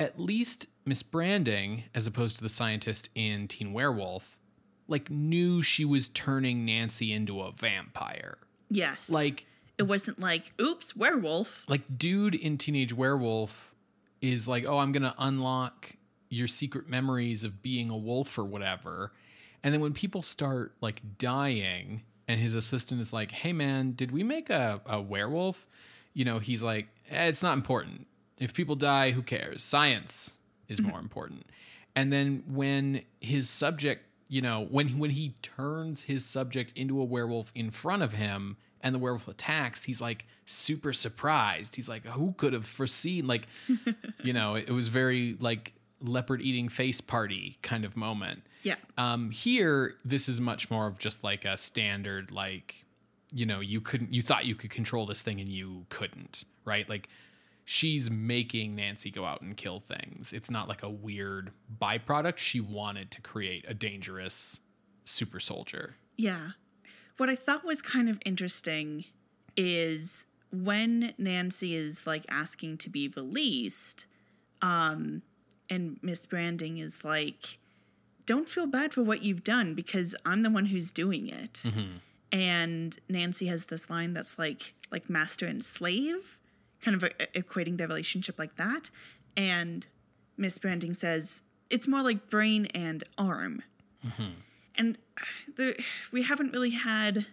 at 0.00 0.18
least 0.18 0.66
Miss 0.84 1.02
Branding, 1.02 1.84
as 1.94 2.06
opposed 2.06 2.38
to 2.38 2.42
the 2.42 2.48
scientist 2.48 3.10
in 3.14 3.46
Teen 3.46 3.72
Werewolf, 3.72 4.38
like 4.88 5.10
knew 5.10 5.62
she 5.62 5.84
was 5.84 6.08
turning 6.08 6.64
Nancy 6.64 7.12
into 7.12 7.42
a 7.42 7.52
vampire. 7.52 8.38
Yes. 8.70 9.10
Like 9.10 9.46
it 9.78 9.82
wasn't 9.84 10.18
like, 10.18 10.52
oops, 10.60 10.96
werewolf. 10.96 11.64
like 11.68 11.82
dude 11.96 12.34
in 12.34 12.58
Teenage 12.58 12.94
Werewolf 12.94 13.69
is 14.20 14.46
like, 14.48 14.64
"Oh, 14.66 14.78
I'm 14.78 14.92
going 14.92 15.02
to 15.02 15.14
unlock 15.18 15.96
your 16.28 16.46
secret 16.46 16.88
memories 16.88 17.44
of 17.44 17.62
being 17.62 17.90
a 17.90 17.96
wolf 17.96 18.38
or 18.38 18.44
whatever." 18.44 19.12
And 19.62 19.74
then 19.74 19.80
when 19.80 19.92
people 19.92 20.22
start 20.22 20.74
like 20.80 21.18
dying 21.18 22.02
and 22.28 22.40
his 22.40 22.54
assistant 22.54 23.00
is 23.00 23.12
like, 23.12 23.30
"Hey 23.30 23.52
man, 23.52 23.92
did 23.92 24.10
we 24.12 24.22
make 24.22 24.50
a, 24.50 24.80
a 24.86 25.00
werewolf?" 25.00 25.66
You 26.14 26.24
know, 26.24 26.38
he's 26.38 26.62
like, 26.62 26.88
eh, 27.10 27.26
"It's 27.26 27.42
not 27.42 27.56
important. 27.56 28.06
If 28.38 28.54
people 28.54 28.76
die, 28.76 29.10
who 29.10 29.22
cares? 29.22 29.62
Science 29.62 30.34
is 30.68 30.80
more 30.80 30.98
important." 30.98 31.46
And 31.96 32.12
then 32.12 32.44
when 32.46 33.02
his 33.20 33.50
subject, 33.50 34.04
you 34.28 34.40
know, 34.40 34.66
when 34.70 34.98
when 34.98 35.10
he 35.10 35.34
turns 35.42 36.02
his 36.02 36.24
subject 36.24 36.72
into 36.76 37.00
a 37.00 37.04
werewolf 37.04 37.52
in 37.54 37.70
front 37.70 38.02
of 38.02 38.14
him 38.14 38.56
and 38.82 38.94
the 38.94 38.98
werewolf 38.98 39.28
attacks, 39.28 39.84
he's 39.84 40.00
like 40.00 40.26
super 40.46 40.92
surprised. 40.92 41.76
He's 41.76 41.88
like, 41.88 42.06
"Who 42.06 42.34
could 42.36 42.52
have 42.52 42.66
foreseen?" 42.66 43.26
Like, 43.26 43.46
you 44.22 44.32
know, 44.32 44.54
it, 44.54 44.68
it 44.68 44.72
was 44.72 44.88
very 44.88 45.36
like 45.40 45.74
leopard 46.02 46.40
eating 46.40 46.68
face 46.68 47.00
party 47.00 47.58
kind 47.62 47.84
of 47.84 47.96
moment. 47.96 48.42
Yeah. 48.62 48.76
Um, 48.98 49.30
here, 49.30 49.96
this 50.04 50.28
is 50.28 50.40
much 50.40 50.70
more 50.70 50.86
of 50.86 50.98
just 50.98 51.24
like 51.24 51.44
a 51.44 51.56
standard, 51.56 52.30
like, 52.30 52.84
you 53.32 53.46
know, 53.46 53.60
you 53.60 53.80
couldn't, 53.80 54.12
you 54.12 54.22
thought 54.22 54.44
you 54.44 54.54
could 54.54 54.70
control 54.70 55.06
this 55.06 55.22
thing 55.22 55.40
and 55.40 55.48
you 55.48 55.86
couldn't, 55.88 56.44
right? 56.64 56.88
Like, 56.88 57.08
she's 57.64 58.10
making 58.10 58.74
Nancy 58.76 59.10
go 59.10 59.24
out 59.24 59.42
and 59.42 59.56
kill 59.56 59.80
things. 59.80 60.32
It's 60.32 60.50
not 60.50 60.68
like 60.68 60.82
a 60.82 60.90
weird 60.90 61.52
byproduct. 61.80 62.38
She 62.38 62.60
wanted 62.60 63.10
to 63.12 63.20
create 63.20 63.64
a 63.68 63.74
dangerous 63.74 64.60
super 65.04 65.40
soldier. 65.40 65.96
Yeah. 66.16 66.50
What 67.20 67.28
I 67.28 67.36
thought 67.36 67.66
was 67.66 67.82
kind 67.82 68.08
of 68.08 68.18
interesting 68.24 69.04
is 69.54 70.24
when 70.50 71.12
Nancy 71.18 71.74
is 71.74 72.06
like 72.06 72.24
asking 72.30 72.78
to 72.78 72.88
be 72.88 73.08
released, 73.14 74.06
um, 74.62 75.20
and 75.68 75.98
Miss 76.00 76.24
Branding 76.24 76.78
is 76.78 77.04
like, 77.04 77.58
don't 78.24 78.48
feel 78.48 78.66
bad 78.66 78.94
for 78.94 79.02
what 79.02 79.22
you've 79.22 79.44
done 79.44 79.74
because 79.74 80.14
I'm 80.24 80.42
the 80.42 80.48
one 80.48 80.64
who's 80.64 80.90
doing 80.92 81.28
it. 81.28 81.60
And 82.32 82.98
Nancy 83.06 83.48
has 83.48 83.66
this 83.66 83.90
line 83.90 84.14
that's 84.14 84.38
like, 84.38 84.72
like 84.90 85.10
master 85.10 85.44
and 85.44 85.62
slave, 85.62 86.38
kind 86.80 86.94
of 86.94 87.04
uh, 87.04 87.26
equating 87.34 87.76
their 87.76 87.86
relationship 87.88 88.38
like 88.38 88.56
that. 88.56 88.88
And 89.36 89.86
Miss 90.38 90.56
Branding 90.56 90.94
says, 90.94 91.42
it's 91.68 91.86
more 91.86 92.00
like 92.00 92.30
brain 92.30 92.64
and 92.74 93.04
arm 93.18 93.62
and 94.80 94.98
the, 95.56 95.78
we 96.10 96.22
haven't 96.22 96.52
really 96.52 96.70
had 96.70 97.26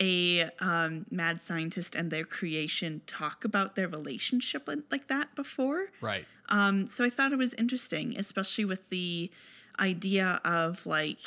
a 0.00 0.48
um, 0.60 1.06
mad 1.10 1.40
scientist 1.40 1.94
and 1.96 2.10
their 2.10 2.24
creation 2.24 3.02
talk 3.06 3.44
about 3.44 3.74
their 3.74 3.88
relationship 3.88 4.68
like- 4.90 5.08
that 5.08 5.34
before. 5.34 5.88
Right. 6.00 6.24
Um, 6.48 6.86
so 6.86 7.04
I 7.04 7.10
thought 7.10 7.32
it 7.32 7.38
was 7.38 7.52
interesting, 7.54 8.16
especially 8.16 8.64
with 8.64 8.88
the 8.90 9.30
idea 9.80 10.40
of 10.44 10.86
like 10.86 11.18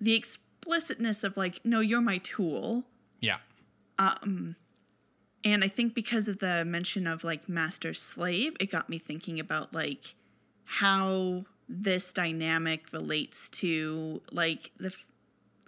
the 0.00 0.14
explicitness 0.14 1.24
of 1.24 1.36
like, 1.36 1.64
no, 1.64 1.80
you're 1.80 2.00
my 2.02 2.18
tool. 2.18 2.84
Yeah. 3.20 3.38
And 3.98 5.64
I 5.64 5.68
think 5.68 5.94
because 5.94 6.28
of 6.28 6.38
the 6.38 6.64
mention 6.64 7.06
of 7.06 7.24
like 7.24 7.48
master 7.48 7.94
slave, 7.94 8.56
it 8.60 8.70
got 8.70 8.90
me 8.90 8.98
thinking 8.98 9.40
about 9.40 9.72
like 9.72 10.14
how 10.64 11.44
this 11.68 12.12
dynamic 12.12 12.92
relates 12.92 13.48
to 13.50 14.22
like 14.32 14.70
the 14.78 14.88
f- 14.88 15.04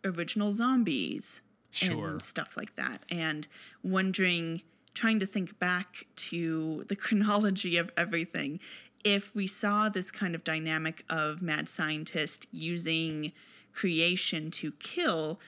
original 0.04 0.50
zombies 0.50 1.40
Sure. 1.72 2.08
and 2.08 2.22
stuff 2.22 2.56
like 2.56 2.74
that. 2.76 3.04
And 3.10 3.46
wondering, 3.84 4.62
trying 4.94 5.20
to 5.20 5.26
think 5.26 5.58
back 5.60 6.06
to 6.16 6.84
the 6.88 6.96
chronology 6.96 7.76
of 7.76 7.90
everything, 7.96 8.58
if 9.04 9.34
we 9.34 9.46
saw 9.46 9.88
this 9.88 10.10
kind 10.10 10.34
of 10.34 10.42
dynamic 10.44 11.04
of 11.08 11.40
mad 11.40 11.68
scientist 11.68 12.46
using 12.50 13.32
creation 13.72 14.50
to 14.50 14.72
kill 14.72 15.38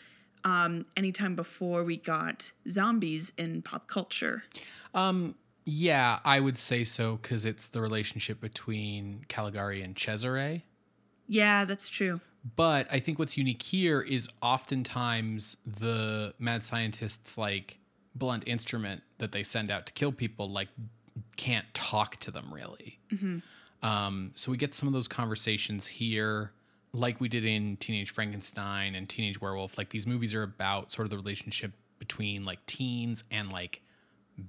um, 0.45 0.87
anytime 0.97 1.35
before 1.37 1.85
we 1.85 1.97
got 1.97 2.53
zombies 2.69 3.33
in 3.37 3.63
pop 3.63 3.87
culture. 3.87 4.45
Um, 4.95 5.35
yeah, 5.65 6.19
I 6.25 6.41
would 6.41 6.59
say 6.59 6.85
so 6.85 7.17
because 7.17 7.45
it's 7.45 7.69
the 7.69 7.81
relationship 7.81 8.41
between 8.41 9.25
Caligari 9.29 9.83
and 9.83 9.97
Cesare. 9.97 10.63
Yeah, 11.29 11.65
that's 11.65 11.89
true. 11.89 12.21
But 12.57 12.89
I 12.91 12.99
think 12.99 13.19
what's 13.19 13.37
unique 13.37 13.63
here 13.63 14.01
is 14.01 14.29
oftentimes 14.43 15.57
the 15.65 16.35
mad 16.39 16.65
scientists 16.65 17.39
like 17.39 17.79
blunt 18.15 18.43
instrument 18.47 19.03
that 19.19 19.33
they 19.33 19.43
send 19.43 19.71
out 19.71 19.87
to 19.87 19.93
kill 19.93 20.13
people 20.13 20.51
like 20.51 20.69
can't 21.37 21.73
talk 21.73 22.17
to 22.17 22.31
them 22.31 22.53
really. 22.53 22.99
Um, 23.83 24.33
so 24.35 24.51
we 24.51 24.57
get 24.57 24.75
some 24.75 24.89
of 24.89 24.93
those 24.93 25.09
conversations 25.09 25.87
here, 25.87 26.53
like 26.93 27.21
we 27.21 27.29
did 27.29 27.45
in 27.45 27.77
Teenage 27.77 28.13
Frankenstein 28.13 28.95
and 28.95 29.09
Teenage 29.09 29.41
Werewolf. 29.41 29.79
Like 29.79 29.91
these 29.91 30.07
movies 30.07 30.35
are 30.35 30.43
about 30.43 30.91
sort 30.91 31.07
of 31.07 31.11
the 31.11 31.17
relationship 31.17 31.73
between 31.99 32.45
like 32.45 32.65
teens 32.67 33.23
and 33.31 33.53
like 33.53 33.83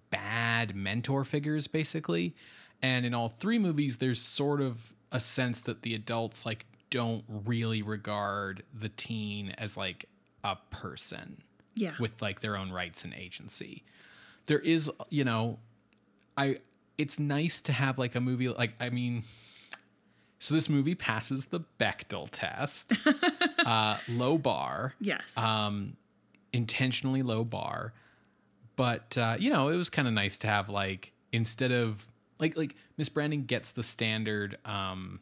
bad 0.09 0.75
mentor 0.75 1.23
figures, 1.23 1.67
basically. 1.67 2.35
And 2.81 3.05
in 3.05 3.13
all 3.13 3.29
three 3.29 3.59
movies, 3.59 3.97
there's 3.97 4.21
sort 4.21 4.61
of 4.61 4.93
a 5.11 5.19
sense 5.19 5.61
that 5.61 5.83
the 5.83 5.93
adults 5.95 6.45
like 6.45 6.65
don't 6.89 7.23
really 7.27 7.81
regard 7.81 8.63
the 8.73 8.89
teen 8.89 9.49
as 9.57 9.77
like 9.77 10.05
a 10.43 10.57
person 10.71 11.41
Yeah. 11.75 11.93
with 11.99 12.21
like 12.21 12.41
their 12.41 12.57
own 12.57 12.71
rights 12.71 13.03
and 13.03 13.13
agency. 13.13 13.83
There 14.47 14.59
is, 14.59 14.91
you 15.09 15.23
know, 15.23 15.59
I 16.37 16.57
it's 16.97 17.17
nice 17.19 17.61
to 17.63 17.71
have 17.71 17.97
like 17.97 18.15
a 18.15 18.21
movie 18.21 18.49
like 18.49 18.73
I 18.79 18.89
mean 18.89 19.23
so 20.39 20.53
this 20.53 20.67
movie 20.67 20.93
passes 20.95 21.45
the 21.45 21.61
Bechdel 21.79 22.27
test. 22.31 22.93
uh 23.65 23.97
low 24.09 24.37
bar 24.37 24.93
yes. 24.99 25.37
um, 25.37 25.95
intentionally 26.51 27.23
low 27.23 27.43
bar. 27.43 27.93
But 28.75 29.17
uh, 29.17 29.37
you 29.39 29.49
know, 29.51 29.69
it 29.69 29.75
was 29.77 29.89
kind 29.89 30.07
of 30.07 30.13
nice 30.13 30.37
to 30.39 30.47
have 30.47 30.69
like 30.69 31.11
instead 31.31 31.71
of 31.71 32.05
like 32.39 32.57
like 32.57 32.75
Miss 32.97 33.09
Branding 33.09 33.45
gets 33.45 33.71
the 33.71 33.83
standard 33.83 34.57
um, 34.65 35.19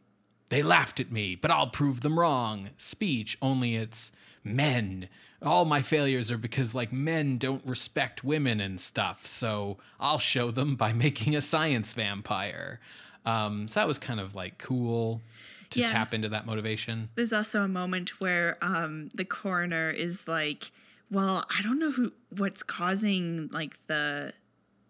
they 0.49 0.63
laughed 0.63 0.99
at 0.99 1.11
me, 1.11 1.35
but 1.35 1.49
I'll 1.51 1.67
prove 1.69 2.01
them 2.01 2.19
wrong 2.19 2.69
speech, 2.77 3.37
only 3.41 3.75
it's 3.75 4.11
men. 4.43 5.07
All 5.41 5.65
my 5.65 5.81
failures 5.81 6.29
are 6.31 6.37
because 6.37 6.75
like 6.75 6.91
men 6.91 7.37
don't 7.37 7.65
respect 7.65 8.23
women 8.23 8.59
and 8.59 8.79
stuff. 8.79 9.25
So 9.25 9.77
I'll 9.99 10.19
show 10.19 10.51
them 10.51 10.75
by 10.75 10.91
making 11.05 11.35
a 11.35 11.41
science 11.41 11.93
vampire. 11.93 12.79
Um, 13.25 13.67
so 13.67 13.79
that 13.79 13.87
was 13.87 13.97
kind 13.97 14.19
of 14.19 14.35
like 14.35 14.57
cool 14.57 15.21
to 15.69 15.79
Yeah. 15.79 15.89
tap 15.89 16.13
into 16.13 16.27
that 16.29 16.45
motivation. 16.45 17.09
There's 17.15 17.31
also 17.31 17.61
a 17.63 17.67
moment 17.67 18.19
where 18.19 18.57
um, 18.61 19.09
the 19.13 19.23
coroner 19.25 19.89
is 19.89 20.27
like, 20.27 20.71
"Well, 21.11 21.45
I 21.55 21.61
don't 21.61 21.77
know 21.79 21.91
who 21.91 22.13
what's 22.29 22.63
causing 22.63 23.49
like 23.51 23.77
the 23.87 24.33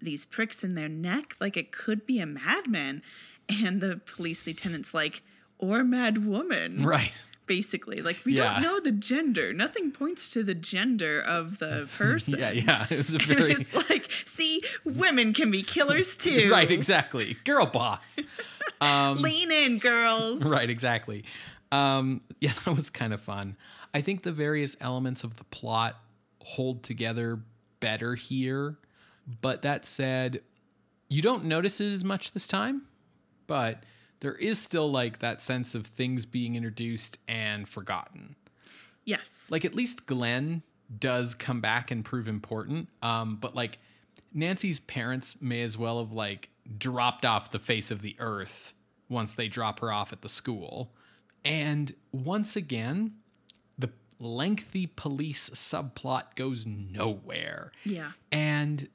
these 0.02 0.24
pricks 0.26 0.64
in 0.64 0.76
their 0.76 0.90
neck. 0.90 1.36
Like 1.42 1.58
it 1.58 1.72
could 1.72 2.06
be 2.06 2.20
a 2.20 2.26
madman." 2.26 3.02
And 3.50 3.82
the 3.82 3.98
police 3.98 4.46
lieutenant's 4.46 4.94
like, 4.94 5.24
"Or 5.58 5.84
mad 5.84 6.26
woman." 6.26 6.86
Right. 6.86 7.12
Basically, 7.48 8.02
like 8.02 8.22
we 8.24 8.36
Yeah. 8.38 8.54
don't 8.54 8.62
know 8.62 8.80
the 8.80 8.94
gender. 8.94 9.52
Nothing 9.52 9.92
points 9.92 10.30
to 10.30 10.42
the 10.44 10.56
gender 10.56 11.20
of 11.20 11.58
the 11.58 11.90
person. 11.98 12.40
Yeah, 12.40 12.52
yeah. 12.52 12.88
It 12.90 12.96
was 12.98 13.14
a 13.14 13.18
And 13.20 13.26
very 13.28 13.52
it's 13.54 13.90
like, 13.90 14.10
see, 14.26 14.64
women 14.86 15.34
can 15.34 15.52
be 15.52 15.62
killers 15.64 16.16
too. 16.26 16.50
right, 16.50 16.72
exactly. 16.72 17.36
Girl 17.44 17.66
boss. 17.66 18.16
Um, 18.80 19.18
Lean 19.22 19.52
in, 19.52 19.80
girls. 19.80 20.44
right, 20.46 20.70
exactly. 20.70 21.26
Um, 21.74 22.22
yeah, 22.40 22.54
that 22.64 22.74
was 22.76 22.90
kind 22.90 23.12
of 23.14 23.20
fun. 23.20 23.58
I 23.94 24.00
think 24.02 24.24
the 24.24 24.32
various 24.32 24.78
elements 24.80 25.26
of 25.26 25.36
the 25.36 25.44
plot 25.46 26.00
hold 26.44 26.84
together 26.84 27.40
better 27.80 28.16
here. 28.16 28.78
But 29.42 29.62
that 29.62 29.86
said, 29.86 30.42
you 31.10 31.22
don't 31.22 31.46
notice 31.46 31.80
it 31.82 31.92
as 31.92 32.04
much 32.04 32.32
this 32.32 32.48
time, 32.48 32.84
but 33.48 33.84
there 34.22 34.36
is 34.36 34.60
still 34.60 34.90
like 34.90 35.20
that 35.20 35.42
sense 35.42 35.76
of 35.76 35.86
things 35.86 36.26
being 36.26 36.56
introduced 36.56 37.18
and 37.28 37.68
forgotten. 37.68 38.36
Yes. 39.04 39.48
Like 39.50 39.66
at 39.66 39.76
least 39.76 40.06
Glenn 40.06 40.64
does 41.00 41.36
come 41.36 41.62
back 41.62 41.92
and 41.92 42.06
prove 42.06 42.28
important. 42.28 42.90
Um, 43.02 43.38
but 43.38 43.56
like 43.56 43.80
Nancy's 44.34 44.80
parents 44.80 45.36
may 45.42 45.62
as 45.62 45.78
well 45.78 46.00
have 46.00 46.14
like 46.14 46.50
dropped 46.78 47.26
off 47.26 47.52
the 47.52 47.60
face 47.60 47.92
of 47.92 48.02
the 48.02 48.16
earth 48.20 48.74
once 49.10 49.34
they 49.34 49.48
drop 49.48 49.80
her 49.80 49.92
off 49.92 50.14
at 50.14 50.22
the 50.22 50.30
school. 50.30 50.94
And 51.44 51.94
once 52.12 52.56
again, 52.56 53.16
lengthy 54.22 54.88
police 54.88 55.50
subplot 55.50 56.36
goes 56.36 56.66
nowhere. 56.66 57.72
Yeah. 57.84 58.12
And 58.32 58.88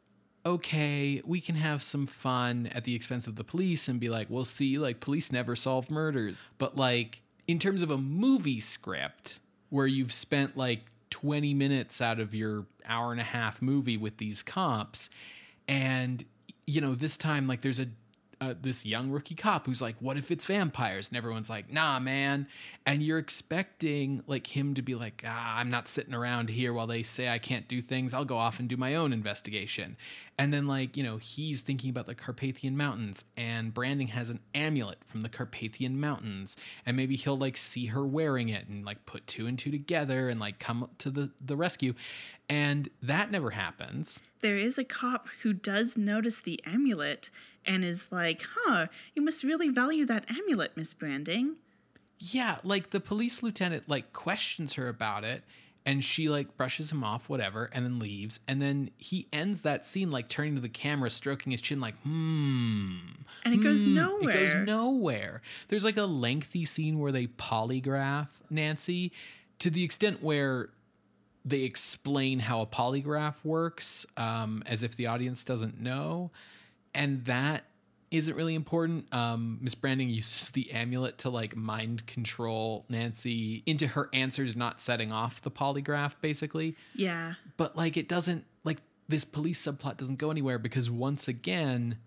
okay, 0.46 1.20
we 1.24 1.40
can 1.40 1.56
have 1.56 1.82
some 1.82 2.06
fun 2.06 2.68
at 2.72 2.84
the 2.84 2.94
expense 2.94 3.26
of 3.26 3.34
the 3.34 3.42
police 3.42 3.88
and 3.88 3.98
be 3.98 4.08
like, 4.08 4.30
we'll 4.30 4.44
see, 4.44 4.78
like, 4.78 5.00
police 5.00 5.32
never 5.32 5.56
solve 5.56 5.90
murders. 5.90 6.38
But, 6.58 6.76
like, 6.76 7.22
in 7.48 7.58
terms 7.58 7.82
of 7.82 7.90
a 7.90 7.98
movie 7.98 8.60
script 8.60 9.40
where 9.70 9.88
you've 9.88 10.12
spent 10.12 10.56
like 10.56 10.82
20 11.10 11.52
minutes 11.54 12.00
out 12.00 12.20
of 12.20 12.34
your 12.34 12.66
hour 12.84 13.10
and 13.10 13.20
a 13.20 13.24
half 13.24 13.60
movie 13.60 13.96
with 13.96 14.18
these 14.18 14.42
cops, 14.42 15.10
and, 15.66 16.24
you 16.64 16.80
know, 16.80 16.94
this 16.94 17.16
time, 17.16 17.48
like, 17.48 17.62
there's 17.62 17.80
a 17.80 17.88
uh, 18.40 18.54
this 18.60 18.84
young 18.84 19.10
rookie 19.10 19.34
cop 19.34 19.66
who's 19.66 19.80
like, 19.80 19.96
"What 20.00 20.16
if 20.16 20.30
it's 20.30 20.44
vampires?" 20.44 21.08
And 21.08 21.16
everyone's 21.16 21.48
like, 21.48 21.72
"Nah, 21.72 21.98
man." 21.98 22.46
And 22.84 23.02
you're 23.02 23.18
expecting 23.18 24.22
like 24.26 24.56
him 24.56 24.74
to 24.74 24.82
be 24.82 24.94
like, 24.94 25.22
"Ah, 25.26 25.58
I'm 25.58 25.68
not 25.68 25.88
sitting 25.88 26.14
around 26.14 26.50
here 26.50 26.72
while 26.72 26.86
they 26.86 27.02
say 27.02 27.28
I 27.28 27.38
can't 27.38 27.66
do 27.66 27.80
things. 27.80 28.12
I'll 28.12 28.24
go 28.24 28.36
off 28.36 28.60
and 28.60 28.68
do 28.68 28.76
my 28.76 28.94
own 28.94 29.12
investigation." 29.12 29.96
And 30.38 30.52
then 30.52 30.66
like 30.66 30.96
you 30.96 31.02
know 31.02 31.16
he's 31.16 31.62
thinking 31.62 31.88
about 31.90 32.06
the 32.06 32.14
Carpathian 32.14 32.76
Mountains, 32.76 33.24
and 33.36 33.72
Branding 33.72 34.08
has 34.08 34.28
an 34.28 34.40
amulet 34.54 34.98
from 35.04 35.22
the 35.22 35.28
Carpathian 35.30 35.98
Mountains, 35.98 36.56
and 36.84 36.96
maybe 36.96 37.16
he'll 37.16 37.38
like 37.38 37.56
see 37.56 37.86
her 37.86 38.06
wearing 38.06 38.50
it 38.50 38.68
and 38.68 38.84
like 38.84 39.06
put 39.06 39.26
two 39.26 39.46
and 39.46 39.58
two 39.58 39.70
together 39.70 40.28
and 40.28 40.38
like 40.38 40.58
come 40.58 40.90
to 40.98 41.10
the 41.10 41.30
the 41.40 41.56
rescue, 41.56 41.94
and 42.48 42.88
that 43.02 43.30
never 43.30 43.50
happens. 43.50 44.20
There 44.40 44.56
is 44.56 44.78
a 44.78 44.84
cop 44.84 45.28
who 45.42 45.52
does 45.52 45.96
notice 45.96 46.40
the 46.40 46.60
amulet 46.64 47.30
and 47.64 47.84
is 47.84 48.12
like, 48.12 48.42
huh, 48.54 48.86
you 49.14 49.22
must 49.22 49.42
really 49.42 49.68
value 49.68 50.04
that 50.06 50.30
amulet, 50.30 50.76
Miss 50.76 50.94
Branding. 50.94 51.56
Yeah, 52.18 52.58
like 52.62 52.90
the 52.90 53.00
police 53.00 53.42
lieutenant 53.42 53.88
like 53.88 54.12
questions 54.12 54.74
her 54.74 54.88
about 54.88 55.24
it 55.24 55.42
and 55.84 56.02
she 56.02 56.28
like 56.28 56.56
brushes 56.56 56.90
him 56.90 57.04
off 57.04 57.28
whatever 57.28 57.70
and 57.72 57.84
then 57.84 57.98
leaves 57.98 58.40
and 58.48 58.60
then 58.60 58.90
he 58.98 59.28
ends 59.32 59.62
that 59.62 59.86
scene 59.86 60.10
like 60.10 60.28
turning 60.28 60.56
to 60.56 60.60
the 60.60 60.68
camera 60.68 61.08
stroking 61.08 61.52
his 61.52 61.60
chin 61.60 61.80
like 61.80 61.94
hmm 62.02 62.96
And 63.44 63.54
it 63.54 63.62
goes 63.62 63.82
hmm." 63.82 63.94
nowhere. 63.94 64.30
It 64.30 64.34
goes 64.34 64.54
nowhere. 64.56 65.42
There's 65.68 65.84
like 65.84 65.96
a 65.96 66.04
lengthy 66.04 66.64
scene 66.64 66.98
where 66.98 67.12
they 67.12 67.26
polygraph 67.26 68.28
Nancy 68.50 69.12
to 69.60 69.70
the 69.70 69.84
extent 69.84 70.22
where 70.22 70.70
they 71.46 71.62
explain 71.62 72.40
how 72.40 72.60
a 72.60 72.66
polygraph 72.66 73.36
works 73.44 74.04
um, 74.16 74.62
as 74.66 74.82
if 74.82 74.96
the 74.96 75.06
audience 75.06 75.44
doesn't 75.44 75.80
know. 75.80 76.32
And 76.92 77.24
that 77.26 77.64
isn't 78.10 78.36
really 78.36 78.54
important. 78.54 79.12
Um 79.12 79.58
miss 79.60 79.74
branding 79.74 80.08
uses 80.08 80.50
the 80.50 80.70
amulet 80.72 81.18
to 81.18 81.28
like 81.28 81.56
mind 81.56 82.06
control 82.06 82.84
nancy 82.88 83.62
into 83.66 83.88
her 83.88 84.08
answers 84.12 84.54
not 84.56 84.80
setting 84.80 85.10
off 85.12 85.42
the 85.42 85.50
polygraph 85.50 86.14
basically. 86.20 86.76
Yeah. 86.94 87.34
but 87.56 87.76
like 87.76 87.96
it 87.96 88.08
doesn't 88.08 88.44
like 88.62 88.78
this 89.08 89.24
police 89.24 89.60
subplot 89.64 89.96
doesn't 89.96 90.16
go 90.18 90.30
anywhere 90.30 90.58
because 90.58 90.88
once 90.88 91.26
again 91.26 91.98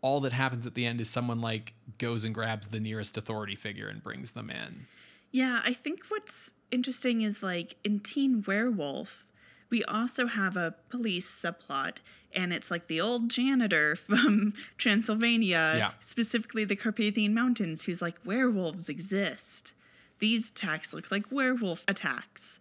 all 0.00 0.20
that 0.20 0.32
happens 0.32 0.64
at 0.66 0.74
the 0.74 0.86
end 0.86 1.00
is 1.00 1.10
someone 1.10 1.40
like 1.40 1.74
goes 1.98 2.22
and 2.24 2.32
grabs 2.32 2.68
the 2.68 2.80
nearest 2.80 3.16
authority 3.16 3.56
figure 3.56 3.88
and 3.88 4.02
brings 4.04 4.30
them 4.30 4.48
in. 4.48 4.86
Yeah, 5.32 5.60
I 5.64 5.72
think 5.72 6.02
what's 6.08 6.52
interesting 6.70 7.22
is 7.22 7.42
like 7.42 7.76
in 7.84 8.00
Teen 8.00 8.42
Werewolf, 8.46 9.24
we 9.70 9.82
also 9.84 10.26
have 10.26 10.56
a 10.56 10.74
police 10.88 11.28
subplot, 11.28 11.96
and 12.32 12.52
it's 12.52 12.70
like 12.70 12.86
the 12.88 13.00
old 13.00 13.28
janitor 13.30 13.96
from 14.08 14.52
Transylvania, 14.78 15.74
Yeah. 15.76 15.90
specifically 16.00 16.64
the 16.64 16.76
Carpathian 16.76 17.34
Mountains, 17.34 17.82
who's 17.82 18.00
like, 18.02 18.16
werewolves 18.24 18.88
exist. 18.88 19.72
These 20.18 20.50
attacks 20.50 20.92
look 20.94 21.10
like 21.10 21.30
werewolf 21.30 21.84
attacks. 21.88 22.58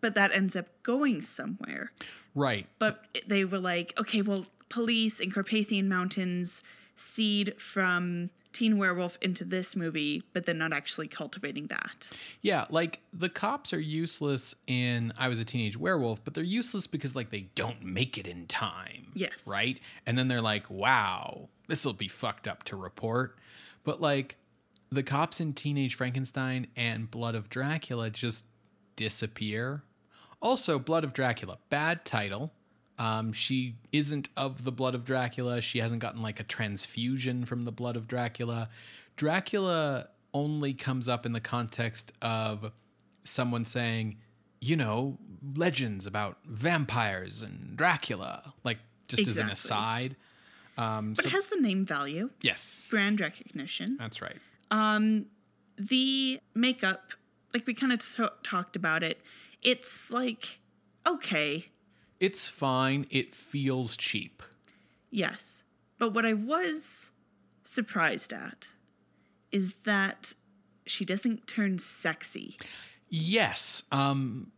But 0.00 0.14
that 0.16 0.32
ends 0.32 0.54
up 0.54 0.66
going 0.82 1.22
somewhere. 1.22 1.92
right 2.34 2.66
But 2.78 3.04
they 3.26 3.44
were 3.44 3.58
like, 3.58 3.94
okay, 3.98 4.20
well, 4.20 4.44
police 4.68 5.18
and 5.20 5.32
Carpathian 5.32 5.88
Mountains 5.88 6.62
seed 6.94 7.54
from 7.58 8.28
Teen 8.54 8.78
Werewolf 8.78 9.18
into 9.20 9.44
this 9.44 9.76
movie, 9.76 10.22
but 10.32 10.46
then 10.46 10.56
not 10.56 10.72
actually 10.72 11.08
cultivating 11.08 11.66
that. 11.66 12.08
Yeah, 12.40 12.64
like 12.70 13.00
the 13.12 13.28
cops 13.28 13.74
are 13.74 13.80
useless 13.80 14.54
in 14.66 15.12
I 15.18 15.28
was 15.28 15.40
a 15.40 15.44
teenage 15.44 15.76
werewolf, 15.76 16.24
but 16.24 16.32
they're 16.32 16.44
useless 16.44 16.86
because 16.86 17.14
like 17.14 17.30
they 17.30 17.48
don't 17.54 17.84
make 17.84 18.16
it 18.16 18.26
in 18.26 18.46
time. 18.46 19.08
Yes. 19.12 19.32
Right? 19.46 19.78
And 20.06 20.16
then 20.16 20.28
they're 20.28 20.40
like, 20.40 20.70
"Wow, 20.70 21.50
this 21.68 21.84
will 21.84 21.92
be 21.92 22.08
fucked 22.08 22.48
up 22.48 22.62
to 22.64 22.76
report." 22.76 23.36
But 23.82 24.00
like 24.00 24.38
the 24.90 25.02
cops 25.02 25.40
in 25.40 25.52
Teenage 25.52 25.96
Frankenstein 25.96 26.68
and 26.76 27.10
Blood 27.10 27.34
of 27.34 27.50
Dracula 27.50 28.08
just 28.08 28.44
disappear. 28.96 29.82
Also, 30.40 30.78
Blood 30.78 31.04
of 31.04 31.12
Dracula, 31.12 31.58
bad 31.70 32.04
title. 32.04 32.52
Um, 32.98 33.32
she 33.32 33.74
isn't 33.92 34.28
of 34.36 34.64
the 34.64 34.70
blood 34.72 34.94
of 34.94 35.04
Dracula. 35.04 35.60
She 35.60 35.78
hasn't 35.78 36.00
gotten 36.00 36.22
like 36.22 36.38
a 36.40 36.44
transfusion 36.44 37.44
from 37.44 37.62
the 37.62 37.72
blood 37.72 37.96
of 37.96 38.06
Dracula. 38.06 38.68
Dracula 39.16 40.08
only 40.32 40.74
comes 40.74 41.08
up 41.08 41.24
in 41.26 41.32
the 41.32 41.40
context 41.40 42.12
of 42.22 42.70
someone 43.22 43.64
saying, 43.64 44.16
you 44.60 44.76
know, 44.76 45.18
legends 45.56 46.06
about 46.06 46.38
vampires 46.44 47.42
and 47.42 47.76
Dracula, 47.76 48.52
like 48.64 48.78
just 49.08 49.26
as 49.26 49.36
an 49.36 49.50
aside. 49.50 50.16
Um, 50.76 51.14
But 51.14 51.22
so, 51.24 51.28
it 51.28 51.32
has 51.32 51.46
the 51.46 51.60
name 51.60 51.84
value, 51.84 52.30
yes, 52.40 52.88
brand 52.90 53.20
recognition. 53.20 53.96
that's 53.96 54.20
right. 54.20 54.36
Um, 54.72 55.26
the 55.76 56.40
makeup, 56.54 57.12
like 57.52 57.64
we 57.66 57.74
kind 57.74 57.92
of 57.92 58.00
t- 58.00 58.24
talked 58.42 58.74
about 58.74 59.02
it, 59.04 59.20
it's 59.62 60.10
like 60.10 60.58
okay, 61.06 61.66
It's 62.24 62.48
fine. 62.48 63.06
It 63.10 63.34
feels 63.34 63.96
cheap. 63.96 64.42
yes. 65.10 65.62
But 65.98 66.12
what 66.12 66.26
I 66.26 66.32
was 66.32 67.10
surprised 67.64 68.32
at 68.32 68.66
is 69.52 69.74
that 69.84 70.34
she 70.86 71.04
doesn't 71.04 71.46
turn 71.46 71.78
sexy. 71.78 72.58
Yes. 73.08 73.82
Um, 73.92 74.50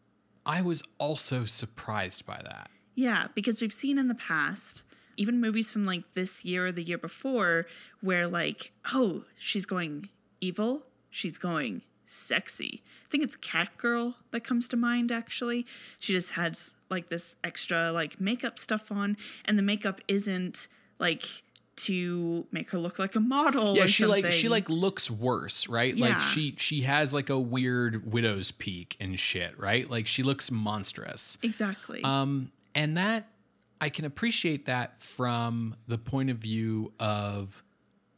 I 0.46 0.62
was 0.62 0.82
also 0.98 1.44
surprised 1.44 2.24
by 2.24 2.40
that. 2.42 2.70
Yeah, 2.94 3.26
because 3.34 3.60
we've 3.60 3.72
seen 3.72 3.98
in 3.98 4.08
the 4.08 4.14
past, 4.14 4.82
even 5.18 5.40
movies 5.40 5.70
from 5.70 5.84
like 5.84 6.14
this 6.14 6.44
year 6.44 6.66
or 6.66 6.72
the 6.72 6.82
year 6.82 6.98
before, 6.98 7.66
where 8.00 8.26
like, 8.26 8.72
oh, 8.94 9.24
she's 9.38 9.66
going 9.66 10.08
evil, 10.40 10.86
she's 11.10 11.36
going 11.36 11.82
sexy. 12.06 12.82
I 13.06 13.10
think 13.10 13.24
it's 13.24 13.36
Catgirl 13.36 14.14
that 14.30 14.42
comes 14.44 14.68
to 14.68 14.76
mind 14.76 15.12
actually. 15.12 15.66
She 15.98 16.12
just 16.14 16.30
has 16.30 16.75
like 16.90 17.08
this 17.08 17.36
extra 17.44 17.92
like 17.92 18.20
makeup 18.20 18.58
stuff 18.58 18.90
on, 18.90 19.16
and 19.44 19.58
the 19.58 19.62
makeup 19.62 20.00
isn't 20.08 20.68
like 20.98 21.24
to 21.76 22.46
make 22.52 22.70
her 22.70 22.78
look 22.78 22.98
like 22.98 23.14
a 23.16 23.20
model. 23.20 23.76
yeah 23.76 23.84
or 23.84 23.86
she 23.86 24.06
like 24.06 24.32
she 24.32 24.48
like 24.48 24.70
looks 24.70 25.10
worse 25.10 25.68
right? 25.68 25.94
Like 25.96 26.20
she 26.20 26.54
she 26.56 26.80
has 26.82 27.12
like 27.12 27.28
a 27.28 27.38
weird 27.38 28.10
widow's 28.10 28.50
peak 28.50 28.96
and 28.98 29.18
shit 29.20 29.58
right? 29.58 29.88
Like 29.90 30.06
she 30.06 30.22
looks 30.22 30.50
monstrous. 30.50 31.36
Exactly. 31.42 32.02
um 32.02 32.50
and 32.74 32.96
that 32.96 33.28
i 33.80 33.88
can 33.90 34.04
appreciate 34.06 34.66
that 34.66 35.00
from 35.00 35.74
the 35.86 35.98
point 35.98 36.30
of 36.30 36.38
view 36.38 36.92
of 36.98 37.62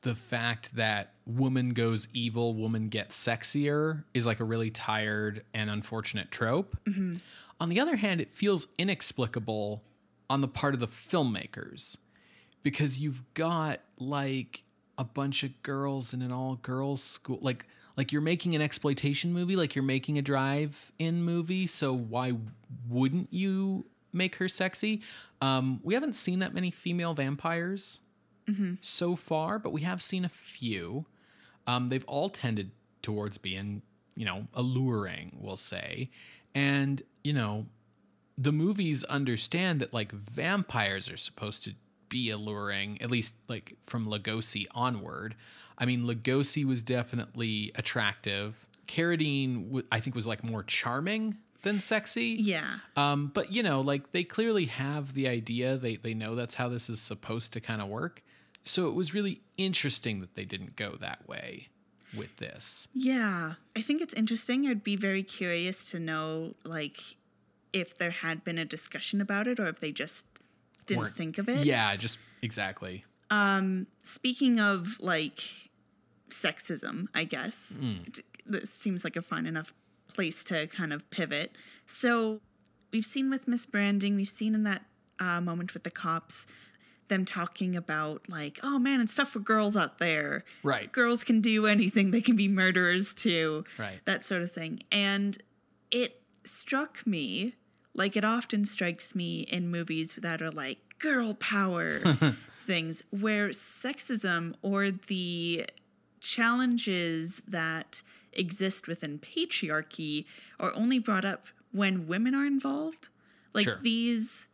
the 0.03 0.15
fact 0.15 0.75
that 0.77 1.15
woman 1.27 1.71
goes 1.71 2.07
evil 2.13 2.55
woman 2.55 2.89
gets 2.89 3.17
sexier 3.17 4.05
is 4.15 4.25
like 4.25 4.39
a 4.41 4.45
really 4.45 4.71
tired 4.71 5.45
and 5.55 5.69
unfortunate 5.69 6.31
trope 6.31 6.77
on 7.61 7.69
the 7.69 7.81
other 7.81 7.97
hand 7.97 8.21
it 8.21 8.33
feels 8.33 8.67
inexplicable 8.79 9.83
on 10.31 10.41
the 10.41 10.49
part 10.49 10.75
of 10.75 10.81
the 10.81 10.89
filmmakers 10.89 11.97
because 12.63 13.01
you've 13.01 13.23
got 13.35 13.81
like 13.99 14.63
a 14.97 15.05
bunch 15.05 15.43
of 15.45 15.63
girls 15.63 16.13
in 16.13 16.23
an 16.23 16.33
all 16.33 16.57
girls 16.57 17.03
school 17.03 17.39
like 17.41 17.67
like 17.97 18.13
you're 18.13 18.23
making 18.23 18.55
an 18.55 18.63
exploitation 18.63 19.33
movie 19.33 19.57
like 19.57 19.75
you're 19.75 19.85
making 19.85 20.19
a 20.19 20.23
drive 20.23 20.93
in 20.99 21.23
movie 21.23 21.67
so 21.67 21.93
why 21.93 22.33
wouldn't 22.89 23.33
you 23.33 23.85
make 24.13 24.37
her 24.37 24.49
sexy? 24.49 25.03
Um 25.41 25.81
we 25.83 25.95
haven't 25.95 26.15
seen 26.15 26.39
that 26.41 26.55
many 26.55 26.71
female 26.71 27.15
vampires 27.15 28.01
so 28.81 29.15
far 29.15 29.59
but 29.59 29.73
we 29.73 29.83
have 29.83 30.01
seen 30.01 30.25
a 30.25 30.29
few. 30.29 31.07
Um 31.67 31.91
they've 31.91 32.05
all 32.07 32.29
tended 32.31 32.71
towards 33.03 33.39
being 33.39 33.83
you 34.17 34.25
know 34.25 34.47
alluring 34.55 35.37
we'll 35.41 35.57
say 35.57 36.11
and 36.59 37.03
you 37.23 37.33
know 37.33 37.67
the 38.37 38.53
movies 38.53 39.05
understand 39.05 39.81
that 39.81 39.93
like 39.93 40.13
vampires 40.13 41.11
are 41.11 41.17
supposed 41.17 41.65
to 41.65 41.75
be 42.09 42.31
alluring, 42.31 43.01
at 43.03 43.11
least 43.11 43.35
like 43.49 43.77
from 43.87 44.07
Lugosi 44.07 44.67
onward. 44.73 45.35
I 45.77 45.85
mean, 45.85 46.05
Lugosi 46.05 46.65
was 46.65 46.83
definitely 46.83 47.73
attractive. 47.75 48.67
Carradine, 48.87 49.67
w- 49.67 49.87
I 49.93 50.01
think, 50.01 50.17
was 50.17 50.27
like 50.27 50.43
more 50.43 50.63
charming 50.63 51.37
than 51.63 51.81
sexy. 51.81 52.37
yeah. 52.41 52.77
Um, 52.97 53.31
but 53.35 53.53
you 53.53 53.63
know, 53.63 53.81
like 53.81 54.13
they 54.13 54.25
clearly 54.25 54.67
have 54.67 55.15
the 55.15 55.29
idea. 55.29 55.77
They 55.77 55.97
they 55.97 56.15
know 56.15 56.35
that's 56.35 56.55
how 56.55 56.69
this 56.69 56.89
is 56.89 57.01
supposed 57.01 57.53
to 57.55 57.61
kind 57.61 57.83
of 57.83 57.89
work. 57.89 58.23
So 58.65 58.89
it 58.89 58.95
was 58.95 59.15
really 59.15 59.41
interesting 59.57 60.21
that 60.21 60.35
they 60.35 60.45
didn't 60.45 60.77
go 60.77 60.97
that 61.01 61.29
way 61.29 61.69
with 62.17 62.37
this. 62.37 62.89
Yeah, 62.95 63.55
I 63.77 63.83
think 63.83 64.01
it's 64.03 64.15
interesting. 64.15 64.67
I'd 64.67 64.85
be 64.85 64.97
very 64.97 65.23
curious 65.23 65.85
to 65.87 65.99
know, 66.01 66.55
like, 66.65 67.01
if 67.73 67.97
there 67.99 68.11
had 68.11 68.45
been 68.45 68.59
a 68.59 68.65
discussion 68.65 69.21
about 69.21 69.47
it 69.47 69.61
or 69.61 69.69
if 69.69 69.81
they 69.81 69.93
just 69.93 70.27
didn't 70.87 71.03
Weren't- 71.03 71.17
think 71.17 71.39
of 71.39 71.49
it. 71.49 71.67
Yeah, 71.67 71.95
just 71.97 72.19
exactly. 72.43 73.05
Um, 73.31 73.87
speaking 74.03 74.59
of 74.59 74.99
like 75.01 75.43
sexism, 76.31 77.09
I 77.15 77.25
guess 77.25 77.79
it- 77.81 78.25
this 78.47 78.71
seems 78.71 79.05
like 79.05 79.17
a 79.17 79.23
fine 79.23 79.47
enough 79.47 79.73
place 80.09 80.43
to 80.45 80.67
kind 80.69 80.93
of 80.93 81.09
pivot. 81.11 81.55
So 81.87 82.41
we've 82.91 83.05
seen 83.05 83.29
with 83.31 83.47
Miss 83.47 83.67
Branding, 83.67 84.17
we've 84.17 84.31
seen 84.31 84.55
in 84.55 84.63
that 84.65 84.85
uh, 85.21 85.41
moment 85.41 85.75
with 85.75 85.83
the 85.83 85.91
cops 85.91 86.47
them 87.09 87.25
talking 87.25 87.75
about 87.77 88.29
like, 88.29 88.59
oh 88.63 88.79
man, 88.79 89.01
it's 89.01 89.15
tough 89.15 89.31
for 89.31 89.41
girls 89.41 89.77
out 89.77 89.99
there. 89.99 90.45
Right. 90.63 90.91
Girls 90.93 91.25
can 91.25 91.41
do 91.41 91.67
anything; 91.67 92.11
they 92.11 92.21
can 92.21 92.37
be 92.37 92.49
murderers 92.49 93.15
too. 93.15 93.65
Right. 93.79 94.01
That 94.05 94.25
sort 94.25 94.43
of 94.43 94.51
thing, 94.53 94.83
and 94.93 95.37
it 95.91 96.23
struck 96.45 97.07
me 97.07 97.55
like 97.95 98.17
it 98.17 98.25
often 98.25 98.65
strikes 98.65 99.15
me 99.15 99.41
in 99.41 99.71
movies 99.71 100.15
that 100.19 100.41
are 100.41 100.51
like 100.51 100.79
girl 100.99 101.35
power 101.35 101.99
things 102.65 103.03
where 103.11 103.49
sexism 103.49 104.55
or 104.63 104.91
the 104.91 105.67
challenges 106.21 107.43
that 107.49 108.03
exist 108.33 108.87
within 108.87 109.19
patriarchy 109.19 110.25
are 110.61 110.73
only 110.75 110.99
brought 110.99 111.25
up 111.25 111.47
when 111.73 112.07
women 112.07 112.35
are 112.35 112.47
involved 112.47 113.09
like 113.55 113.65
Sure. 113.65 113.79
these 113.83 114.47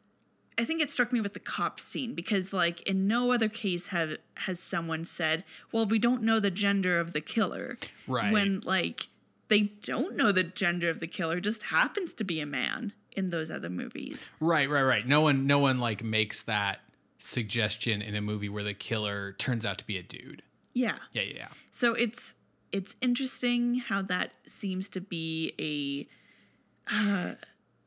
I 0.56 0.64
think 0.64 0.80
it 0.80 0.90
struck 0.90 1.12
me 1.12 1.20
with 1.20 1.34
the 1.34 1.40
cop 1.40 1.80
scene 1.80 2.14
because 2.14 2.52
like 2.52 2.80
in 2.82 3.06
no 3.08 3.32
other 3.32 3.48
case 3.48 3.88
have 3.88 4.16
has 4.38 4.60
someone 4.60 5.04
said, 5.04 5.44
"Well, 5.72 5.86
we 5.86 5.98
don't 5.98 6.22
know 6.22 6.40
the 6.40 6.50
gender 6.50 7.00
of 7.00 7.12
the 7.12 7.20
killer." 7.20 7.78
Right. 8.06 8.32
When 8.32 8.60
like 8.64 9.08
they 9.48 9.72
don't 9.82 10.16
know 10.16 10.32
the 10.32 10.44
gender 10.44 10.90
of 10.90 11.00
the 11.00 11.06
killer, 11.06 11.40
just 11.40 11.64
happens 11.64 12.12
to 12.14 12.24
be 12.24 12.40
a 12.40 12.46
man 12.46 12.92
in 13.12 13.30
those 13.30 13.50
other 13.50 13.70
movies. 13.70 14.28
Right, 14.40 14.68
right, 14.68 14.82
right. 14.82 15.06
No 15.06 15.20
one 15.20 15.46
no 15.46 15.58
one 15.58 15.78
like 15.78 16.02
makes 16.02 16.42
that 16.42 16.80
suggestion 17.18 18.02
in 18.02 18.14
a 18.14 18.20
movie 18.20 18.48
where 18.48 18.64
the 18.64 18.74
killer 18.74 19.32
turns 19.32 19.64
out 19.64 19.78
to 19.78 19.86
be 19.86 19.96
a 19.96 20.02
dude. 20.02 20.42
Yeah. 20.72 20.98
Yeah, 21.12 21.22
yeah, 21.22 21.34
yeah. 21.36 21.48
So 21.72 21.94
it's 21.94 22.34
it's 22.72 22.96
interesting 23.00 23.76
how 23.76 24.02
that 24.02 24.32
seems 24.46 24.88
to 24.90 25.00
be 25.00 25.54
a 25.58 26.92
uh 26.92 27.34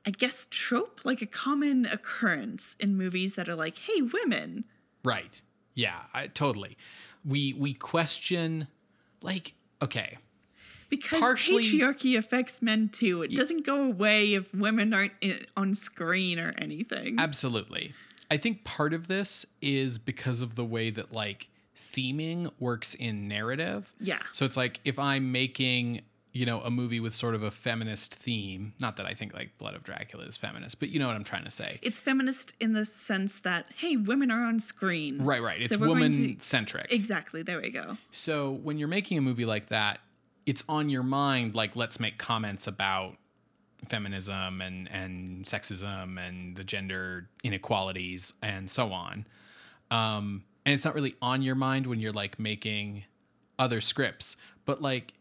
I 0.08 0.10
guess 0.10 0.48
trope, 0.50 1.02
like 1.04 1.22
a 1.22 1.26
common 1.26 1.86
occurrence 1.86 2.78
in 2.80 2.96
movies 2.96 3.36
that 3.36 3.50
are 3.50 3.56
like, 3.56 3.78
"Hey, 3.78 4.02
women." 4.02 4.64
Right. 5.04 5.42
Yeah, 5.74 6.00
I, 6.14 6.28
totally. 6.28 6.78
We 7.26 7.52
we 7.54 7.74
question 7.74 8.68
like 9.22 9.54
okay. 9.82 10.18
Because 10.90 11.20
Partially- 11.20 11.66
patriarchy 11.70 12.18
affects 12.18 12.62
men 12.62 12.88
too. 12.88 13.22
It 13.22 13.36
doesn't 13.36 13.66
go 13.66 13.84
away 13.84 14.34
if 14.36 14.54
women 14.54 14.94
aren't 14.94 15.12
in, 15.20 15.46
on 15.58 15.76
screen 15.76 16.40
or 16.40 16.54
anything. 16.58 17.20
Absolutely. 17.20 17.94
I 18.32 18.38
think 18.38 18.64
part 18.64 18.94
of 18.94 19.10
this 19.10 19.46
is 19.62 19.98
because 19.98 20.42
of 20.42 20.56
the 20.56 20.64
way 20.64 20.90
that 20.92 21.12
like 21.12 21.50
theming 21.94 22.50
works 22.60 22.94
in 22.94 23.28
narrative. 23.28 23.94
Yeah. 24.00 24.20
So 24.32 24.46
it's 24.46 24.56
like 24.56 24.80
if 24.86 24.98
I'm 24.98 25.34
making, 25.34 26.04
you 26.38 26.46
know, 26.46 26.62
a 26.62 26.70
movie 26.70 27.00
with 27.00 27.16
sort 27.16 27.34
of 27.34 27.42
a 27.42 27.50
feminist 27.50 28.14
theme, 28.14 28.74
not 28.80 28.96
that 28.98 29.08
I 29.08 29.16
think 29.16 29.34
like 29.34 29.58
Blood 29.58 29.74
of 29.74 29.84
Dracula 29.84 30.26
is 30.26 30.38
feminist, 30.38 30.80
but 30.80 30.90
you 30.90 31.00
know 31.00 31.08
what 31.08 31.16
I'm 31.16 31.24
trying 31.24 31.46
to 31.46 31.50
say. 31.52 31.80
it's 31.82 31.98
feminist 31.98 32.54
in 32.60 32.74
the 32.74 32.86
sense 32.86 33.40
that 33.40 33.66
hey, 33.76 33.98
women 33.98 34.30
are 34.30 34.44
on 34.44 34.60
screen. 34.60 35.24
Right, 35.24 35.42
right. 35.42 35.60
It's 35.60 35.74
So 35.74 35.80
we're 35.80 35.88
going 35.88 36.00
woman 36.02 36.40
centric. 36.40 36.92
Exactly. 36.92 37.42
There 37.42 37.60
we 37.60 37.72
go. 37.72 37.98
So 38.12 38.52
when 38.52 38.78
you're 38.78 38.88
making 38.88 39.18
a 39.18 39.22
movie 39.22 39.46
like 39.46 39.70
that, 39.70 40.00
it's 40.46 40.64
on 40.70 40.90
your 40.90 41.02
mind 41.02 41.56
like 41.56 41.76
let's 41.76 42.00
make 42.00 42.20
comments 42.20 42.68
about 42.68 43.16
feminism 43.88 44.62
and 44.62 44.88
and 44.92 45.44
sexism 45.44 46.20
and 46.20 46.56
the 46.56 46.64
gender 46.64 47.30
inequalities 47.44 48.34
and 48.44 48.70
so 48.70 48.94
on. 48.94 49.26
Um 49.90 50.44
and 50.68 50.74
it's 50.76 50.86
not 50.86 50.94
really 50.94 51.16
on 51.20 51.42
your 51.42 51.56
mind 51.56 51.88
when 51.88 52.00
you're 52.00 52.12
like 52.12 52.38
making 52.38 53.06
other 53.58 53.82
scripts, 53.82 54.38
but 54.66 54.84
like 54.84 55.14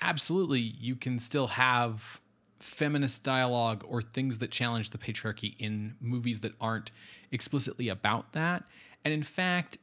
absolutely 0.00 0.60
you 0.60 0.96
can 0.96 1.18
still 1.18 1.48
have 1.48 2.20
feminist 2.60 3.22
dialogue 3.22 3.84
or 3.86 4.02
things 4.02 4.38
that 4.38 4.50
challenge 4.50 4.90
the 4.90 4.98
patriarchy 4.98 5.54
in 5.58 5.94
movies 6.00 6.40
that 6.40 6.52
aren't 6.60 6.90
explicitly 7.30 7.88
about 7.88 8.32
that. 8.32 8.64
And 9.04 9.14
in 9.14 9.22
fact, 9.22 9.78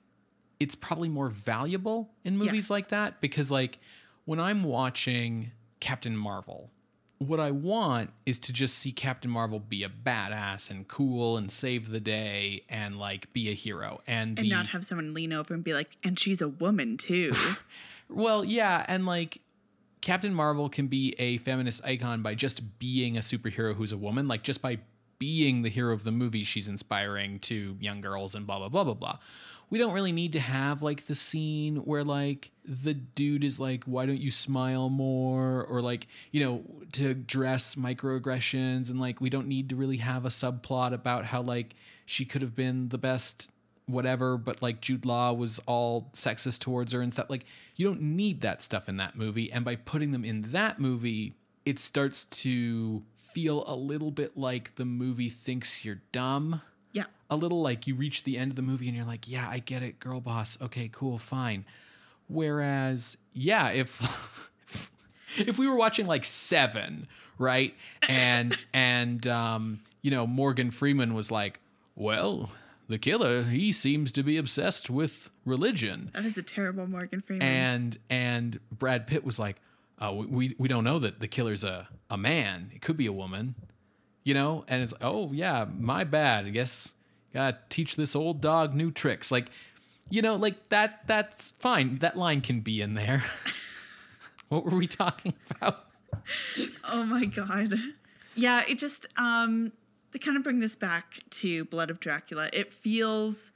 it's 0.60 0.76
probably 0.76 1.10
more 1.10 1.30
valuable 1.30 2.10
in 2.24 2.38
movies 2.38 2.66
Yes. 2.66 2.70
like 2.70 2.88
that 2.90 3.22
because 3.22 3.50
like 3.50 3.80
when 4.26 4.40
I'm 4.40 4.64
watching 4.64 5.52
Captain 5.80 6.18
Marvel, 6.18 6.70
what 7.20 7.40
I 7.40 7.52
want 7.52 8.12
is 8.26 8.40
to 8.40 8.52
just 8.54 8.78
see 8.78 8.92
Captain 8.92 9.32
Marvel 9.32 9.60
be 9.60 9.84
a 9.84 9.90
badass 9.90 10.70
and 10.70 10.86
cool 10.88 11.38
and 11.38 11.50
save 11.50 11.90
the 11.90 12.02
day 12.02 12.64
and 12.68 12.98
like 13.00 13.32
be 13.32 13.50
a 13.50 13.54
hero. 13.54 14.02
And, 14.06 14.38
And 14.38 14.48
the, 14.48 14.50
not 14.52 14.68
have 14.68 14.84
someone 14.84 15.14
lean 15.14 15.32
over 15.32 15.54
and 15.54 15.64
be 15.64 15.74
like, 15.74 15.96
and 16.04 16.20
she's 16.20 16.42
a 16.42 16.50
woman 16.50 16.98
too. 16.98 17.32
well, 18.10 18.44
yeah, 18.44 18.84
and 18.90 19.06
like 19.06 19.40
Captain 20.02 20.34
Marvel 20.34 20.70
can 20.70 20.88
be 20.88 21.16
a 21.18 21.38
feminist 21.40 21.84
icon 21.84 22.22
by 22.22 22.36
just 22.36 22.80
being 22.80 23.18
a 23.18 23.22
superhero 23.22 23.76
who's 23.76 23.92
a 23.92 23.98
woman, 23.98 24.28
like 24.28 24.44
just 24.44 24.62
by 24.62 24.80
being 25.18 25.62
the 25.62 25.70
hero 25.70 25.94
of 25.94 26.04
the 26.04 26.12
movie 26.12 26.44
she's 26.44 26.68
inspiring 26.68 27.40
to 27.40 27.78
young 27.80 28.02
girls 28.02 28.36
and 28.36 28.46
blah 28.46 28.60
blah 28.60 28.70
blah 28.70 28.84
blah 28.84 28.94
blah. 28.94 29.18
We 29.70 29.80
don't 29.80 29.94
really 29.94 30.12
need 30.12 30.34
to 30.34 30.40
have 30.40 30.84
like 30.84 31.08
the 31.08 31.16
scene 31.16 31.78
where 31.78 32.04
like 32.04 32.52
the 32.64 32.94
dude 32.94 33.44
is 33.44 33.60
like, 33.60 33.84
"Why 33.86 34.06
don't 34.06 34.22
you 34.22 34.30
smile 34.30 34.90
more?" 34.90 35.64
or 35.64 35.82
like, 35.82 36.08
you 36.32 36.44
know, 36.44 36.64
to 36.94 37.10
address 37.10 37.76
microaggressions 37.76 38.92
and 38.92 39.00
like 39.00 39.20
we 39.22 39.30
don't 39.30 39.48
need 39.48 39.70
to 39.70 39.76
really 39.76 39.98
have 39.98 40.26
a 40.26 40.30
subplot 40.30 40.94
about 40.94 41.26
how 41.26 41.42
like 41.42 41.76
she 42.06 42.26
could 42.26 42.44
have 42.44 42.56
been 42.56 42.90
the 42.90 43.00
best 43.00 43.50
whatever, 43.88 44.38
but 44.38 44.62
like 44.62 44.82
Jude 44.82 45.06
Law 45.06 45.34
was 45.34 45.60
all 45.66 46.10
sexist 46.14 46.60
towards 46.60 46.92
her 46.94 47.02
and 47.02 47.12
stuff. 47.14 47.30
Like, 47.30 47.46
you 47.76 47.88
don't 47.88 48.02
need 48.02 48.42
that 48.42 48.62
stuff 48.62 48.90
in 48.90 48.98
that 48.98 49.16
movie. 49.16 49.52
And 49.52 49.64
by 49.66 49.76
putting 49.76 50.12
them 50.12 50.26
in 50.26 50.44
that 50.52 50.80
movie, 50.80 51.36
it 51.66 51.80
starts 51.80 52.26
to 52.26 53.04
feel 53.18 53.64
a 53.68 53.76
little 53.76 54.12
bit 54.12 54.38
like 54.38 54.76
the 54.76 54.86
movie 54.86 55.30
thinks 55.30 55.84
you're 55.84 56.02
dumb. 56.12 56.62
yeah. 56.94 57.06
A 57.30 57.36
little 57.36 57.62
like 57.62 57.86
you 57.88 57.96
reach 57.96 58.24
the 58.24 58.38
end 58.38 58.52
of 58.52 58.56
the 58.56 58.62
movie 58.62 58.88
and 58.88 58.96
you're 58.96 59.06
like, 59.06 59.28
yeah, 59.28 59.48
I 59.50 59.60
get 59.60 59.84
it, 59.84 60.00
girl 60.00 60.22
boss. 60.22 60.58
Okay, 60.62 60.90
cool, 60.92 61.18
fine. 61.18 61.66
Whereas, 62.28 63.18
yeah, 63.34 63.70
if 63.70 64.52
if 65.38 65.58
we 65.58 65.68
were 65.68 65.76
watching 65.76 66.08
like 66.08 66.26
Seven, 66.26 67.08
right, 67.38 67.76
and 68.08 68.58
and 68.74 69.26
um, 69.28 69.82
you 70.02 70.12
know 70.12 70.26
Morgan 70.26 70.72
Freeman 70.72 71.14
was 71.14 71.30
like, 71.30 71.60
well, 71.96 72.52
the 72.88 72.98
killer, 72.98 73.44
he 73.44 73.72
seems 73.72 74.12
to 74.14 74.24
be 74.24 74.38
obsessed 74.38 74.90
with 74.90 75.32
religion. 75.46 76.12
That 76.14 76.26
is 76.26 76.38
a 76.38 76.44
terrible 76.44 76.88
Morgan 76.88 77.22
Freeman. 77.22 77.48
And 77.48 77.98
and 78.10 78.60
Brad 78.72 79.08
Pitt 79.08 79.24
was 79.24 79.40
like, 79.40 79.58
uh, 80.00 80.14
we 80.14 80.56
we 80.58 80.68
don't 80.68 80.84
know 80.84 81.00
that 81.00 81.20
the 81.20 81.28
killer's 81.28 81.64
a 81.64 81.88
a 82.10 82.18
man. 82.18 82.72
It 82.74 82.82
could 82.82 82.98
be 82.98 83.06
a 83.06 83.14
woman, 83.14 83.56
you 84.24 84.34
know. 84.34 84.66
And 84.68 84.84
it's 84.84 84.94
oh 85.02 85.32
yeah, 85.32 85.66
my 85.78 86.04
bad. 86.04 86.46
I 86.46 86.50
guess 86.50 86.94
gotta 87.34 87.58
teach 87.70 87.96
this 87.96 88.16
old 88.16 88.42
dog 88.42 88.76
new 88.76 88.92
tricks. 88.92 89.32
Like, 89.32 89.50
you 90.10 90.22
know, 90.22 90.36
like 90.36 90.70
that. 90.70 91.08
That's 91.08 91.52
fine. 91.60 92.00
That 92.00 92.18
line 92.18 92.42
can 92.42 92.62
be 92.62 92.82
in 92.82 92.94
there. 92.94 93.24
what 94.50 94.66
were 94.66 94.78
we 94.78 94.88
talking 94.88 95.34
about? 95.52 95.86
oh 96.92 97.04
my 97.04 97.26
god. 97.26 97.74
Yeah, 98.36 98.64
it 98.68 98.78
just 98.78 99.08
um 99.18 99.72
to 100.16 100.20
kind 100.20 100.38
of 100.38 100.44
bring 100.44 100.62
this 100.62 100.78
back 100.78 101.20
to 101.30 101.66
Blood 101.66 101.90
of 101.90 102.00
Dracula. 102.00 102.50
It 102.54 102.74
feels 102.74 103.52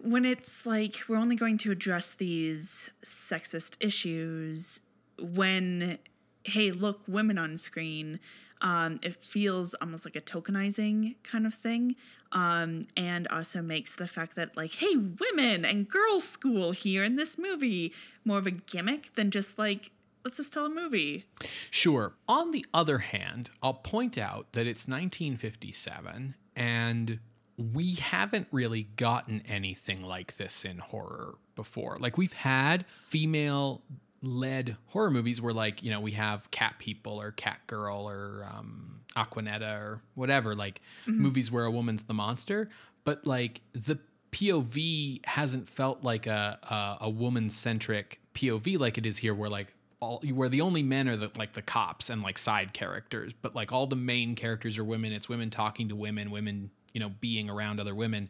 when 0.00 0.24
it's 0.24 0.64
like 0.64 0.96
we're 1.06 1.16
only 1.18 1.36
going 1.36 1.58
to 1.58 1.70
address 1.70 2.14
these 2.14 2.90
sexist 3.04 3.76
issues 3.78 4.80
when 5.20 5.98
hey, 6.44 6.70
look, 6.70 7.00
women 7.06 7.36
on 7.36 7.58
screen. 7.58 8.20
Um, 8.62 9.00
it 9.02 9.22
feels 9.22 9.74
almost 9.74 10.06
like 10.06 10.16
a 10.16 10.22
tokenizing 10.22 11.16
kind 11.22 11.46
of 11.46 11.52
thing. 11.52 11.94
Um, 12.32 12.86
and 12.96 13.28
also 13.28 13.60
makes 13.60 13.94
the 13.96 14.08
fact 14.08 14.34
that, 14.36 14.56
like, 14.56 14.72
hey, 14.74 14.96
women 14.96 15.66
and 15.66 15.88
girls' 15.88 16.24
school 16.24 16.72
here 16.72 17.04
in 17.04 17.16
this 17.16 17.36
movie 17.36 17.92
more 18.24 18.38
of 18.38 18.46
a 18.46 18.50
gimmick 18.50 19.14
than 19.14 19.30
just 19.30 19.58
like 19.58 19.90
let's 20.28 20.36
just 20.36 20.52
tell 20.52 20.66
a 20.66 20.68
movie. 20.68 21.24
Sure. 21.70 22.12
On 22.28 22.50
the 22.50 22.66
other 22.74 22.98
hand, 22.98 23.48
I'll 23.62 23.72
point 23.72 24.18
out 24.18 24.52
that 24.52 24.66
it's 24.66 24.86
1957 24.86 26.34
and 26.54 27.18
we 27.56 27.94
haven't 27.94 28.46
really 28.52 28.82
gotten 28.96 29.42
anything 29.48 30.02
like 30.02 30.36
this 30.36 30.66
in 30.66 30.80
horror 30.80 31.36
before. 31.56 31.96
Like 31.98 32.18
we've 32.18 32.34
had 32.34 32.84
female 32.88 33.80
led 34.22 34.76
horror 34.88 35.10
movies 35.10 35.40
where 35.40 35.54
like, 35.54 35.82
you 35.82 35.90
know, 35.90 36.00
we 36.00 36.12
have 36.12 36.50
Cat 36.50 36.74
People 36.78 37.18
or 37.18 37.30
Cat 37.32 37.66
Girl 37.66 38.06
or 38.06 38.46
um 38.54 39.00
Acquanetta 39.16 39.80
or 39.80 40.02
whatever, 40.14 40.54
like 40.54 40.82
mm-hmm. 41.06 41.22
movies 41.22 41.50
where 41.50 41.64
a 41.64 41.70
woman's 41.70 42.02
the 42.02 42.12
monster, 42.12 42.68
but 43.04 43.26
like 43.26 43.62
the 43.72 43.98
POV 44.30 45.24
hasn't 45.24 45.70
felt 45.70 46.04
like 46.04 46.26
a 46.26 46.58
a, 47.00 47.06
a 47.06 47.10
woman 47.10 47.48
centric 47.48 48.20
POV 48.34 48.78
like 48.78 48.98
it 48.98 49.06
is 49.06 49.16
here 49.16 49.34
where 49.34 49.48
like 49.48 49.74
all 50.00 50.22
where 50.32 50.48
the 50.48 50.60
only 50.60 50.82
men 50.82 51.08
are 51.08 51.16
the 51.16 51.30
like 51.36 51.54
the 51.54 51.62
cops 51.62 52.10
and 52.10 52.22
like 52.22 52.38
side 52.38 52.72
characters, 52.72 53.32
but 53.42 53.54
like 53.54 53.72
all 53.72 53.86
the 53.86 53.96
main 53.96 54.34
characters 54.34 54.78
are 54.78 54.84
women. 54.84 55.12
It's 55.12 55.28
women 55.28 55.50
talking 55.50 55.88
to 55.88 55.96
women, 55.96 56.30
women 56.30 56.70
you 56.92 57.00
know 57.00 57.10
being 57.20 57.50
around 57.50 57.80
other 57.80 57.94
women. 57.94 58.28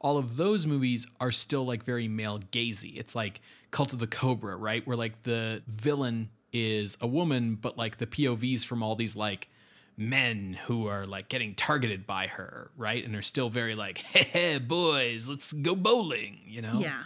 All 0.00 0.18
of 0.18 0.36
those 0.36 0.66
movies 0.66 1.06
are 1.20 1.32
still 1.32 1.64
like 1.64 1.84
very 1.84 2.08
male 2.08 2.38
gazy. 2.38 2.96
It's 2.98 3.14
like 3.14 3.40
Cult 3.70 3.92
of 3.92 3.98
the 3.98 4.06
Cobra, 4.06 4.56
right? 4.56 4.86
Where 4.86 4.96
like 4.96 5.22
the 5.24 5.62
villain 5.66 6.30
is 6.52 6.96
a 7.00 7.06
woman, 7.06 7.56
but 7.60 7.76
like 7.76 7.98
the 7.98 8.06
POVs 8.06 8.64
from 8.64 8.82
all 8.82 8.96
these 8.96 9.14
like 9.14 9.48
men 9.96 10.58
who 10.64 10.86
are 10.86 11.06
like 11.06 11.28
getting 11.28 11.54
targeted 11.54 12.06
by 12.06 12.26
her, 12.28 12.70
right? 12.76 13.04
And 13.04 13.14
they're 13.14 13.22
still 13.22 13.50
very 13.50 13.74
like, 13.74 13.98
hey, 13.98 14.24
hey 14.24 14.58
boys, 14.58 15.28
let's 15.28 15.52
go 15.52 15.76
bowling, 15.76 16.40
you 16.46 16.62
know? 16.62 16.78
Yeah. 16.80 17.04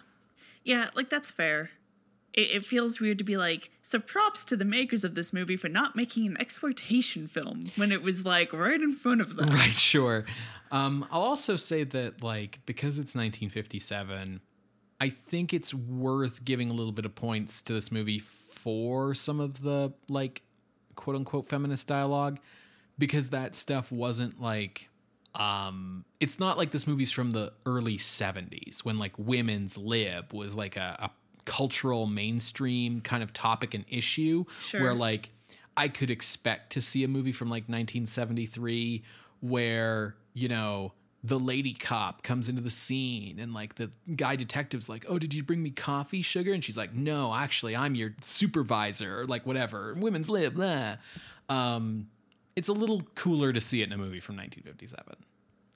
Yeah, 0.63 0.89
like 0.95 1.11
that's 1.11 1.31
fair 1.31 1.71
it, 2.35 2.51
it, 2.51 2.65
feels 2.65 3.01
weird 3.01 3.19
to 3.19 3.25
be 3.25 3.37
like, 3.37 3.71
so 3.83 3.99
props 3.99 4.45
to 4.47 4.57
the 4.57 4.65
makers 4.65 5.05
of 5.05 5.15
this 5.15 5.33
movie 5.33 5.57
for 5.57 5.69
not 5.69 5.97
making 5.97 6.27
an 6.27 6.37
exploitation 6.41 7.29
film 7.29 7.71
when 7.77 7.93
it 7.93 8.03
was 8.03 8.25
like 8.25 8.53
right 8.53 8.81
in 8.81 8.95
front 8.95 9.21
of 9.21 9.37
them. 9.37 9.51
Right, 9.51 9.73
sure. 9.73 10.25
Um, 10.71 11.07
I'll 11.11 11.23
also 11.23 11.57
say 11.57 11.85
that, 11.85 12.23
like, 12.23 12.61
because 12.67 12.99
it's 12.99 13.15
1957, 13.15 14.41
I 15.01 15.09
think 15.09 15.55
it's 15.55 15.73
worth 15.73 16.45
giving 16.45 16.71
a 16.71 16.75
little 16.75 16.93
bit 16.93 17.05
of 17.05 17.15
points 17.15 17.63
to 17.63 17.73
this 17.73 17.93
movie 17.93 18.19
for 18.19 19.15
some 19.15 19.41
of 19.41 19.63
the, 19.63 19.93
like, 20.09 20.43
quote 20.95 21.17
unquote 21.17 21.49
feminist 21.49 21.87
dialogue 21.87 22.39
because 22.99 23.31
that 23.31 23.55
stuff 23.55 23.91
wasn't 23.91 24.41
like 24.41 24.89
um 25.35 26.05
it's 26.21 26.39
not 26.39 26.57
like 26.57 26.71
this 26.71 26.87
movie's 26.87 27.11
from 27.11 27.33
the 27.33 27.53
early 27.67 27.97
70s 27.97 28.85
when 28.85 28.99
like 28.99 29.19
women's 29.19 29.77
lib 29.77 30.33
was 30.33 30.55
like 30.55 30.77
a, 30.77 30.97
a 31.01 31.11
cultural 31.45 32.07
mainstream 32.07 33.01
kind 33.01 33.23
of 33.23 33.33
topic 33.33 33.75
and 33.75 33.85
issue 33.89 34.45
sure. 34.61 34.81
where 34.81 34.95
like 34.95 35.31
I 35.77 35.89
could 35.89 36.11
expect 36.11 36.73
to 36.73 36.81
see 36.81 37.05
a 37.05 37.09
movie 37.09 37.33
from 37.33 37.49
like 37.49 37.65
1973 37.65 39.03
where, 39.41 40.17
you 40.33 40.49
know, 40.49 40.93
the 41.23 41.39
lady 41.39 41.73
cop 41.73 42.23
comes 42.23 42.51
into 42.51 42.61
the 42.61 42.71
scene 42.71 43.39
and 43.39 43.55
like 43.55 43.77
the 43.77 43.91
guy 44.15 44.37
detective's 44.37 44.91
like, 44.91 45.07
"Oh, 45.09 45.19
did 45.19 45.33
you 45.33 45.43
bring 45.43 45.63
me 45.63 45.71
coffee, 45.71 46.21
sugar?" 46.21 46.53
and 46.53 46.63
she's 46.63 46.77
like, 46.77 46.93
"No, 46.93 47.35
actually, 47.35 47.75
I'm 47.75 47.95
your 47.95 48.15
supervisor," 48.21 49.21
or 49.21 49.25
like 49.25 49.47
whatever. 49.47 49.95
Women's 49.95 50.29
lib, 50.29 50.55
blah. 50.55 50.97
Um, 51.49 52.09
it's 52.57 52.69
a 52.69 52.75
little 52.75 53.03
cooler 53.15 53.55
to 53.55 53.61
see 53.61 53.81
it 53.81 53.85
in 53.85 53.93
a 53.93 53.97
movie 53.97 54.21
from 54.21 54.37
1957. 54.37 55.17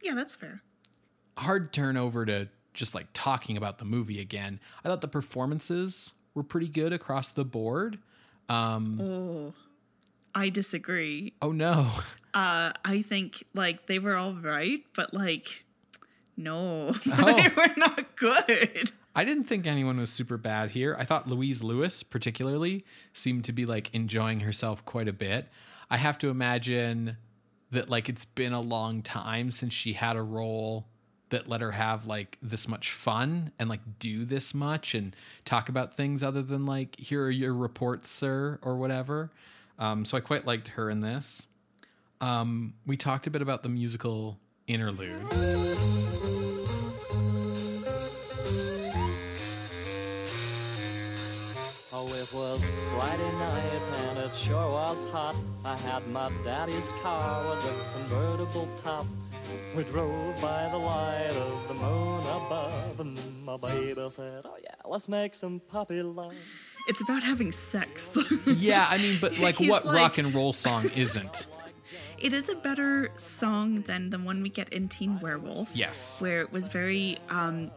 Yeah, 0.02 0.14
that's 0.14 0.34
fair. 0.34 0.60
Hard 1.38 1.72
turn 1.72 1.96
over 1.96 2.26
to 2.26 2.48
just 2.74 2.94
like 2.94 3.06
talking 3.12 3.56
about 3.56 3.78
the 3.78 3.84
movie 3.84 4.20
again. 4.20 4.60
I 4.84 4.88
thought 4.88 5.00
the 5.00 5.08
performances 5.08 6.12
were 6.34 6.42
pretty 6.42 6.68
good 6.68 6.92
across 6.92 7.30
the 7.30 7.44
board. 7.44 7.98
Um, 8.48 8.98
oh, 9.00 9.54
I 10.34 10.48
disagree. 10.48 11.34
Oh 11.42 11.52
no. 11.52 11.90
Uh, 12.34 12.72
I 12.84 13.02
think 13.02 13.42
like 13.54 13.86
they 13.86 13.98
were 13.98 14.14
all 14.14 14.34
right, 14.34 14.80
but 14.94 15.14
like, 15.14 15.64
no, 16.36 16.94
oh. 17.12 17.36
they 17.36 17.48
were 17.48 17.72
not 17.76 18.14
good. 18.16 18.92
I 19.16 19.24
didn't 19.24 19.44
think 19.44 19.66
anyone 19.66 19.98
was 19.98 20.10
super 20.10 20.36
bad 20.36 20.70
here. 20.70 20.94
I 20.96 21.04
thought 21.04 21.26
Louise 21.26 21.62
Lewis, 21.62 22.02
particularly, 22.02 22.84
seemed 23.14 23.44
to 23.46 23.52
be 23.52 23.64
like 23.64 23.92
enjoying 23.94 24.40
herself 24.40 24.84
quite 24.84 25.08
a 25.08 25.12
bit. 25.12 25.48
I 25.90 25.96
have 25.96 26.18
to 26.18 26.28
imagine 26.28 27.16
that 27.70 27.88
like 27.88 28.08
it's 28.08 28.26
been 28.26 28.52
a 28.52 28.60
long 28.60 29.02
time 29.02 29.50
since 29.50 29.72
she 29.72 29.94
had 29.94 30.14
a 30.14 30.22
role 30.22 30.86
that 31.30 31.48
let 31.48 31.60
her 31.60 31.72
have 31.72 32.06
like 32.06 32.38
this 32.42 32.68
much 32.68 32.92
fun 32.92 33.52
and 33.58 33.68
like 33.68 33.80
do 33.98 34.24
this 34.24 34.54
much 34.54 34.94
and 34.94 35.14
talk 35.44 35.68
about 35.68 35.94
things 35.94 36.22
other 36.22 36.42
than 36.42 36.66
like 36.66 36.98
here 36.98 37.24
are 37.24 37.30
your 37.30 37.54
reports 37.54 38.10
sir 38.10 38.58
or 38.62 38.76
whatever. 38.76 39.30
Um, 39.78 40.04
so 40.04 40.16
i 40.16 40.20
quite 40.20 40.46
liked 40.46 40.68
her 40.68 40.90
in 40.90 41.00
this. 41.00 41.46
Um, 42.20 42.74
we 42.86 42.96
talked 42.96 43.26
a 43.26 43.30
bit 43.30 43.42
about 43.42 43.62
the 43.62 43.68
musical 43.68 44.38
interlude 44.66 45.32
it 52.30 52.34
was 52.34 52.60
Friday 52.94 53.32
night 53.32 53.82
and 53.96 54.18
it 54.18 54.34
sure 54.34 54.70
was 54.70 55.04
hot. 55.06 55.34
I 55.64 55.76
had 55.76 56.06
my 56.08 56.30
daddy's 56.44 56.92
car 57.02 57.48
with 57.48 57.64
a 57.64 57.92
convertible 57.94 58.68
top. 58.76 59.06
We 59.74 59.84
drove 59.84 60.40
by 60.40 60.68
the 60.70 60.76
light 60.76 61.30
of 61.30 61.68
the 61.68 61.74
moon 61.74 62.20
above, 62.20 63.00
and 63.00 63.44
my 63.44 63.56
baby 63.56 64.10
said, 64.10 64.42
Oh, 64.44 64.56
yeah, 64.62 64.74
let's 64.84 65.08
make 65.08 65.34
some 65.34 65.60
puppy 65.60 66.02
love. 66.02 66.34
It's 66.86 67.00
about 67.00 67.22
having 67.22 67.52
sex. 67.52 68.18
yeah, 68.46 68.86
I 68.90 68.98
mean, 68.98 69.18
but 69.20 69.38
like, 69.38 69.58
what 69.60 69.86
like, 69.86 69.94
rock 69.94 70.18
and 70.18 70.34
roll 70.34 70.52
song 70.52 70.90
isn't? 70.96 71.46
It 72.18 72.32
is 72.32 72.48
a 72.48 72.54
better 72.56 73.10
song 73.16 73.82
than 73.82 74.10
the 74.10 74.18
one 74.18 74.42
we 74.42 74.48
get 74.48 74.70
in 74.70 74.88
Teen 74.88 75.20
Werewolf. 75.20 75.70
Yes. 75.72 76.20
Where 76.20 76.40
it 76.40 76.52
was 76.52 76.66
very 76.66 77.18
um, 77.30 77.70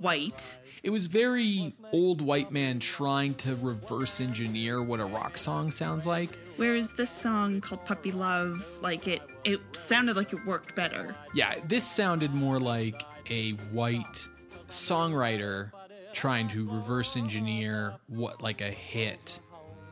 white. 0.00 0.42
It 0.84 0.90
was 0.90 1.06
very 1.06 1.74
old 1.92 2.20
white 2.20 2.52
man 2.52 2.78
trying 2.78 3.34
to 3.36 3.56
reverse 3.56 4.20
engineer 4.20 4.82
what 4.82 5.00
a 5.00 5.06
rock 5.06 5.38
song 5.38 5.70
sounds 5.70 6.06
like. 6.06 6.38
Whereas 6.56 6.92
this 6.92 7.10
song 7.10 7.62
called 7.62 7.86
Puppy 7.86 8.12
Love, 8.12 8.66
like 8.82 9.08
it 9.08 9.22
it 9.44 9.60
sounded 9.72 10.14
like 10.14 10.34
it 10.34 10.44
worked 10.44 10.74
better. 10.74 11.16
Yeah, 11.32 11.54
this 11.66 11.86
sounded 11.86 12.34
more 12.34 12.60
like 12.60 13.02
a 13.30 13.52
white 13.72 14.28
songwriter 14.68 15.72
trying 16.12 16.48
to 16.48 16.70
reverse 16.70 17.16
engineer 17.16 17.94
what 18.08 18.42
like 18.42 18.60
a 18.60 18.70
hit 18.70 19.40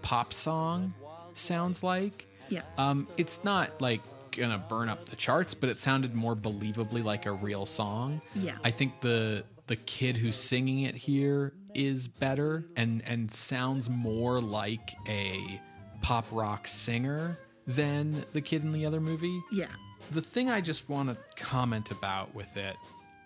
pop 0.02 0.34
song 0.34 0.92
sounds 1.32 1.82
like. 1.82 2.26
Yeah. 2.50 2.64
Um 2.76 3.08
it's 3.16 3.42
not 3.44 3.80
like 3.80 4.02
gonna 4.30 4.62
burn 4.68 4.90
up 4.90 5.08
the 5.08 5.16
charts, 5.16 5.54
but 5.54 5.70
it 5.70 5.78
sounded 5.78 6.14
more 6.14 6.36
believably 6.36 7.02
like 7.02 7.24
a 7.24 7.32
real 7.32 7.64
song. 7.64 8.20
Yeah. 8.34 8.58
I 8.62 8.70
think 8.70 9.00
the 9.00 9.44
the 9.66 9.76
kid 9.76 10.16
who's 10.16 10.36
singing 10.36 10.80
it 10.80 10.94
here 10.94 11.52
is 11.74 12.08
better 12.08 12.64
and 12.76 13.02
and 13.06 13.32
sounds 13.32 13.88
more 13.88 14.40
like 14.40 14.94
a 15.08 15.60
pop 16.02 16.26
rock 16.30 16.66
singer 16.66 17.38
than 17.66 18.24
the 18.32 18.40
kid 18.40 18.62
in 18.62 18.72
the 18.72 18.84
other 18.84 19.00
movie. 19.00 19.40
Yeah. 19.52 19.68
The 20.10 20.22
thing 20.22 20.50
I 20.50 20.60
just 20.60 20.88
want 20.88 21.10
to 21.10 21.16
comment 21.36 21.90
about 21.90 22.34
with 22.34 22.56
it, 22.56 22.76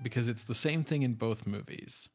because 0.02 0.28
it's 0.28 0.44
the 0.44 0.54
same 0.54 0.84
thing 0.84 1.02
in 1.02 1.14
both 1.14 1.46
movies. 1.46 2.08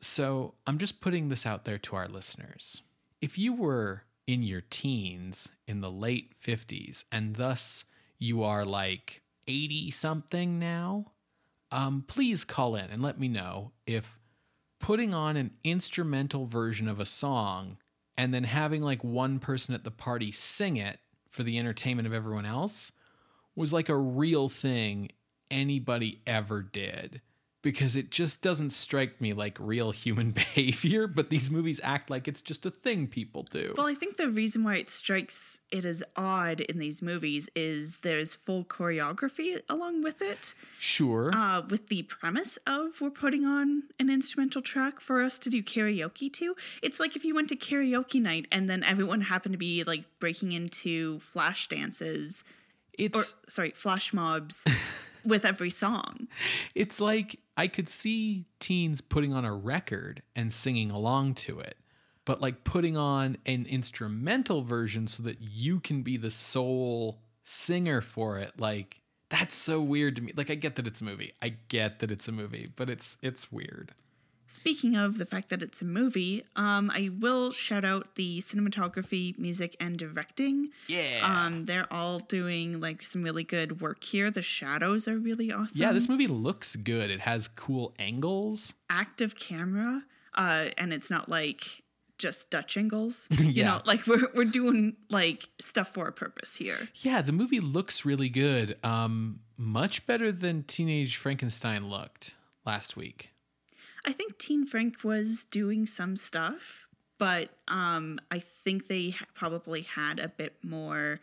So 0.00 0.54
I'm 0.66 0.78
just 0.78 1.00
putting 1.00 1.28
this 1.28 1.46
out 1.46 1.64
there 1.64 1.78
to 1.78 1.96
our 1.96 2.08
listeners. 2.08 2.82
If 3.20 3.38
you 3.38 3.52
were 3.54 4.02
in 4.26 4.42
your 4.42 4.62
teens 4.68 5.48
in 5.68 5.80
the 5.80 5.90
late 5.90 6.32
50s 6.44 7.04
and 7.12 7.36
thus 7.36 7.84
you 8.18 8.42
are 8.42 8.64
like 8.64 9.22
80 9.46 9.92
something 9.92 10.58
now, 10.58 11.11
um, 11.72 12.04
please 12.06 12.44
call 12.44 12.76
in 12.76 12.90
and 12.90 13.02
let 13.02 13.18
me 13.18 13.28
know 13.28 13.72
if 13.86 14.20
putting 14.78 15.14
on 15.14 15.36
an 15.36 15.52
instrumental 15.64 16.46
version 16.46 16.86
of 16.86 17.00
a 17.00 17.06
song 17.06 17.78
and 18.16 18.32
then 18.32 18.44
having 18.44 18.82
like 18.82 19.02
one 19.02 19.38
person 19.38 19.74
at 19.74 19.84
the 19.84 19.90
party 19.90 20.30
sing 20.30 20.76
it 20.76 20.98
for 21.30 21.42
the 21.42 21.58
entertainment 21.58 22.06
of 22.06 22.12
everyone 22.12 22.44
else 22.44 22.92
was 23.56 23.72
like 23.72 23.88
a 23.88 23.96
real 23.96 24.48
thing 24.48 25.08
anybody 25.50 26.20
ever 26.26 26.62
did 26.62 27.20
because 27.62 27.96
it 27.96 28.10
just 28.10 28.42
doesn't 28.42 28.70
strike 28.70 29.20
me 29.20 29.32
like 29.32 29.56
real 29.58 29.92
human 29.92 30.30
behavior 30.42 31.06
but 31.06 31.30
these 31.30 31.50
movies 31.50 31.80
act 31.82 32.10
like 32.10 32.28
it's 32.28 32.40
just 32.40 32.66
a 32.66 32.70
thing 32.70 33.06
people 33.06 33.44
do 33.50 33.74
Well, 33.76 33.86
I 33.86 33.94
think 33.94 34.16
the 34.16 34.28
reason 34.28 34.64
why 34.64 34.76
it 34.76 34.90
strikes 34.90 35.60
it 35.70 35.84
as 35.84 36.02
odd 36.16 36.60
in 36.60 36.78
these 36.78 37.00
movies 37.00 37.48
is 37.54 37.98
there's 37.98 38.34
full 38.34 38.64
choreography 38.64 39.60
along 39.68 40.02
with 40.02 40.20
it, 40.20 40.54
sure 40.78 41.30
uh, 41.34 41.62
with 41.68 41.88
the 41.88 42.02
premise 42.02 42.58
of 42.66 43.00
we're 43.00 43.10
putting 43.10 43.44
on 43.44 43.84
an 43.98 44.10
instrumental 44.10 44.60
track 44.62 45.00
for 45.00 45.22
us 45.22 45.38
to 45.38 45.50
do 45.50 45.62
karaoke 45.62 46.32
to. 46.32 46.54
It's 46.82 47.00
like 47.00 47.16
if 47.16 47.24
you 47.24 47.34
went 47.34 47.48
to 47.48 47.56
karaoke 47.56 48.20
night 48.20 48.46
and 48.52 48.68
then 48.68 48.82
everyone 48.82 49.22
happened 49.22 49.52
to 49.52 49.58
be 49.58 49.84
like 49.84 50.04
breaking 50.18 50.52
into 50.52 51.20
flash 51.20 51.68
dances 51.68 52.44
it's 52.98 53.16
or 53.16 53.24
sorry, 53.48 53.70
flash 53.70 54.12
mobs 54.12 54.64
with 55.24 55.44
every 55.44 55.70
song. 55.70 56.28
It's 56.74 57.00
like 57.00 57.38
I 57.56 57.68
could 57.68 57.88
see 57.88 58.46
teens 58.60 59.00
putting 59.00 59.32
on 59.32 59.44
a 59.44 59.54
record 59.54 60.22
and 60.34 60.52
singing 60.52 60.90
along 60.90 61.34
to 61.34 61.60
it, 61.60 61.76
but 62.24 62.40
like 62.40 62.64
putting 62.64 62.96
on 62.96 63.36
an 63.46 63.66
instrumental 63.68 64.62
version 64.62 65.06
so 65.06 65.22
that 65.24 65.40
you 65.40 65.80
can 65.80 66.02
be 66.02 66.16
the 66.16 66.30
sole 66.30 67.20
singer 67.44 68.00
for 68.00 68.38
it. 68.38 68.58
Like 68.58 69.00
that's 69.28 69.54
so 69.54 69.80
weird 69.80 70.16
to 70.16 70.22
me. 70.22 70.32
Like 70.36 70.50
I 70.50 70.54
get 70.54 70.76
that 70.76 70.86
it's 70.86 71.00
a 71.00 71.04
movie. 71.04 71.32
I 71.42 71.56
get 71.68 71.98
that 72.00 72.10
it's 72.10 72.28
a 72.28 72.32
movie, 72.32 72.68
but 72.74 72.88
it's 72.88 73.16
it's 73.22 73.52
weird. 73.52 73.92
Speaking 74.52 74.96
of 74.96 75.16
the 75.18 75.24
fact 75.26 75.48
that 75.48 75.62
it's 75.62 75.80
a 75.80 75.84
movie, 75.86 76.44
um, 76.56 76.90
I 76.90 77.10
will 77.18 77.52
shout 77.52 77.84
out 77.86 78.16
the 78.16 78.40
cinematography, 78.42 79.38
music, 79.38 79.76
and 79.80 79.96
directing. 79.98 80.68
Yeah. 80.88 81.20
Um, 81.22 81.64
they're 81.64 81.90
all 81.92 82.18
doing 82.18 82.78
like 82.78 83.02
some 83.02 83.22
really 83.22 83.44
good 83.44 83.80
work 83.80 84.04
here. 84.04 84.30
The 84.30 84.42
shadows 84.42 85.08
are 85.08 85.16
really 85.18 85.50
awesome. 85.50 85.80
yeah, 85.80 85.92
this 85.92 86.08
movie 86.08 86.26
looks 86.26 86.76
good. 86.76 87.10
It 87.10 87.20
has 87.20 87.48
cool 87.48 87.94
angles. 87.98 88.74
active 88.90 89.36
camera, 89.36 90.02
uh, 90.34 90.66
and 90.76 90.92
it's 90.92 91.08
not 91.10 91.28
like 91.30 91.82
just 92.18 92.50
Dutch 92.50 92.76
angles. 92.76 93.26
You 93.30 93.46
Yeah. 93.50 93.64
know, 93.66 93.82
like 93.86 94.06
we're 94.06 94.28
we're 94.34 94.44
doing 94.44 94.96
like 95.08 95.48
stuff 95.60 95.94
for 95.94 96.06
a 96.08 96.12
purpose 96.12 96.56
here. 96.56 96.88
Yeah, 96.96 97.22
the 97.22 97.32
movie 97.32 97.58
looks 97.60 98.04
really 98.04 98.28
good. 98.28 98.76
Um 98.84 99.40
much 99.56 100.06
better 100.06 100.30
than 100.30 100.62
Teenage 100.64 101.16
Frankenstein 101.16 101.88
looked 101.88 102.34
last 102.66 102.96
week. 102.96 103.32
I 104.04 104.12
think 104.12 104.38
Teen 104.38 104.66
Frank 104.66 105.04
was 105.04 105.44
doing 105.44 105.86
some 105.86 106.16
stuff, 106.16 106.86
but 107.18 107.50
um, 107.68 108.18
I 108.30 108.40
think 108.40 108.88
they 108.88 109.10
ha- 109.10 109.26
probably 109.34 109.82
had 109.82 110.18
a 110.18 110.28
bit 110.28 110.56
more 110.62 111.20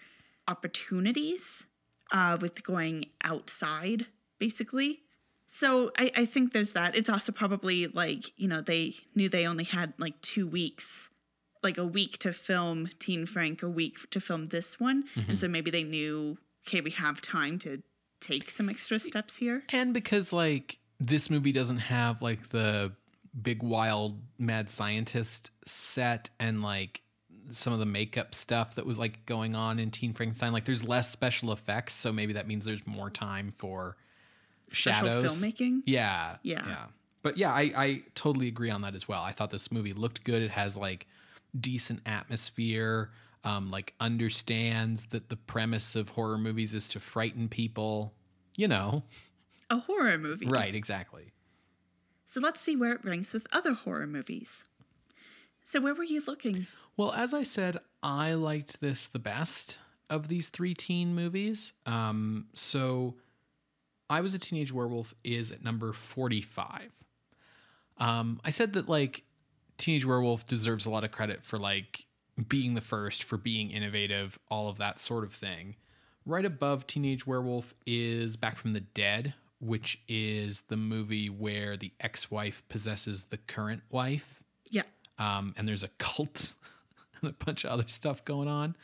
opportunities 0.48 1.66
uh, 2.12 2.38
with 2.40 2.64
going 2.64 3.06
outside, 3.24 4.06
basically. 4.40 5.02
So 5.48 5.92
I, 5.98 6.12
I 6.16 6.26
think 6.26 6.54
there's 6.54 6.72
that. 6.72 6.96
It's 6.96 7.10
also 7.10 7.32
probably 7.32 7.88
like, 7.88 8.32
you 8.38 8.48
know, 8.48 8.62
they 8.62 8.96
knew 9.16 9.30
they 9.30 9.46
only 9.46 9.64
had 9.64 9.94
like 9.98 10.22
two 10.22 10.48
weeks, 10.48 11.10
like 11.64 11.78
a 11.78 11.86
week 11.86 12.20
to 12.20 12.32
film 12.32 12.90
Teen 13.00 13.26
Frank, 13.26 13.64
a 13.64 13.70
week 13.70 14.10
to 14.12 14.20
film 14.20 14.50
this 14.50 14.80
one. 14.80 15.06
And 15.28 15.38
so 15.38 15.48
maybe 15.48 15.72
they 15.72 15.84
knew, 15.84 16.38
okay, 16.68 16.82
we 16.82 16.92
have 16.92 17.20
time 17.22 17.58
to 17.60 17.82
take 18.22 18.50
some 18.50 18.70
extra 18.70 19.00
steps 19.00 19.38
here. 19.38 19.64
And 19.70 19.94
because 19.94 20.32
like 20.32 20.78
this 21.00 21.30
movie 21.30 21.52
doesn't 21.52 21.78
have 21.80 22.22
like 22.22 22.50
the 22.50 22.92
big 23.42 23.64
wild 23.64 24.20
mad 24.38 24.70
scientist 24.70 25.52
set 25.66 26.30
and 26.40 26.62
like 26.64 27.02
some 27.52 27.74
of 27.74 27.80
the 27.80 27.86
makeup 27.86 28.36
stuff 28.36 28.76
that 28.76 28.86
was 28.86 29.00
like 29.00 29.26
going 29.26 29.56
on 29.56 29.80
in 29.80 29.90
Teen 29.92 30.14
Frankenstein, 30.14 30.52
like 30.54 30.66
there's 30.66 30.84
less 30.88 31.10
special 31.10 31.52
effects, 31.52 31.94
so 31.94 32.12
maybe 32.12 32.34
that 32.34 32.48
means 32.48 32.66
there's 32.66 32.86
more 32.86 33.10
time 33.10 33.52
for 33.56 33.98
Special 34.72 35.08
shadows. 35.08 35.42
filmmaking. 35.42 35.82
Yeah. 35.86 36.38
Yeah. 36.44 36.64
Yeah. 36.68 36.86
But 37.22 37.38
yeah, 37.38 37.52
I, 37.52 37.72
I 37.76 38.04
totally 38.16 38.48
agree 38.48 38.70
on 38.70 38.82
that 38.84 38.94
as 38.96 39.08
well. 39.08 39.22
I 39.24 39.32
thought 39.32 39.50
this 39.52 39.72
movie 39.72 39.94
looked 39.94 40.24
good. 40.24 40.42
It 40.42 40.52
has 40.52 40.78
like 40.78 41.08
decent 41.60 42.02
atmosphere, 42.06 43.10
um, 43.44 43.72
like 43.72 43.94
understands 44.00 45.06
that 45.06 45.30
the 45.30 45.36
premise 45.36 45.96
of 45.96 46.10
horror 46.10 46.38
movies 46.38 46.74
is 46.76 46.88
to 46.90 47.00
frighten 47.00 47.48
people. 47.50 48.14
You 48.56 48.68
know. 48.68 49.04
A 49.70 49.78
horror 49.78 50.18
movie. 50.18 50.48
Right, 50.48 50.74
exactly. 50.74 51.32
So 52.28 52.40
let's 52.40 52.60
see 52.60 52.76
where 52.76 52.94
it 52.94 53.04
ranks 53.04 53.34
with 53.34 53.48
other 53.52 53.74
horror 53.74 54.08
movies. 54.08 54.64
So 55.66 55.82
where 55.82 55.94
were 55.94 56.04
you 56.04 56.22
looking? 56.26 56.68
Well, 56.98 57.12
as 57.12 57.34
I 57.34 57.44
said, 57.44 57.78
I 58.02 58.34
liked 58.34 58.82
this 58.82 59.08
the 59.08 59.20
best 59.20 59.78
of 60.10 60.28
these 60.28 60.50
three 60.50 60.74
teen 60.74 61.14
movies. 61.14 61.74
Um, 61.86 62.48
so 62.56 63.16
I 64.10 64.22
Was 64.22 64.34
a 64.34 64.40
Teenage 64.40 64.74
Werewolf 64.74 65.14
is 65.24 65.52
at 65.52 65.64
number 65.64 65.94
45. 65.94 66.92
Um, 67.98 68.40
I 68.44 68.50
said 68.50 68.74
that 68.74 68.90
like 68.90 69.24
Teenage 69.78 70.06
Werewolf 70.06 70.46
deserves 70.48 70.86
a 70.86 70.90
lot 70.90 71.04
of 71.04 71.12
credit 71.12 71.44
for 71.44 71.58
like 71.58 72.06
being 72.48 72.74
the 72.74 72.82
first, 72.82 73.24
for 73.24 73.38
being 73.38 73.72
innovative, 73.72 74.40
all 74.50 74.70
of 74.70 74.78
that 74.78 75.00
sort 75.00 75.24
of 75.24 75.34
thing. 75.34 75.76
Right 76.26 76.46
above 76.46 76.88
Teenage 76.88 77.26
Werewolf 77.28 77.74
is 77.86 78.36
Back 78.36 78.58
from 78.58 78.74
the 78.74 78.82
Dead, 78.82 79.34
which 79.60 80.02
is 80.08 80.62
the 80.70 80.78
movie 80.78 81.30
where 81.30 81.76
the 81.78 81.92
ex 82.00 82.32
wife 82.32 82.64
possesses 82.70 83.24
the 83.24 83.38
current 83.38 83.82
wife 83.90 84.42
Yeah. 84.70 84.84
um, 85.18 85.54
and 85.58 85.68
there's 85.68 85.84
a 85.84 85.90
cult 85.98 86.54
and 87.22 87.30
a 87.32 87.46
bunch 87.46 87.64
of 87.66 87.72
other 87.72 87.88
stuff 87.88 88.24
going 88.24 88.48
on. 88.48 88.76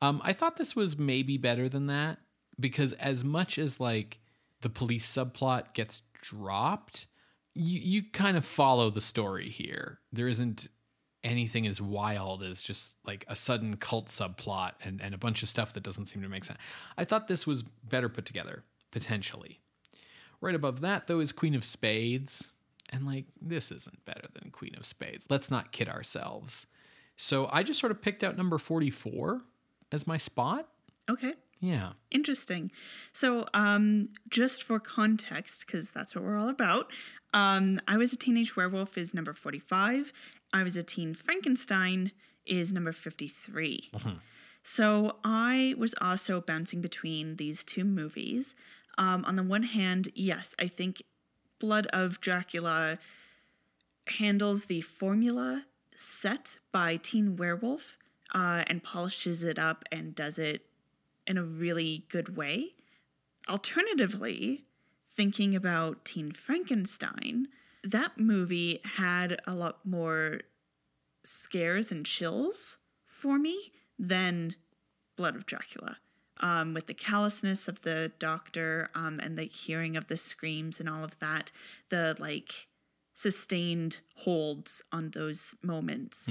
Um, 0.00 0.20
I 0.24 0.32
thought 0.32 0.56
this 0.56 0.74
was 0.76 0.98
maybe 0.98 1.38
better 1.38 1.68
than 1.68 1.86
that 1.86 2.18
because 2.58 2.92
as 2.94 3.24
much 3.24 3.58
as 3.58 3.78
like 3.80 4.18
the 4.60 4.68
police 4.70 5.06
subplot 5.06 5.74
gets 5.74 6.02
dropped, 6.20 7.06
you 7.54 7.78
you 7.80 8.02
kind 8.12 8.36
of 8.36 8.44
follow 8.44 8.90
the 8.90 9.00
story 9.00 9.48
here. 9.50 9.98
There 10.12 10.28
isn't 10.28 10.68
anything 11.24 11.66
as 11.68 11.80
wild 11.80 12.42
as 12.42 12.60
just 12.62 12.96
like 13.06 13.24
a 13.28 13.36
sudden 13.36 13.76
cult 13.76 14.06
subplot 14.06 14.72
and, 14.82 15.00
and 15.00 15.14
a 15.14 15.18
bunch 15.18 15.42
of 15.44 15.48
stuff 15.48 15.72
that 15.72 15.82
doesn't 15.84 16.06
seem 16.06 16.20
to 16.22 16.28
make 16.28 16.42
sense. 16.44 16.58
I 16.98 17.04
thought 17.04 17.28
this 17.28 17.46
was 17.46 17.62
better 17.62 18.08
put 18.08 18.24
together, 18.24 18.64
potentially. 18.90 19.60
Right 20.42 20.54
above 20.54 20.80
that, 20.80 21.06
though, 21.06 21.20
is 21.20 21.32
Queen 21.32 21.54
of 21.54 21.64
Spades. 21.64 22.48
And 22.90 23.06
like, 23.06 23.24
this 23.40 23.70
isn't 23.70 24.04
better 24.04 24.26
than 24.34 24.50
Queen 24.50 24.74
of 24.76 24.84
Spades. 24.84 25.26
Let's 25.30 25.50
not 25.50 25.72
kid 25.72 25.88
ourselves. 25.88 26.66
So 27.16 27.48
I 27.50 27.62
just 27.62 27.80
sort 27.80 27.92
of 27.92 28.02
picked 28.02 28.22
out 28.24 28.36
number 28.36 28.58
44 28.58 29.40
as 29.92 30.06
my 30.06 30.16
spot. 30.18 30.68
Okay. 31.08 31.34
Yeah. 31.60 31.92
Interesting. 32.10 32.72
So, 33.12 33.46
um, 33.54 34.08
just 34.28 34.64
for 34.64 34.80
context, 34.80 35.64
because 35.64 35.90
that's 35.90 36.14
what 36.14 36.24
we're 36.24 36.36
all 36.36 36.48
about, 36.48 36.90
um, 37.32 37.80
I 37.86 37.96
was 37.96 38.12
a 38.12 38.16
teenage 38.16 38.56
werewolf 38.56 38.98
is 38.98 39.14
number 39.14 39.32
45. 39.32 40.12
I 40.52 40.64
was 40.64 40.76
a 40.76 40.82
teen 40.82 41.14
Frankenstein 41.14 42.10
is 42.44 42.72
number 42.72 42.92
53. 42.92 43.92
So 44.64 45.16
I 45.24 45.74
was 45.76 45.94
also 46.00 46.40
bouncing 46.40 46.80
between 46.80 47.36
these 47.36 47.64
two 47.64 47.84
movies. 47.84 48.54
Um, 48.98 49.24
on 49.24 49.36
the 49.36 49.42
one 49.42 49.62
hand, 49.62 50.08
yes, 50.14 50.54
I 50.58 50.68
think 50.68 51.02
Blood 51.58 51.86
of 51.88 52.20
Dracula 52.20 52.98
handles 54.18 54.64
the 54.66 54.80
formula 54.80 55.64
set 55.94 56.58
by 56.72 56.96
Teen 56.96 57.36
Werewolf 57.36 57.96
uh, 58.34 58.64
and 58.66 58.82
polishes 58.82 59.42
it 59.42 59.58
up 59.58 59.84
and 59.92 60.14
does 60.14 60.38
it 60.38 60.66
in 61.26 61.38
a 61.38 61.44
really 61.44 62.06
good 62.08 62.36
way. 62.36 62.74
Alternatively, 63.48 64.64
thinking 65.14 65.54
about 65.54 66.04
Teen 66.04 66.32
Frankenstein, 66.32 67.48
that 67.84 68.18
movie 68.18 68.80
had 68.84 69.40
a 69.46 69.54
lot 69.54 69.84
more 69.84 70.40
scares 71.24 71.92
and 71.92 72.04
chills 72.06 72.76
for 73.06 73.38
me 73.38 73.72
than 73.98 74.56
Blood 75.16 75.36
of 75.36 75.46
Dracula. 75.46 75.98
Um, 76.42 76.74
with 76.74 76.88
the 76.88 76.94
callousness 76.94 77.68
of 77.68 77.82
the 77.82 78.10
doctor 78.18 78.90
um, 78.96 79.20
and 79.20 79.38
the 79.38 79.44
hearing 79.44 79.96
of 79.96 80.08
the 80.08 80.16
screams 80.16 80.80
and 80.80 80.88
all 80.88 81.04
of 81.04 81.16
that, 81.20 81.52
the 81.88 82.16
like 82.18 82.66
sustained 83.14 83.98
holds 84.16 84.82
on 84.90 85.10
those 85.10 85.54
moments. 85.62 86.26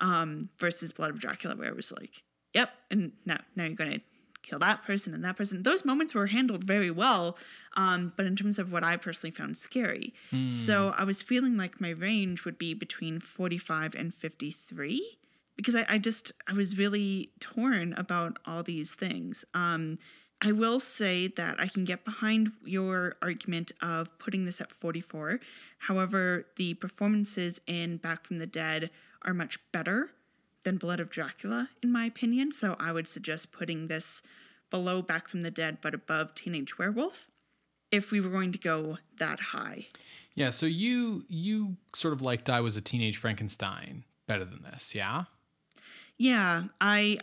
Um, 0.00 0.48
versus 0.58 0.92
Blood 0.92 1.10
of 1.10 1.18
Dracula, 1.18 1.56
where 1.56 1.68
it 1.68 1.76
was 1.76 1.90
like, 1.92 2.22
yep, 2.54 2.70
and 2.90 3.12
now 3.24 3.38
now 3.56 3.64
you're 3.64 3.74
gonna 3.74 4.00
kill 4.42 4.58
that 4.58 4.82
person 4.84 5.14
and 5.14 5.24
that 5.24 5.36
person. 5.36 5.62
Those 5.62 5.84
moments 5.84 6.14
were 6.14 6.26
handled 6.26 6.64
very 6.64 6.90
well, 6.90 7.36
um, 7.76 8.12
but 8.16 8.26
in 8.26 8.34
terms 8.36 8.58
of 8.58 8.72
what 8.72 8.82
I 8.84 8.96
personally 8.96 9.30
found 9.32 9.56
scary, 9.56 10.12
so 10.48 10.92
I 10.96 11.04
was 11.04 11.22
feeling 11.22 11.56
like 11.56 11.80
my 11.80 11.90
range 11.90 12.44
would 12.44 12.58
be 12.58 12.74
between 12.74 13.20
45 13.20 13.94
and 13.94 14.12
53 14.14 15.18
because 15.56 15.74
I, 15.74 15.86
I 15.88 15.98
just 15.98 16.32
I 16.48 16.52
was 16.52 16.78
really 16.78 17.30
torn 17.40 17.92
about 17.94 18.38
all 18.46 18.62
these 18.62 18.94
things. 18.94 19.44
Um, 19.54 19.98
I 20.44 20.50
will 20.50 20.80
say 20.80 21.28
that 21.28 21.60
I 21.60 21.68
can 21.68 21.84
get 21.84 22.04
behind 22.04 22.50
your 22.64 23.14
argument 23.22 23.70
of 23.80 24.18
putting 24.18 24.44
this 24.44 24.60
at 24.60 24.72
44. 24.72 25.38
However, 25.78 26.46
the 26.56 26.74
performances 26.74 27.60
in 27.68 27.98
Back 27.98 28.26
from 28.26 28.38
the 28.38 28.46
Dead 28.46 28.90
are 29.22 29.34
much 29.34 29.60
better 29.70 30.10
than 30.64 30.78
Blood 30.78 30.98
of 30.98 31.10
Dracula, 31.10 31.70
in 31.80 31.92
my 31.92 32.06
opinion. 32.06 32.50
So 32.50 32.74
I 32.80 32.90
would 32.90 33.06
suggest 33.06 33.52
putting 33.52 33.86
this 33.86 34.20
below 34.68 35.00
Back 35.00 35.28
from 35.28 35.42
the 35.42 35.50
Dead 35.50 35.78
but 35.80 35.94
above 35.94 36.34
Teenage 36.34 36.76
Werewolf 36.76 37.28
if 37.92 38.10
we 38.10 38.20
were 38.20 38.30
going 38.30 38.50
to 38.52 38.58
go 38.58 38.98
that 39.18 39.38
high. 39.38 39.86
Yeah, 40.34 40.50
so 40.50 40.66
you 40.66 41.22
you 41.28 41.76
sort 41.94 42.14
of 42.14 42.22
liked 42.22 42.50
I 42.50 42.60
was 42.60 42.76
a 42.76 42.80
teenage 42.80 43.18
Frankenstein 43.18 44.04
better 44.26 44.46
than 44.46 44.62
this, 44.62 44.94
yeah? 44.94 45.24
Yeah, 46.22 46.64
I 46.80 47.18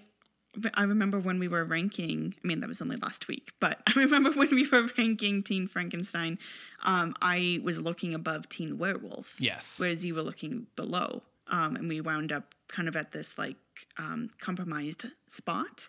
I 0.74 0.84
remember 0.84 1.22
when 1.22 1.40
we 1.40 1.48
were 1.48 1.64
ranking. 1.64 2.36
I 2.44 2.46
mean, 2.46 2.60
that 2.60 2.68
was 2.68 2.82
only 2.82 2.98
last 2.98 3.30
week, 3.30 3.54
but 3.62 3.80
I 3.88 3.94
remember 3.98 4.32
when 4.32 4.50
we 4.50 4.68
were 4.68 4.90
ranking 4.98 5.42
Teen 5.42 5.70
Frankenstein. 5.70 6.38
Um, 6.84 7.16
I 7.22 7.62
was 7.64 7.80
looking 7.80 8.14
above 8.14 8.50
Teen 8.50 8.78
Werewolf. 8.78 9.36
Yes. 9.40 9.80
Whereas 9.80 10.04
you 10.04 10.16
were 10.16 10.22
looking 10.22 10.68
below, 10.76 11.24
um, 11.48 11.78
and 11.78 11.88
we 11.88 12.02
wound 12.02 12.34
up 12.34 12.54
kind 12.68 12.90
of 12.90 12.98
at 12.98 13.14
this 13.14 13.38
like 13.38 13.56
um, 13.98 14.32
compromised 14.42 15.06
spot. 15.30 15.88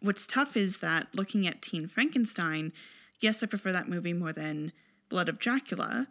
What's 0.00 0.26
tough 0.26 0.56
is 0.56 0.78
that 0.78 1.08
looking 1.14 1.46
at 1.46 1.60
Teen 1.60 1.86
Frankenstein, 1.86 2.72
yes, 3.20 3.42
I 3.42 3.46
prefer 3.46 3.70
that 3.72 3.86
movie 3.86 4.14
more 4.14 4.32
than 4.32 4.72
Blood 5.10 5.28
of 5.28 5.38
Dracula. 5.38 6.06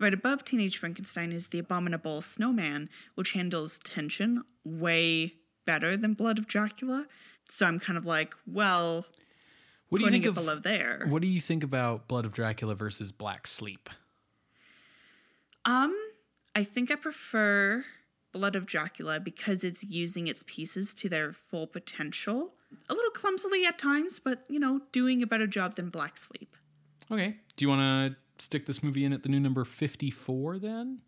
Right 0.00 0.14
above 0.14 0.42
Teenage 0.46 0.78
Frankenstein 0.78 1.32
is 1.32 1.48
The 1.48 1.58
Abominable 1.58 2.22
Snowman, 2.22 2.88
which 3.14 3.32
handles 3.32 3.78
tension 3.84 4.42
way 4.64 5.34
better 5.64 5.96
than 5.96 6.14
Blood 6.14 6.38
of 6.38 6.46
Dracula. 6.46 7.06
So 7.48 7.66
I'm 7.66 7.78
kind 7.80 7.96
of 7.98 8.06
like, 8.06 8.34
well, 8.46 9.06
What 9.88 9.98
do 9.98 10.04
you 10.04 10.10
think 10.10 10.26
of 10.26 10.34
below 10.34 10.56
there. 10.56 11.04
What 11.08 11.22
do 11.22 11.28
you 11.28 11.40
think 11.40 11.62
about 11.62 12.08
Blood 12.08 12.24
of 12.24 12.32
Dracula 12.32 12.74
versus 12.74 13.12
Black 13.12 13.46
Sleep? 13.46 13.90
Um, 15.64 15.94
I 16.54 16.64
think 16.64 16.90
I 16.90 16.96
prefer 16.96 17.84
Blood 18.32 18.56
of 18.56 18.66
Dracula 18.66 19.20
because 19.20 19.64
it's 19.64 19.84
using 19.84 20.26
its 20.26 20.42
pieces 20.46 20.94
to 20.94 21.08
their 21.08 21.32
full 21.32 21.66
potential. 21.66 22.54
A 22.88 22.94
little 22.94 23.10
clumsily 23.10 23.66
at 23.66 23.78
times, 23.78 24.18
but 24.18 24.44
you 24.48 24.58
know, 24.58 24.80
doing 24.92 25.22
a 25.22 25.26
better 25.26 25.46
job 25.46 25.76
than 25.76 25.90
Black 25.90 26.16
Sleep. 26.16 26.56
Okay. 27.10 27.36
Do 27.56 27.64
you 27.64 27.68
want 27.68 27.80
to 28.14 28.42
stick 28.42 28.66
this 28.66 28.82
movie 28.82 29.04
in 29.04 29.12
at 29.12 29.22
the 29.22 29.28
new 29.28 29.40
number 29.40 29.64
54 29.64 30.58
then? 30.58 31.00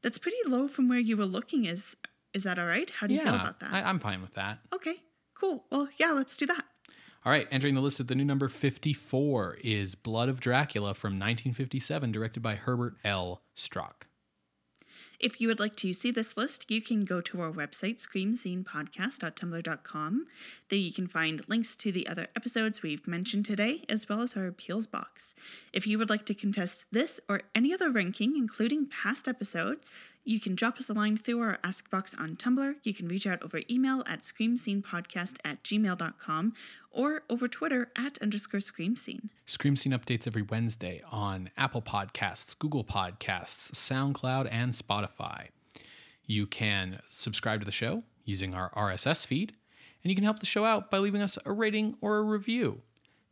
That's 0.00 0.18
pretty 0.18 0.38
low 0.46 0.66
from 0.68 0.88
where 0.88 0.98
you 0.98 1.16
were 1.16 1.26
looking. 1.26 1.66
Is 1.66 1.94
is 2.34 2.44
that 2.44 2.58
all 2.58 2.66
right? 2.66 2.88
How 2.90 3.06
do 3.06 3.14
you 3.14 3.20
feel 3.20 3.34
about 3.34 3.60
that? 3.60 3.72
I, 3.72 3.82
I'm 3.82 3.98
fine 3.98 4.20
with 4.22 4.34
that. 4.34 4.58
okay, 4.74 4.96
cool. 5.34 5.64
Well, 5.70 5.88
yeah, 5.98 6.12
let's 6.12 6.36
do 6.36 6.46
that. 6.46 6.64
All 7.24 7.30
right, 7.30 7.46
entering 7.52 7.76
the 7.76 7.80
list 7.80 8.00
at 8.00 8.08
the 8.08 8.16
new 8.16 8.24
number 8.24 8.48
54 8.48 9.58
is 9.62 9.94
Blood 9.94 10.28
of 10.28 10.40
Dracula 10.40 10.92
from 10.92 11.12
1957, 11.12 12.10
directed 12.10 12.42
by 12.42 12.56
Herbert 12.56 12.96
L. 13.04 13.42
Strock. 13.54 14.08
If 15.20 15.40
you 15.40 15.46
would 15.46 15.60
like 15.60 15.76
to 15.76 15.92
see 15.92 16.10
this 16.10 16.36
list, 16.36 16.68
you 16.68 16.82
can 16.82 17.04
go 17.04 17.20
to 17.20 17.40
our 17.40 17.52
website, 17.52 18.04
screamscenepodcast.tumblr.com. 18.04 20.26
There 20.68 20.78
you 20.78 20.92
can 20.92 21.06
find 21.06 21.48
links 21.48 21.76
to 21.76 21.92
the 21.92 22.08
other 22.08 22.26
episodes 22.34 22.82
we've 22.82 23.06
mentioned 23.06 23.44
today, 23.44 23.84
as 23.88 24.08
well 24.08 24.22
as 24.22 24.36
our 24.36 24.48
appeals 24.48 24.88
box. 24.88 25.36
If 25.72 25.86
you 25.86 25.96
would 25.98 26.10
like 26.10 26.26
to 26.26 26.34
contest 26.34 26.86
this 26.90 27.20
or 27.28 27.42
any 27.54 27.72
other 27.72 27.88
ranking, 27.88 28.36
including 28.36 28.88
past 28.88 29.28
episodes, 29.28 29.92
you 30.24 30.38
can 30.40 30.54
drop 30.54 30.78
us 30.78 30.88
a 30.88 30.92
line 30.92 31.16
through 31.16 31.40
our 31.40 31.58
Ask 31.64 31.90
box 31.90 32.14
on 32.18 32.36
Tumblr. 32.36 32.76
You 32.84 32.94
can 32.94 33.08
reach 33.08 33.26
out 33.26 33.42
over 33.42 33.60
email 33.68 34.04
at 34.06 34.20
screamscenepodcast 34.20 35.38
at 35.44 35.62
gmail.com 35.64 36.52
or 36.90 37.22
over 37.28 37.48
Twitter 37.48 37.90
at 37.96 38.18
underscore 38.22 38.60
screamscene. 38.60 39.30
Scream 39.46 39.74
Scene 39.74 39.92
updates 39.92 40.26
every 40.26 40.42
Wednesday 40.42 41.02
on 41.10 41.50
Apple 41.56 41.82
Podcasts, 41.82 42.56
Google 42.56 42.84
Podcasts, 42.84 43.72
SoundCloud, 43.72 44.48
and 44.50 44.72
Spotify. 44.72 45.48
You 46.24 46.46
can 46.46 47.00
subscribe 47.08 47.60
to 47.60 47.66
the 47.66 47.72
show 47.72 48.04
using 48.24 48.54
our 48.54 48.70
RSS 48.70 49.26
feed, 49.26 49.54
and 50.04 50.10
you 50.10 50.14
can 50.14 50.24
help 50.24 50.38
the 50.38 50.46
show 50.46 50.64
out 50.64 50.90
by 50.90 50.98
leaving 50.98 51.22
us 51.22 51.36
a 51.44 51.52
rating 51.52 51.96
or 52.00 52.18
a 52.18 52.22
review. 52.22 52.82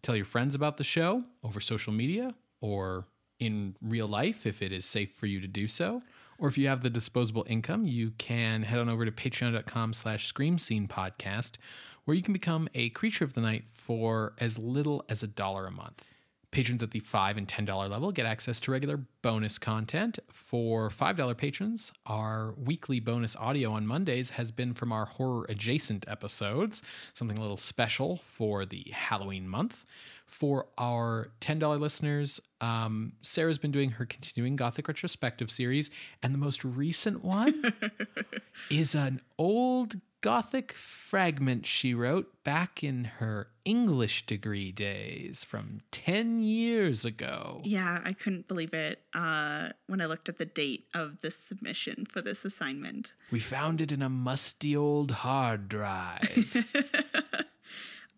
Tell 0.03 0.17
your 0.17 0.25
friends 0.25 0.55
about 0.55 0.77
the 0.77 0.85
show 0.85 1.25
over 1.45 1.61
social 1.61 1.93
media 1.93 2.35
or 2.61 3.07
in 3.39 3.77
real 3.81 4.09
life 4.09 4.47
if 4.47 4.61
it 4.61 4.73
is 4.73 4.85
safe 4.85 5.13
for 5.13 5.27
you 5.27 5.41
to 5.41 5.49
do 5.49 5.69
so. 5.69 6.03
Or 6.41 6.49
if 6.49 6.57
you 6.57 6.69
have 6.69 6.83
the 6.83 6.89
disposable 6.89 7.45
income, 7.49 7.85
you 7.85 8.13
can 8.17 8.63
head 8.63 8.79
on 8.79 8.89
over 8.89 9.05
to 9.05 9.13
patreon.com 9.13 9.93
slash 9.93 10.27
scream 10.27 10.57
scene 10.57 10.89
podcast, 10.89 11.59
where 12.07 12.17
you 12.17 12.23
can 12.23 12.33
become 12.33 12.67
a 12.75 12.89
creature 12.89 13.25
of 13.25 13.35
the 13.35 13.43
night 13.43 13.65
for 13.75 14.33
as 14.39 14.57
little 14.57 15.05
as 15.11 15.23
a 15.23 15.27
dollar 15.27 15.67
a 15.67 15.71
month. 15.71 16.10
Patrons 16.51 16.83
at 16.83 16.91
the 16.91 16.99
5 16.99 17.37
and 17.37 17.47
$10 17.47 17.89
level 17.89 18.11
get 18.11 18.27
access 18.27 18.61
to 18.63 18.73
regular 18.73 19.01
bonus 19.23 19.59
content. 19.59 20.19
For 20.33 20.89
$5 20.91 21.37
patrons, 21.37 21.93
our 22.07 22.55
weekly 22.57 22.99
bonus 22.99 23.37
audio 23.37 23.73
on 23.73 23.87
Mondays 23.87 24.31
has 24.31 24.51
been 24.51 24.75
from 24.75 24.91
our 24.91 25.05
horror 25.05 25.47
adjacent 25.49 26.05
episodes, 26.09 26.83
something 27.15 27.39
a 27.39 27.41
little 27.41 27.57
special 27.57 28.21
for 28.25 28.67
the 28.67 28.85
Halloween 28.93 29.49
month. 29.49 29.85
For 30.27 30.67
our 30.79 31.31
$10 31.41 31.81
listeners, 31.81 32.41
um, 32.61 33.13
Sarah's 33.23 33.59
been 33.59 33.73
doing 33.73 33.91
her 33.91 34.07
continuing 34.07 34.57
Gothic 34.57 34.89
retrospective 34.89 35.51
series, 35.51 35.91
and 36.23 36.33
the 36.35 36.39
most 36.39 36.65
recent 36.65 37.25
one 37.25 37.75
is 38.71 38.95
an 38.95 39.21
old 39.39 39.97
Gothic 40.21 40.73
fragment 40.73 41.65
she 41.65 41.95
wrote 41.95 42.45
back 42.45 42.85
in 42.85 43.05
her 43.05 43.49
English 43.65 44.27
degree 44.27 44.71
days 44.71 45.45
from 45.45 45.81
10 45.93 46.43
years 46.43 47.05
ago. 47.05 47.63
Yeah, 47.65 48.01
I 48.05 48.13
couldn't 48.13 48.47
believe 48.47 48.75
it 48.75 49.01
uh, 49.15 49.71
when 49.87 50.01
I 50.01 50.07
looked 50.07 50.29
at 50.29 50.39
the 50.39 50.45
date 50.45 50.87
of 50.95 51.21
this 51.23 51.37
submission 51.37 52.07
for 52.07 52.21
this 52.21 52.45
assignment. 52.45 53.13
We 53.31 53.41
found 53.41 53.81
it 53.81 53.93
in 53.93 54.03
a 54.03 54.11
musty 54.11 54.77
old 54.77 55.11
hard 55.11 55.69
drive. 55.69 56.67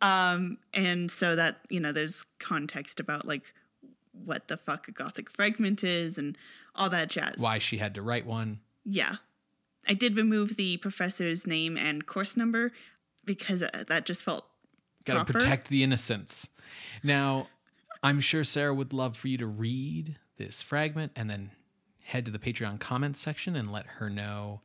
Um, 0.03 0.59
and 0.75 1.11
so 1.11 1.37
that, 1.37 1.61
you 1.71 1.79
know, 1.79 1.93
there's 1.93 2.25
context 2.41 2.99
about 2.99 3.25
like 3.25 3.55
what 4.25 4.49
the 4.49 4.57
fuck 4.57 4.89
a 4.89 4.91
Gothic 4.91 5.31
fragment 5.31 5.85
is 5.85 6.19
and 6.19 6.37
all 6.75 6.91
that 6.91 7.09
jazz. 7.09 7.37
Why 7.39 7.59
she 7.59 7.79
had 7.79 7.95
to 7.95 8.03
write 8.03 8.27
one. 8.27 8.59
Yeah. 8.85 9.17
I 9.87 9.95
did 9.95 10.17
remove 10.17 10.57
the 10.57 10.77
professor's 10.79 11.47
name 11.47 11.77
and 11.77 12.07
course 12.07 12.37
number 12.37 12.73
because 13.25 13.63
uh, 13.63 13.85
that 13.89 14.07
just 14.07 14.25
felt 14.25 14.47
Got 15.05 15.27
to 15.27 15.33
protect 15.33 15.69
the 15.69 15.83
innocents. 15.83 16.49
Now, 17.03 17.49
I'm 18.03 18.21
sure 18.21 18.45
Sarah 18.45 18.75
would 18.75 18.93
love 18.93 19.17
for 19.17 19.29
you 19.29 19.39
to 19.39 19.47
read 19.47 20.17
this 20.37 20.63
fragment 20.63 21.13
and 21.17 21.29
then 21.29 21.51
head 22.01 22.25
to 22.27 22.31
the 22.31 22.39
Patreon 22.39 22.79
comments 22.79 23.21
section 23.21 23.57
and 23.57 23.71
let 23.73 23.87
her 23.87 24.09
know 24.09 24.61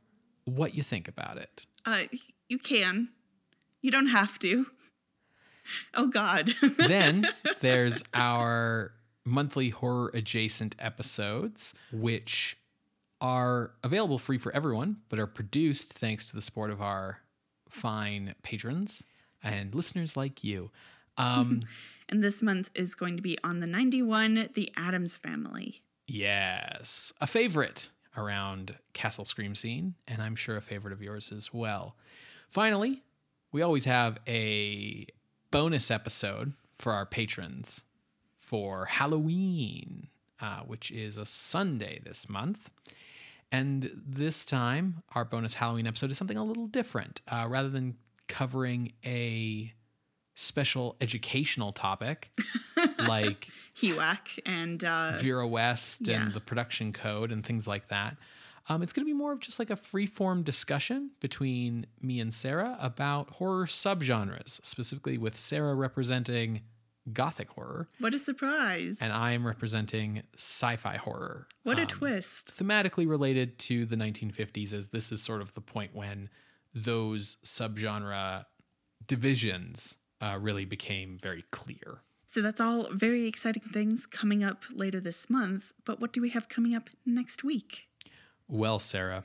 what 0.45 0.75
you 0.75 0.83
think 0.83 1.07
about 1.07 1.37
it. 1.37 1.65
Uh, 1.85 2.03
you 2.47 2.59
can. 2.59 3.09
You 3.81 3.91
don't 3.91 4.07
have 4.07 4.39
to. 4.39 4.67
Oh 5.93 6.07
God. 6.07 6.53
then 6.77 7.27
there's 7.61 8.03
our 8.13 8.91
monthly 9.25 9.69
horror 9.69 10.11
adjacent 10.13 10.75
episodes, 10.79 11.73
which 11.91 12.57
are 13.21 13.71
available 13.83 14.19
free 14.19 14.37
for 14.37 14.53
everyone, 14.55 14.97
but 15.09 15.19
are 15.19 15.27
produced 15.27 15.93
thanks 15.93 16.25
to 16.27 16.35
the 16.35 16.41
support 16.41 16.71
of 16.71 16.81
our 16.81 17.19
fine 17.69 18.35
patrons 18.43 19.03
and 19.43 19.73
listeners 19.73 20.15
like 20.15 20.43
you. 20.43 20.71
Um, 21.17 21.61
and 22.09 22.23
this 22.23 22.41
month 22.41 22.69
is 22.75 22.93
going 22.93 23.15
to 23.17 23.21
be 23.21 23.37
on 23.43 23.59
the 23.59 23.67
91, 23.67 24.49
The 24.53 24.71
Addams 24.77 25.17
Family. 25.17 25.81
yes, 26.07 27.11
a 27.19 27.27
favorite 27.27 27.89
around 28.15 28.75
Castle 28.93 29.25
Scream 29.25 29.53
Scene, 29.55 29.95
and 30.07 30.21
I'm 30.21 30.35
sure 30.35 30.57
a 30.57 30.61
favorite 30.61 30.93
of 30.93 31.01
yours 31.01 31.31
as 31.31 31.53
well. 31.53 31.95
Finally, 32.49 33.03
we 33.51 33.61
always 33.61 33.85
have 33.85 34.17
a 34.27 35.05
bonus 35.51 35.91
episode 35.91 36.53
for 36.79 36.93
our 36.93 37.05
patrons 37.05 37.83
for 38.39 38.85
Halloween, 38.85 40.07
uh, 40.41 40.59
which 40.61 40.91
is 40.91 41.17
a 41.17 41.25
Sunday 41.25 41.99
this 42.03 42.29
month. 42.29 42.71
And 43.51 43.89
this 44.05 44.43
time, 44.43 45.03
our 45.15 45.23
bonus 45.23 45.53
Halloween 45.53 45.87
episode 45.87 46.11
is 46.11 46.17
something 46.17 46.37
a 46.37 46.43
little 46.43 46.67
different. 46.67 47.21
Uh, 47.27 47.45
rather 47.47 47.69
than 47.69 47.95
covering 48.27 48.91
a 49.05 49.73
special 50.35 50.95
educational 51.01 51.71
topic 51.71 52.29
like 53.07 53.47
HUAC 53.81 54.39
and 54.45 54.83
uh, 54.83 55.13
Vera 55.17 55.47
West 55.47 56.07
yeah. 56.07 56.21
and 56.21 56.33
the 56.33 56.39
production 56.39 56.93
code 56.93 57.31
and 57.31 57.43
things 57.45 57.65
like 57.65 57.87
that. 57.87 58.17
Um, 58.69 58.83
it's 58.83 58.93
going 58.93 59.05
to 59.05 59.09
be 59.09 59.17
more 59.17 59.31
of 59.31 59.39
just 59.39 59.59
like 59.59 59.69
a 59.69 59.75
free 59.75 60.05
form 60.05 60.43
discussion 60.43 61.11
between 61.21 61.87
me 62.01 62.19
and 62.19 62.33
Sarah 62.33 62.77
about 62.79 63.31
horror 63.31 63.65
subgenres, 63.65 64.63
specifically 64.63 65.17
with 65.17 65.37
Sarah 65.37 65.73
representing 65.73 66.61
gothic 67.13 67.49
horror 67.51 67.87
what 67.99 68.13
a 68.13 68.19
surprise. 68.19 68.99
and 69.01 69.13
I 69.13 69.31
am 69.31 69.45
representing 69.47 70.23
sci 70.35 70.75
fi 70.75 70.97
horror. 70.97 71.47
what 71.63 71.77
a 71.79 71.83
Um, 71.83 71.87
twist. 71.87 72.51
thematically 72.57 73.07
related 73.07 73.57
to 73.59 73.85
the 73.85 73.95
1950s, 73.95 74.73
as 74.73 74.89
this 74.89 75.11
is 75.11 75.21
sort 75.21 75.41
of 75.41 75.53
the 75.53 75.61
point 75.61 75.95
when 75.95 76.29
those 76.73 77.37
subgenre 77.45 78.45
divisions 79.05 79.95
uh, 80.21 80.37
really 80.39 80.65
became 80.65 81.17
very 81.21 81.43
clear. 81.51 82.01
So 82.27 82.41
that's 82.41 82.59
all 82.59 82.89
very 82.91 83.25
exciting 83.25 83.63
things 83.71 84.05
coming 84.05 84.43
up 84.43 84.63
later 84.73 84.99
this 84.99 85.29
month. 85.29 85.71
But 85.85 86.01
what 86.01 86.11
do 86.11 86.21
we 86.21 86.29
have 86.31 86.49
coming 86.49 86.75
up 86.75 86.89
next 87.05 87.43
week? 87.43 87.87
Well, 88.49 88.79
Sarah, 88.79 89.23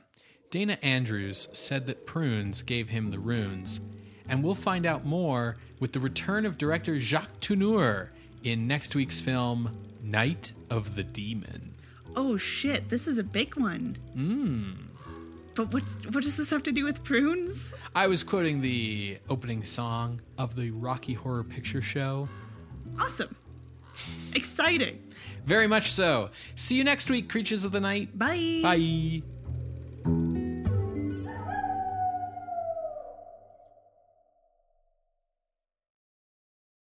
Dana 0.51 0.77
Andrews 0.81 1.47
said 1.51 1.85
that 1.87 2.05
prunes 2.05 2.61
gave 2.61 2.89
him 2.89 3.09
the 3.09 3.19
runes, 3.19 3.81
and 4.29 4.43
we'll 4.43 4.55
find 4.55 4.85
out 4.85 5.05
more 5.05 5.57
with 5.79 5.91
the 5.93 5.99
return 5.99 6.45
of 6.45 6.57
director 6.57 6.99
Jacques 6.99 7.39
Tourneur 7.41 8.09
in 8.43 8.67
next 8.67 8.95
week's 8.95 9.19
film 9.19 9.77
Night 10.03 10.53
of 10.69 10.95
the 10.95 11.03
Demon. 11.03 11.73
Oh 12.15 12.37
shit, 12.37 12.89
this 12.89 13.07
is 13.07 13.17
a 13.17 13.23
big 13.23 13.55
one. 13.55 13.97
Mmm. 14.15 14.75
But 15.55 15.71
what 15.71 15.83
what 16.13 16.23
does 16.23 16.35
this 16.35 16.49
have 16.49 16.63
to 16.63 16.71
do 16.71 16.83
with 16.85 17.03
prunes? 17.03 17.73
I 17.95 18.07
was 18.07 18.23
quoting 18.23 18.61
the 18.61 19.17
opening 19.29 19.63
song 19.63 20.21
of 20.37 20.55
the 20.55 20.71
Rocky 20.71 21.13
Horror 21.13 21.43
Picture 21.43 21.81
Show. 21.81 22.27
Awesome. 22.99 23.35
Exciting. 24.33 24.99
Very 25.45 25.67
much 25.67 25.91
so. 25.91 26.29
See 26.55 26.75
you 26.75 26.83
next 26.83 27.09
week, 27.09 27.29
creatures 27.29 27.65
of 27.65 27.71
the 27.71 27.79
night. 27.79 28.17
Bye. 28.17 29.21
Bye. 30.03 30.42